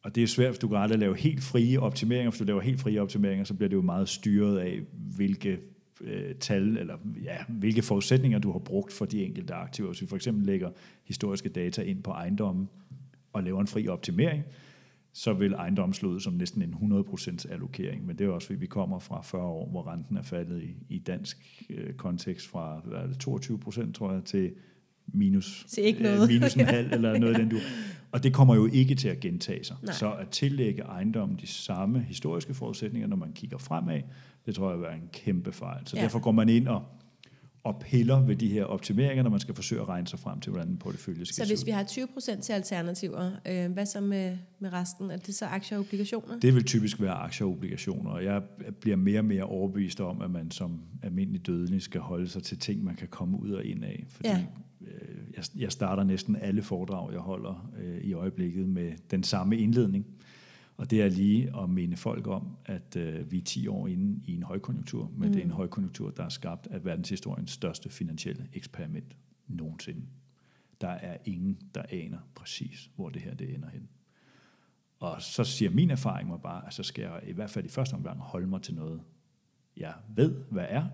og 0.03 0.15
det 0.15 0.23
er 0.23 0.27
svært, 0.27 0.51
hvis 0.51 0.59
du 0.59 0.69
kan 0.69 0.77
aldrig 0.77 0.99
lave 0.99 1.17
helt 1.17 1.43
frie 1.43 1.81
optimeringer. 1.81 2.31
Hvis 2.31 2.39
du 2.39 2.45
laver 2.45 2.61
helt 2.61 2.81
frie 2.81 3.01
optimeringer, 3.01 3.45
så 3.45 3.55
bliver 3.55 3.69
det 3.69 3.77
jo 3.77 3.83
meget 3.83 4.09
styret 4.09 4.59
af, 4.59 4.81
hvilke 5.17 5.59
øh, 6.01 6.35
tal, 6.35 6.77
eller 6.77 6.97
ja, 7.23 7.37
hvilke 7.49 7.83
forudsætninger 7.83 8.39
du 8.39 8.53
har 8.53 8.59
brugt 8.59 8.93
for 8.93 9.05
de 9.05 9.25
enkelte 9.25 9.55
aktiver. 9.55 9.89
Hvis 9.89 10.03
vi 10.03 10.07
for 10.07 10.17
eksempel 10.17 10.47
lægger 10.47 10.71
historiske 11.05 11.49
data 11.49 11.83
ind 11.83 12.03
på 12.03 12.11
ejendommen 12.11 12.69
og 13.33 13.43
laver 13.43 13.61
en 13.61 13.67
fri 13.67 13.89
optimering, 13.89 14.45
så 15.13 15.33
vil 15.33 15.53
ejendommen 15.53 15.95
slå 15.95 16.09
ud 16.09 16.21
som 16.21 16.33
næsten 16.33 16.63
en 16.63 16.75
100% 16.75 17.53
allokering. 17.53 18.07
Men 18.07 18.19
det 18.19 18.27
er 18.27 18.31
også, 18.31 18.47
fordi 18.47 18.59
vi 18.59 18.67
kommer 18.67 18.99
fra 18.99 19.23
40 19.23 19.43
år, 19.43 19.69
hvor 19.71 19.93
renten 19.93 20.17
er 20.17 20.23
faldet 20.23 20.63
i, 20.63 20.77
i 20.89 20.99
dansk 20.99 21.65
øh, 21.71 21.95
kontekst 21.95 22.47
fra 22.49 22.81
hvad 22.85 22.99
er 22.99 23.07
det, 23.07 23.27
22% 23.27 23.93
tror 23.93 24.13
jeg, 24.13 24.25
til 24.25 24.53
minus, 25.13 25.65
Se 25.69 25.81
ikke 25.81 26.03
noget. 26.03 26.23
Øh, 26.23 26.29
minus 26.29 26.55
en 26.55 26.67
halv 26.77 26.93
eller 26.93 27.19
noget 27.19 27.37
den 27.37 27.49
du. 27.49 27.57
Og 28.13 28.23
det 28.23 28.35
kommer 28.35 28.55
jo 28.55 28.69
ikke 28.73 28.95
til 28.95 29.09
at 29.09 29.21
gentage 29.21 29.65
sig. 29.65 29.77
Nej. 29.83 29.95
Så 29.95 30.13
at 30.13 30.29
tillægge 30.29 30.83
ejendommen 30.83 31.39
de 31.41 31.47
samme 31.47 32.01
historiske 32.01 32.55
forudsætninger, 32.55 33.09
når 33.09 33.17
man 33.17 33.33
kigger 33.33 33.59
fremad, 33.59 34.01
det 34.47 34.55
tror 34.55 34.71
jeg 34.71 34.81
vil 34.81 34.87
en 34.89 35.09
kæmpe 35.13 35.53
fejl. 35.53 35.87
Så 35.87 35.97
ja. 35.97 36.03
derfor 36.03 36.19
går 36.19 36.33
man 36.33 36.49
ind 36.49 36.69
og, 36.69 36.83
og 37.65 37.81
piller 37.81 38.21
ved 38.21 38.37
de 38.37 38.49
her 38.49 38.65
optimeringer, 38.65 39.23
når 39.23 39.31
man 39.31 39.41
skal 39.41 39.55
forsøge 39.55 39.81
at 39.81 39.89
regne 39.89 40.07
sig 40.07 40.19
frem 40.19 40.41
til, 40.41 40.53
hvordan 40.53 40.69
en 40.69 40.77
portefølje 40.77 41.25
skal 41.25 41.47
Så 41.47 41.51
hvis 41.51 41.67
vi 41.67 41.71
har 41.71 41.85
20% 41.85 42.41
til 42.41 42.53
alternativer, 42.53 43.31
øh, 43.49 43.73
hvad 43.73 43.87
så 43.87 44.01
med, 44.01 44.37
med 44.59 44.73
resten? 44.73 45.11
Er 45.11 45.17
det 45.17 45.35
så 45.35 45.47
aktier 45.47 45.79
og 45.79 45.85
obligationer? 45.85 46.39
Det 46.39 46.55
vil 46.55 46.65
typisk 46.65 47.01
være 47.01 47.13
aktier 47.13 47.47
og 47.47 47.53
obligationer, 47.53 48.11
og 48.11 48.25
jeg 48.25 48.43
bliver 48.81 48.97
mere 48.97 49.19
og 49.19 49.25
mere 49.25 49.43
overbevist 49.43 50.01
om, 50.01 50.23
at 50.23 50.31
man 50.31 50.51
som 50.51 50.81
almindelig 51.03 51.47
dødelig 51.47 51.83
skal 51.83 52.01
holde 52.01 52.29
sig 52.29 52.43
til 52.43 52.59
ting, 52.59 52.85
man 52.85 52.95
kan 52.97 53.09
komme 53.09 53.41
ud 53.41 53.51
og 53.51 53.65
ind 53.65 53.85
af. 53.85 54.05
Fordi 54.09 54.29
ja 54.29 54.45
jeg, 55.37 55.45
jeg 55.57 55.73
starter 55.73 56.05
næsten 56.05 56.37
alle 56.37 56.63
foredrag, 56.63 57.13
jeg 57.13 57.21
holder 57.21 57.73
øh, 57.79 58.01
i 58.01 58.13
øjeblikket 58.13 58.69
med 58.69 58.93
den 59.11 59.23
samme 59.23 59.59
indledning. 59.59 60.07
Og 60.77 60.91
det 60.91 61.03
er 61.03 61.09
lige 61.09 61.61
at 61.63 61.71
minde 61.71 61.97
folk 61.97 62.27
om, 62.27 62.57
at 62.65 62.97
øh, 62.97 63.31
vi 63.31 63.39
er 63.39 63.45
10 63.45 63.69
år 63.69 63.87
inde 63.87 64.21
i 64.25 64.35
en 64.35 64.43
højkonjunktur, 64.43 65.11
men 65.17 65.29
mm. 65.29 65.33
det 65.33 65.41
er 65.41 65.45
en 65.45 65.51
højkonjunktur, 65.51 66.11
der 66.11 66.25
er 66.25 66.29
skabt 66.29 66.67
af 66.67 66.85
verdenshistoriens 66.85 67.51
største 67.51 67.91
finansielle 67.91 68.49
eksperiment 68.53 69.17
nogensinde. 69.49 70.03
Der 70.81 70.89
er 70.89 71.17
ingen, 71.25 71.59
der 71.75 71.83
aner 71.89 72.19
præcis, 72.35 72.91
hvor 72.97 73.09
det 73.09 73.23
her 73.23 73.35
det 73.35 73.55
ender 73.55 73.69
hen. 73.69 73.89
Og 74.99 75.23
så 75.23 75.45
siger 75.45 75.71
min 75.71 75.91
erfaring 75.91 76.29
mig 76.29 76.41
bare, 76.41 76.67
at 76.67 76.75
så 76.75 76.83
skal 76.83 77.03
jeg 77.03 77.21
i 77.27 77.33
hvert 77.33 77.51
fald 77.51 77.65
i 77.65 77.69
første 77.69 77.95
omgang 77.95 78.21
holde 78.21 78.47
mig 78.47 78.63
til 78.63 78.75
noget, 78.75 79.01
jeg 79.77 79.95
ved, 80.17 80.45
hvad 80.51 80.67
er, 80.69 80.87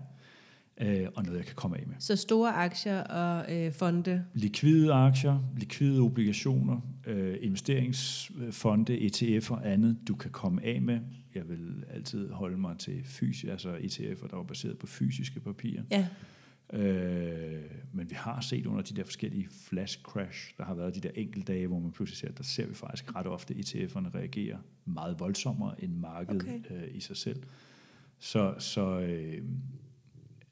øh, 0.81 1.07
og 1.15 1.23
noget, 1.23 1.37
jeg 1.37 1.45
kan 1.45 1.55
komme 1.55 1.77
af 1.77 1.87
med. 1.87 1.95
Så 1.99 2.15
store 2.15 2.53
aktier 2.53 3.03
og 3.03 3.55
øh, 3.55 3.71
fonde. 3.73 4.25
Likvide 4.33 4.93
aktier, 4.93 5.39
likvide 5.57 6.01
obligationer, 6.01 6.81
øh, 7.07 7.37
investeringsfonde, 7.41 8.97
ETF'er 8.97 9.51
og 9.51 9.71
andet, 9.71 9.97
du 10.07 10.15
kan 10.15 10.31
komme 10.31 10.63
af 10.65 10.81
med. 10.81 10.99
Jeg 11.35 11.49
vil 11.49 11.83
altid 11.89 12.29
holde 12.29 12.57
mig 12.57 12.77
til 12.77 13.01
fysisk, 13.03 13.51
altså 13.51 13.75
ETF'er, 13.75 14.27
der 14.27 14.37
er 14.37 14.43
baseret 14.43 14.77
på 14.77 14.87
fysiske 14.87 15.39
papirer. 15.39 15.83
Ja. 15.91 16.07
Øh, 16.73 17.61
men 17.93 18.09
vi 18.09 18.15
har 18.15 18.41
set 18.41 18.65
under 18.65 18.81
de 18.81 18.95
der 18.95 19.03
forskellige 19.03 19.47
flash 19.51 20.01
crash, 20.01 20.57
der 20.57 20.63
har 20.63 20.73
været 20.73 20.95
de 20.95 20.99
der 20.99 21.09
enkelte 21.15 21.53
dage, 21.53 21.67
hvor 21.67 21.79
man 21.79 21.91
pludselig 21.91 22.17
ser, 22.17 22.31
der 22.31 22.43
ser 22.43 22.67
vi 22.67 22.73
faktisk 22.73 23.15
ret 23.15 23.27
ofte 23.27 23.53
ETF'erne 23.53 24.15
reagere 24.15 24.57
meget 24.85 25.19
voldsommere 25.19 25.83
end 25.83 25.93
markedet 25.93 26.41
Okay. 26.41 26.59
øh, 26.69 26.95
i 26.95 26.99
sig 26.99 27.17
selv. 27.17 27.43
Så, 28.19 28.55
så 28.59 28.99
øh, 28.99 29.41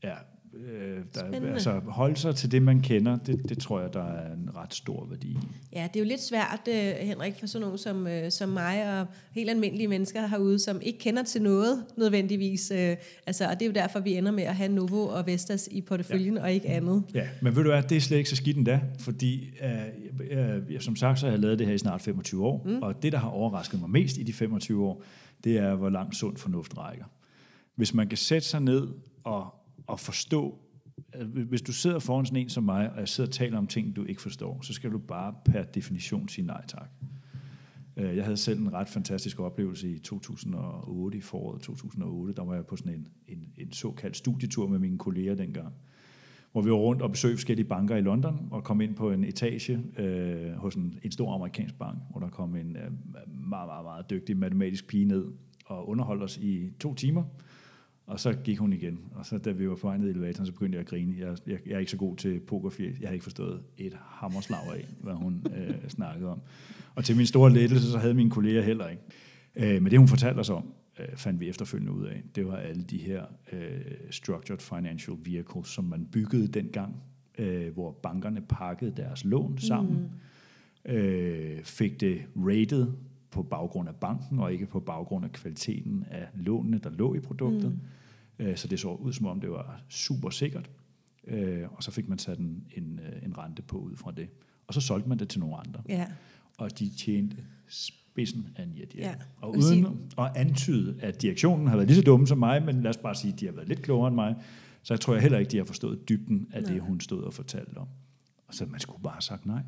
ja, 0.09 0.15
øh, 0.55 0.97
der, 1.13 1.19
Spændende. 1.19 1.49
altså 1.49 1.79
holde 1.87 2.15
sig 2.15 2.35
til 2.35 2.51
det, 2.51 2.61
man 2.61 2.81
kender, 2.81 3.17
det, 3.17 3.49
det 3.49 3.57
tror 3.57 3.81
jeg, 3.81 3.93
der 3.93 4.03
er 4.03 4.33
en 4.33 4.49
ret 4.55 4.73
stor 4.73 5.05
værdi. 5.05 5.37
Ja, 5.73 5.87
det 5.93 5.99
er 5.99 6.03
jo 6.03 6.07
lidt 6.09 6.21
svært, 6.21 6.67
øh, 6.69 6.93
Henrik, 7.07 7.33
for 7.39 7.47
sådan 7.47 7.61
nogen 7.61 7.77
som, 7.77 8.07
øh, 8.07 8.31
som 8.31 8.49
mig 8.49 8.99
og 8.99 9.07
helt 9.31 9.49
almindelige 9.49 9.87
mennesker 9.87 10.27
herude, 10.27 10.59
som 10.59 10.79
ikke 10.81 10.99
kender 10.99 11.23
til 11.23 11.41
noget 11.41 11.83
nødvendigvis. 11.97 12.71
Øh, 12.71 12.95
altså, 13.25 13.49
og 13.49 13.53
det 13.53 13.61
er 13.61 13.65
jo 13.65 13.73
derfor, 13.73 13.99
vi 13.99 14.13
ender 14.13 14.31
med 14.31 14.43
at 14.43 14.55
have 14.55 14.69
Novo 14.69 15.07
og 15.07 15.27
Vestas 15.27 15.69
i 15.71 15.81
porteføljen, 15.81 16.35
ja. 16.35 16.41
og 16.41 16.51
ikke 16.51 16.67
andet. 16.67 17.03
Ja, 17.13 17.27
men 17.41 17.55
ved 17.55 17.63
du 17.63 17.69
hvad, 17.69 17.83
det 17.83 17.97
er 17.97 18.01
slet 18.01 18.17
ikke 18.17 18.29
så 18.29 18.35
skidt 18.35 18.57
endda, 18.57 18.79
fordi 18.99 19.53
øh, 20.31 20.73
jeg, 20.73 20.81
som 20.81 20.95
sagt, 20.95 21.19
så 21.19 21.25
har 21.25 21.31
jeg 21.31 21.39
lavet 21.39 21.59
det 21.59 21.67
her 21.67 21.73
i 21.73 21.77
snart 21.77 22.01
25 22.01 22.45
år, 22.45 22.63
mm. 22.65 22.81
og 22.81 23.03
det, 23.03 23.11
der 23.11 23.17
har 23.17 23.29
overrasket 23.29 23.79
mig 23.79 23.89
mest 23.89 24.17
i 24.17 24.23
de 24.23 24.33
25 24.33 24.85
år, 24.85 25.03
det 25.43 25.57
er, 25.57 25.75
hvor 25.75 25.89
langt 25.89 26.15
sund 26.15 26.37
fornuft 26.37 26.77
rækker. 26.77 27.05
Hvis 27.75 27.93
man 27.93 28.07
kan 28.07 28.17
sætte 28.17 28.47
sig 28.47 28.61
ned 28.61 28.87
og, 29.23 29.64
og 29.87 29.99
forstå, 29.99 30.59
hvis 31.47 31.61
du 31.61 31.73
sidder 31.73 31.99
foran 31.99 32.25
sådan 32.25 32.41
en 32.41 32.49
som 32.49 32.63
mig, 32.63 32.91
og 32.91 32.99
jeg 32.99 33.09
sidder 33.09 33.27
og 33.27 33.33
taler 33.33 33.57
om 33.57 33.67
ting, 33.67 33.95
du 33.95 34.03
ikke 34.03 34.21
forstår, 34.21 34.61
så 34.61 34.73
skal 34.73 34.91
du 34.91 34.97
bare 34.97 35.33
per 35.45 35.63
definition 35.63 36.29
sige 36.29 36.45
nej 36.45 36.65
tak. 36.67 36.89
Øh, 37.97 38.15
jeg 38.15 38.23
havde 38.23 38.37
selv 38.37 38.59
en 38.59 38.73
ret 38.73 38.89
fantastisk 38.89 39.39
oplevelse 39.39 39.89
i 39.89 39.99
2008, 39.99 41.17
i 41.17 41.21
foråret 41.21 41.61
2008. 41.61 42.33
Der 42.33 42.43
var 42.43 42.55
jeg 42.55 42.65
på 42.65 42.75
sådan 42.75 42.93
en, 42.93 43.07
en, 43.27 43.47
en 43.57 43.71
såkaldt 43.71 44.17
studietur 44.17 44.67
med 44.67 44.79
mine 44.79 44.97
kolleger 44.97 45.35
dengang, 45.35 45.73
hvor 46.51 46.61
vi 46.61 46.69
var 46.69 46.77
rundt 46.77 47.01
og 47.01 47.11
besøgte 47.11 47.37
forskellige 47.37 47.67
banker 47.67 47.95
i 47.95 48.01
London, 48.01 48.47
og 48.51 48.63
kom 48.63 48.81
ind 48.81 48.95
på 48.95 49.11
en 49.11 49.23
etage 49.23 49.83
øh, 49.97 50.51
hos 50.51 50.75
en, 50.75 50.99
en 51.03 51.11
stor 51.11 51.33
amerikansk 51.33 51.75
bank, 51.75 51.97
hvor 52.09 52.19
der 52.19 52.29
kom 52.29 52.55
en 52.55 52.75
øh, 52.75 52.91
meget, 53.27 53.67
meget, 53.67 53.83
meget 53.83 54.09
dygtig 54.09 54.37
matematisk 54.37 54.87
pige 54.87 55.05
ned 55.05 55.25
og 55.65 55.89
underholdt 55.89 56.23
os 56.23 56.37
i 56.37 56.71
to 56.79 56.93
timer. 56.93 57.23
Og 58.05 58.19
så 58.19 58.33
gik 58.33 58.59
hun 58.59 58.73
igen. 58.73 58.99
Og 59.15 59.25
så 59.25 59.37
da 59.37 59.51
vi 59.51 59.69
var 59.69 59.75
på 59.75 59.87
vej 59.87 59.97
ned 59.97 60.07
i 60.07 60.09
elevatoren, 60.09 60.45
så 60.45 60.51
begyndte 60.51 60.75
jeg 60.75 60.81
at 60.81 60.89
grine. 60.89 61.15
Jeg, 61.19 61.37
jeg, 61.47 61.59
jeg 61.65 61.75
er 61.75 61.79
ikke 61.79 61.91
så 61.91 61.97
god 61.97 62.17
til 62.17 62.39
pokerfjæs. 62.39 62.99
Jeg 62.99 63.07
havde 63.07 63.15
ikke 63.15 63.23
forstået 63.23 63.61
et 63.77 63.97
hammerslag 63.99 64.59
af, 64.73 64.85
hvad 65.01 65.13
hun 65.13 65.45
øh, 65.55 65.89
snakkede 65.89 66.31
om. 66.31 66.41
Og 66.95 67.05
til 67.05 67.17
min 67.17 67.25
store 67.25 67.53
lettelse, 67.53 67.91
så 67.91 67.97
havde 67.97 68.13
mine 68.13 68.29
kolleger 68.29 68.61
heller 68.61 68.87
ikke. 68.87 69.01
Øh, 69.55 69.81
men 69.81 69.91
det, 69.91 69.99
hun 69.99 70.07
fortalte 70.07 70.39
os 70.39 70.49
om, 70.49 70.73
øh, 70.99 71.15
fandt 71.15 71.39
vi 71.39 71.49
efterfølgende 71.49 71.91
ud 71.91 72.05
af, 72.05 72.23
det 72.35 72.47
var 72.47 72.55
alle 72.55 72.83
de 72.83 72.97
her 72.97 73.25
øh, 73.51 73.81
structured 74.11 74.59
financial 74.59 75.17
vehicles, 75.23 75.67
som 75.67 75.83
man 75.83 76.05
byggede 76.05 76.47
dengang, 76.47 76.95
øh, 77.37 77.73
hvor 77.73 77.91
bankerne 77.91 78.41
pakkede 78.41 78.93
deres 78.97 79.25
lån 79.25 79.57
sammen, 79.57 80.09
mm. 80.85 80.91
øh, 80.91 81.63
fik 81.63 82.01
det 82.01 82.21
rated 82.35 82.87
på 83.35 83.43
baggrund 83.43 83.89
af 83.89 83.95
banken, 83.95 84.39
og 84.39 84.53
ikke 84.53 84.65
på 84.65 84.79
baggrund 84.79 85.25
af 85.25 85.31
kvaliteten 85.31 86.05
af 86.11 86.27
lånene, 86.35 86.77
der 86.77 86.89
lå 86.89 87.15
i 87.15 87.19
produktet. 87.19 87.71
Mm. 87.71 88.45
Øh, 88.45 88.55
så 88.57 88.67
det 88.67 88.79
så 88.79 88.89
ud 88.89 89.13
som 89.13 89.25
om, 89.25 89.39
det 89.41 89.49
var 89.51 89.81
super 89.89 90.29
sikkert. 90.29 90.69
Øh, 91.27 91.63
og 91.71 91.83
så 91.83 91.91
fik 91.91 92.09
man 92.09 92.19
sat 92.19 92.39
en, 92.39 92.63
en, 92.77 92.99
øh, 93.03 93.23
en 93.25 93.37
rente 93.37 93.61
på 93.61 93.77
ud 93.77 93.95
fra 93.95 94.11
det. 94.11 94.27
Og 94.67 94.73
så 94.73 94.81
solgte 94.81 95.09
man 95.09 95.19
det 95.19 95.29
til 95.29 95.39
nogle 95.39 95.55
andre. 95.55 95.81
Ja. 95.89 96.07
Og 96.57 96.79
de 96.79 96.89
tjente 96.97 97.37
spidsen 97.67 98.47
af 98.55 98.63
en 98.63 98.71
jet, 98.77 98.95
Ja. 98.95 99.15
Og 99.37 99.55
sige- 99.63 99.87
uden 99.87 100.11
at 100.17 100.31
antyde, 100.35 100.95
at 101.01 101.21
direktionen 101.21 101.67
har 101.67 101.75
været 101.75 101.87
lige 101.87 101.95
så 101.97 102.03
dumme 102.03 102.27
som 102.27 102.37
mig, 102.37 102.63
men 102.65 102.81
lad 102.81 102.89
os 102.89 102.97
bare 102.97 103.15
sige, 103.15 103.33
at 103.33 103.39
de 103.39 103.45
har 103.45 103.53
været 103.53 103.67
lidt 103.67 103.81
klogere 103.81 104.07
end 104.07 104.15
mig, 104.15 104.35
så 104.83 104.93
jeg 104.93 105.01
tror 105.01 105.13
jeg 105.13 105.21
heller 105.21 105.37
ikke, 105.39 105.51
de 105.51 105.57
har 105.57 105.63
forstået 105.65 106.09
dybden 106.09 106.47
af 106.53 106.63
Nej. 106.63 106.71
det, 106.71 106.81
hun 106.81 106.99
stod 106.99 107.23
og 107.23 107.33
fortalte 107.33 107.77
om. 107.77 107.87
Og 108.47 108.53
så 108.53 108.65
man 108.65 108.79
skulle 108.79 109.03
bare 109.03 109.13
have 109.13 109.21
sagt 109.21 109.45
nej. 109.45 109.61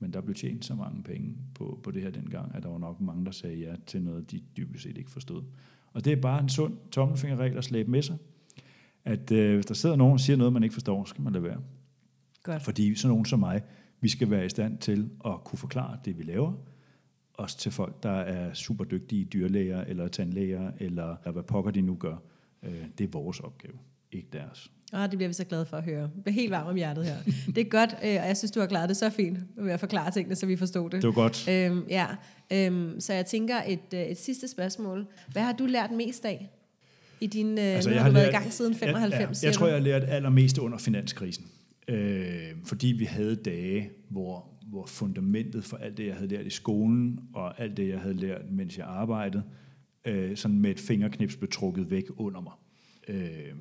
Men 0.00 0.12
der 0.12 0.20
blev 0.20 0.34
tjent 0.34 0.64
så 0.64 0.74
mange 0.74 1.02
penge 1.02 1.36
på, 1.54 1.80
på 1.82 1.90
det 1.90 2.02
her 2.02 2.10
dengang, 2.10 2.54
at 2.54 2.62
der 2.62 2.68
var 2.68 2.78
nok 2.78 3.00
mange, 3.00 3.24
der 3.24 3.30
sagde 3.30 3.56
ja 3.56 3.74
til 3.86 4.02
noget, 4.02 4.30
de 4.30 4.40
dybest 4.56 4.82
set 4.82 4.98
ikke 4.98 5.10
forstod. 5.10 5.42
Og 5.92 6.04
det 6.04 6.12
er 6.12 6.16
bare 6.16 6.42
en 6.42 6.48
sund 6.48 6.76
tommelfingerregel 6.92 7.58
at 7.58 7.64
slæbe 7.64 7.90
med 7.90 8.02
sig. 8.02 8.16
At 9.04 9.32
øh, 9.32 9.54
hvis 9.54 9.66
der 9.66 9.74
sidder 9.74 9.96
nogen 9.96 10.12
og 10.12 10.20
siger 10.20 10.36
noget, 10.36 10.52
man 10.52 10.62
ikke 10.62 10.72
forstår, 10.72 11.04
så 11.04 11.10
skal 11.10 11.22
man 11.22 11.32
lade 11.32 11.44
være. 11.44 11.60
Godt. 12.42 12.62
Fordi 12.62 12.94
sådan 12.94 13.08
nogen 13.10 13.24
som 13.24 13.38
mig, 13.38 13.62
vi 14.00 14.08
skal 14.08 14.30
være 14.30 14.46
i 14.46 14.48
stand 14.48 14.78
til 14.78 15.10
at 15.24 15.44
kunne 15.44 15.58
forklare 15.58 15.98
det, 16.04 16.18
vi 16.18 16.22
laver, 16.22 16.52
også 17.34 17.58
til 17.58 17.72
folk, 17.72 18.02
der 18.02 18.10
er 18.10 18.54
super 18.54 18.84
dygtige 18.84 19.24
dyrlæger 19.24 19.84
eller 19.84 20.08
tandlæger, 20.08 20.72
eller 20.78 21.30
hvad 21.32 21.42
pokker 21.42 21.70
de 21.70 21.80
nu 21.80 21.94
gør. 21.94 22.16
Øh, 22.62 22.84
Det 22.98 23.04
er 23.04 23.08
vores 23.08 23.40
opgave, 23.40 23.78
ikke 24.12 24.28
deres. 24.32 24.72
Ah, 24.92 25.10
det 25.10 25.18
bliver 25.18 25.28
vi 25.28 25.34
så 25.34 25.44
glade 25.44 25.66
for 25.66 25.76
at 25.76 25.84
høre. 25.84 26.00
Jeg 26.00 26.22
bliver 26.22 26.34
helt 26.34 26.50
varm 26.50 26.66
om 26.66 26.76
hjertet 26.76 27.04
her. 27.04 27.16
Det 27.54 27.58
er 27.58 27.68
godt, 27.68 27.90
øh, 27.90 28.20
og 28.22 28.28
jeg 28.28 28.36
synes, 28.36 28.50
du 28.50 28.60
har 28.60 28.66
klaret 28.66 28.88
det 28.88 28.96
så 28.96 29.10
fint 29.10 29.38
med 29.56 29.72
at 29.72 29.80
forklare 29.80 30.10
tingene, 30.10 30.36
så 30.36 30.46
vi 30.46 30.56
forstod 30.56 30.90
det. 30.90 31.02
Det 31.02 31.08
var 31.08 31.14
godt. 31.14 31.48
Øhm, 31.48 31.84
ja, 31.88 32.06
øhm, 32.52 33.00
så 33.00 33.12
jeg 33.12 33.26
tænker 33.26 33.56
et, 33.66 33.94
øh, 33.94 34.00
et 34.00 34.18
sidste 34.18 34.48
spørgsmål. 34.48 35.06
Hvad 35.32 35.42
har 35.42 35.52
du 35.52 35.66
lært 35.66 35.90
mest 35.90 36.24
af 36.24 36.50
i 37.20 37.26
din... 37.26 37.58
Øh, 37.58 37.64
altså, 37.64 37.90
nu 37.90 37.96
har 37.96 38.08
du 38.08 38.14
været 38.14 38.28
i 38.28 38.32
gang 38.32 38.52
siden 38.52 38.74
95, 38.74 39.20
jeg, 39.20 39.42
ja, 39.42 39.46
jeg 39.46 39.54
tror, 39.54 39.66
jeg 39.66 39.76
har 39.76 39.82
lært 39.82 40.02
allermest 40.04 40.58
under 40.58 40.78
finanskrisen. 40.78 41.44
Øh, 41.88 42.42
fordi 42.64 42.86
vi 42.86 43.04
havde 43.04 43.36
dage, 43.36 43.90
hvor, 44.08 44.48
hvor 44.66 44.86
fundamentet 44.86 45.64
for 45.64 45.76
alt 45.76 45.96
det, 45.96 46.06
jeg 46.06 46.14
havde 46.14 46.28
lært 46.28 46.46
i 46.46 46.50
skolen, 46.50 47.18
og 47.34 47.60
alt 47.60 47.76
det, 47.76 47.88
jeg 47.88 48.00
havde 48.00 48.14
lært, 48.14 48.50
mens 48.50 48.78
jeg 48.78 48.86
arbejdede, 48.86 49.42
øh, 50.04 50.36
sådan 50.36 50.58
med 50.58 50.70
et 50.70 50.80
fingerknips 50.80 51.36
blev 51.36 51.50
trukket 51.50 51.90
væk 51.90 52.04
under 52.16 52.40
mig. 52.40 52.52
Øh, 53.08 53.54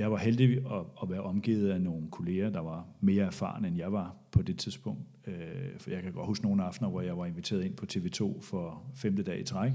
jeg 0.00 0.12
var 0.12 0.18
heldig 0.18 0.56
at, 0.56 0.84
at 1.02 1.10
være 1.10 1.20
omgivet 1.20 1.70
af 1.70 1.80
nogle 1.80 2.10
kolleger, 2.10 2.50
der 2.50 2.60
var 2.60 2.86
mere 3.00 3.24
erfarne, 3.24 3.68
end 3.68 3.76
jeg 3.76 3.92
var 3.92 4.16
på 4.30 4.42
det 4.42 4.58
tidspunkt. 4.58 5.00
Øh, 5.26 5.34
for 5.78 5.90
jeg 5.90 6.02
kan 6.02 6.12
godt 6.12 6.26
huske 6.26 6.44
nogle 6.44 6.64
aftener, 6.64 6.90
hvor 6.90 7.00
jeg 7.00 7.18
var 7.18 7.26
inviteret 7.26 7.64
ind 7.64 7.74
på 7.74 7.86
TV2 7.92 8.40
for 8.42 8.82
femte 8.94 9.22
dag 9.22 9.40
i 9.40 9.44
træk, 9.44 9.72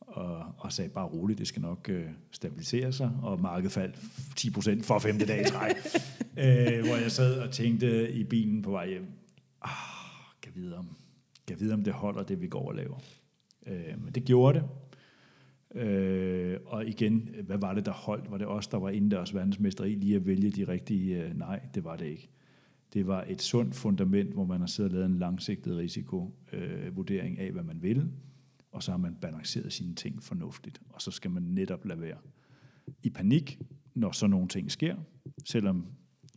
og, 0.00 0.44
og 0.58 0.72
sagde 0.72 0.90
bare 0.90 1.06
roligt, 1.06 1.38
det 1.38 1.46
skal 1.46 1.62
nok 1.62 1.88
øh, 1.88 2.04
stabilisere 2.30 2.92
sig, 2.92 3.10
og 3.22 3.40
markedet 3.40 3.72
faldt 3.72 3.96
10% 4.40 4.82
for 4.82 4.98
femte 4.98 5.26
dag 5.26 5.40
i 5.40 5.44
træk. 5.44 5.76
øh, 6.44 6.84
hvor 6.86 7.02
jeg 7.02 7.10
sad 7.10 7.40
og 7.40 7.50
tænkte 7.50 8.12
i 8.12 8.24
bilen 8.24 8.62
på 8.62 8.70
vej 8.70 8.88
hjem, 8.88 9.06
ah, 9.62 9.70
kan 10.42 10.52
vide 10.54 10.76
om, 10.76 10.96
kan 11.46 11.60
vide 11.60 11.74
om 11.74 11.84
det 11.84 11.92
holder, 11.92 12.22
det 12.22 12.40
vi 12.40 12.46
går 12.46 12.68
og 12.68 12.74
laver. 12.74 12.96
Øh, 13.66 14.04
men 14.04 14.14
det 14.14 14.24
gjorde 14.24 14.58
det. 14.58 14.68
Øh, 15.74 16.58
og 16.66 16.86
igen, 16.86 17.28
hvad 17.46 17.58
var 17.58 17.74
det, 17.74 17.86
der 17.86 17.92
holdt? 17.92 18.30
Var 18.30 18.38
det 18.38 18.46
os, 18.46 18.68
der 18.68 18.78
var 18.78 18.90
indendørs 18.90 19.34
verdensmester 19.34 19.84
i 19.84 19.94
lige 19.94 20.16
at 20.16 20.26
vælge 20.26 20.50
de 20.50 20.68
rigtige? 20.68 21.24
Øh, 21.24 21.38
nej, 21.38 21.60
det 21.74 21.84
var 21.84 21.96
det 21.96 22.06
ikke. 22.06 22.28
Det 22.92 23.06
var 23.06 23.24
et 23.28 23.42
sundt 23.42 23.74
fundament, 23.74 24.32
hvor 24.32 24.44
man 24.44 24.60
har 24.60 24.66
siddet 24.66 24.92
og 24.92 24.94
lavet 24.94 25.10
en 25.10 25.18
langsigtet 25.18 25.76
risikovurdering 25.76 26.86
øh, 26.86 26.96
vurdering 26.96 27.38
af, 27.38 27.52
hvad 27.52 27.62
man 27.62 27.82
vil, 27.82 28.08
og 28.72 28.82
så 28.82 28.90
har 28.90 28.98
man 28.98 29.14
balanceret 29.14 29.72
sine 29.72 29.94
ting 29.94 30.22
fornuftigt, 30.22 30.80
og 30.88 31.02
så 31.02 31.10
skal 31.10 31.30
man 31.30 31.42
netop 31.42 31.84
lade 31.84 32.00
være 32.00 32.18
i 33.02 33.10
panik, 33.10 33.58
når 33.94 34.12
sådan 34.12 34.30
nogle 34.30 34.48
ting 34.48 34.70
sker, 34.70 34.96
selvom 35.44 35.86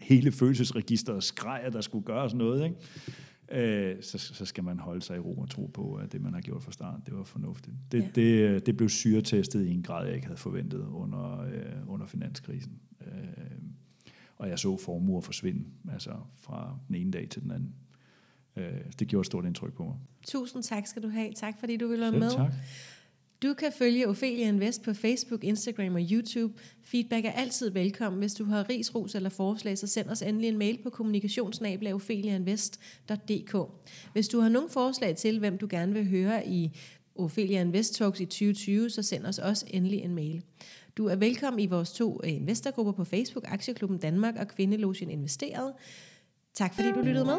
hele 0.01 0.31
følelsesregisteret 0.31 1.23
skreg, 1.23 1.61
at 1.63 1.73
der 1.73 1.81
skulle 1.81 2.05
gøres 2.05 2.33
noget, 2.33 2.63
ikke? 2.63 2.75
Øh, 3.51 3.95
så, 4.01 4.17
så 4.17 4.45
skal 4.45 4.63
man 4.63 4.79
holde 4.79 5.01
sig 5.01 5.15
i 5.15 5.19
ro 5.19 5.37
og 5.37 5.49
tro 5.49 5.65
på, 5.73 5.93
at 5.95 6.11
det, 6.11 6.21
man 6.21 6.33
har 6.33 6.41
gjort 6.41 6.63
fra 6.63 6.71
start, 6.71 6.99
det 7.05 7.15
var 7.17 7.23
fornuftigt. 7.23 7.75
Det, 7.91 8.01
Ja. 8.01 8.09
det, 8.15 8.65
det 8.65 8.77
blev 8.77 8.89
syretestet 8.89 9.65
i 9.65 9.71
en 9.71 9.83
grad, 9.83 10.05
jeg 10.05 10.15
ikke 10.15 10.27
havde 10.27 10.37
forventet 10.39 10.79
under, 10.87 11.39
øh, 11.41 11.63
under 11.87 12.05
finanskrisen. 12.05 12.79
Øh, 13.01 13.07
og 14.37 14.49
jeg 14.49 14.59
så 14.59 14.77
formuer 14.77 15.21
forsvinde, 15.21 15.65
altså 15.91 16.11
fra 16.39 16.77
den 16.87 16.95
ene 16.95 17.11
dag 17.11 17.29
til 17.29 17.41
den 17.43 17.51
anden. 17.51 17.73
Øh, 18.55 18.73
det 18.99 19.07
gjorde 19.07 19.21
et 19.21 19.25
stort 19.25 19.45
indtryk 19.45 19.73
på 19.73 19.83
mig. 19.83 19.95
Tusind 20.27 20.63
tak 20.63 20.87
skal 20.87 21.03
du 21.03 21.09
have. 21.09 21.33
Tak 21.33 21.59
fordi 21.59 21.77
du 21.77 21.87
vil 21.87 21.99
være 21.99 22.11
Selv 22.11 22.19
med. 22.19 22.31
tak. 22.31 22.51
Du 23.45 23.53
kan 23.53 23.71
følge 23.71 24.09
Ophelia 24.09 24.47
Invest 24.47 24.81
på 24.81 24.93
Facebook, 24.93 25.43
Instagram 25.43 25.95
og 25.95 26.01
YouTube. 26.11 26.53
Feedback 26.83 27.25
er 27.25 27.31
altid 27.31 27.69
velkommen. 27.69 28.19
Hvis 28.19 28.33
du 28.33 28.45
har 28.45 28.69
ris, 28.69 28.95
ros 28.95 29.15
eller 29.15 29.29
forslag, 29.29 29.77
så 29.77 29.87
send 29.87 30.09
os 30.09 30.21
endelig 30.21 30.47
en 30.47 30.57
mail 30.57 30.79
på 30.83 30.89
kommunikationsnabelagopheliainvest.dk. 30.89 33.55
Hvis 34.13 34.27
du 34.27 34.39
har 34.39 34.49
nogle 34.49 34.69
forslag 34.69 35.15
til, 35.15 35.39
hvem 35.39 35.57
du 35.57 35.67
gerne 35.69 35.93
vil 35.93 36.09
høre 36.09 36.47
i 36.47 36.71
Ophelia 37.15 37.61
Invest 37.61 37.95
Talks 37.95 38.19
i 38.19 38.25
2020, 38.25 38.89
så 38.89 39.03
send 39.03 39.25
os 39.25 39.39
også 39.39 39.65
endelig 39.69 39.99
en 39.99 40.15
mail. 40.15 40.43
Du 40.97 41.05
er 41.05 41.15
velkommen 41.15 41.59
i 41.59 41.65
vores 41.65 41.91
to 41.91 42.21
øh, 42.23 42.31
investorgrupper 42.31 42.91
på 42.91 43.03
Facebook, 43.03 43.45
Aktieklubben 43.47 43.97
Danmark 43.97 44.35
og 44.39 44.47
Kvindelogien 44.47 45.09
Investeret. 45.09 45.73
Tak 46.53 46.75
fordi 46.75 46.91
du 46.91 47.01
lyttede 47.01 47.25
med. 47.25 47.35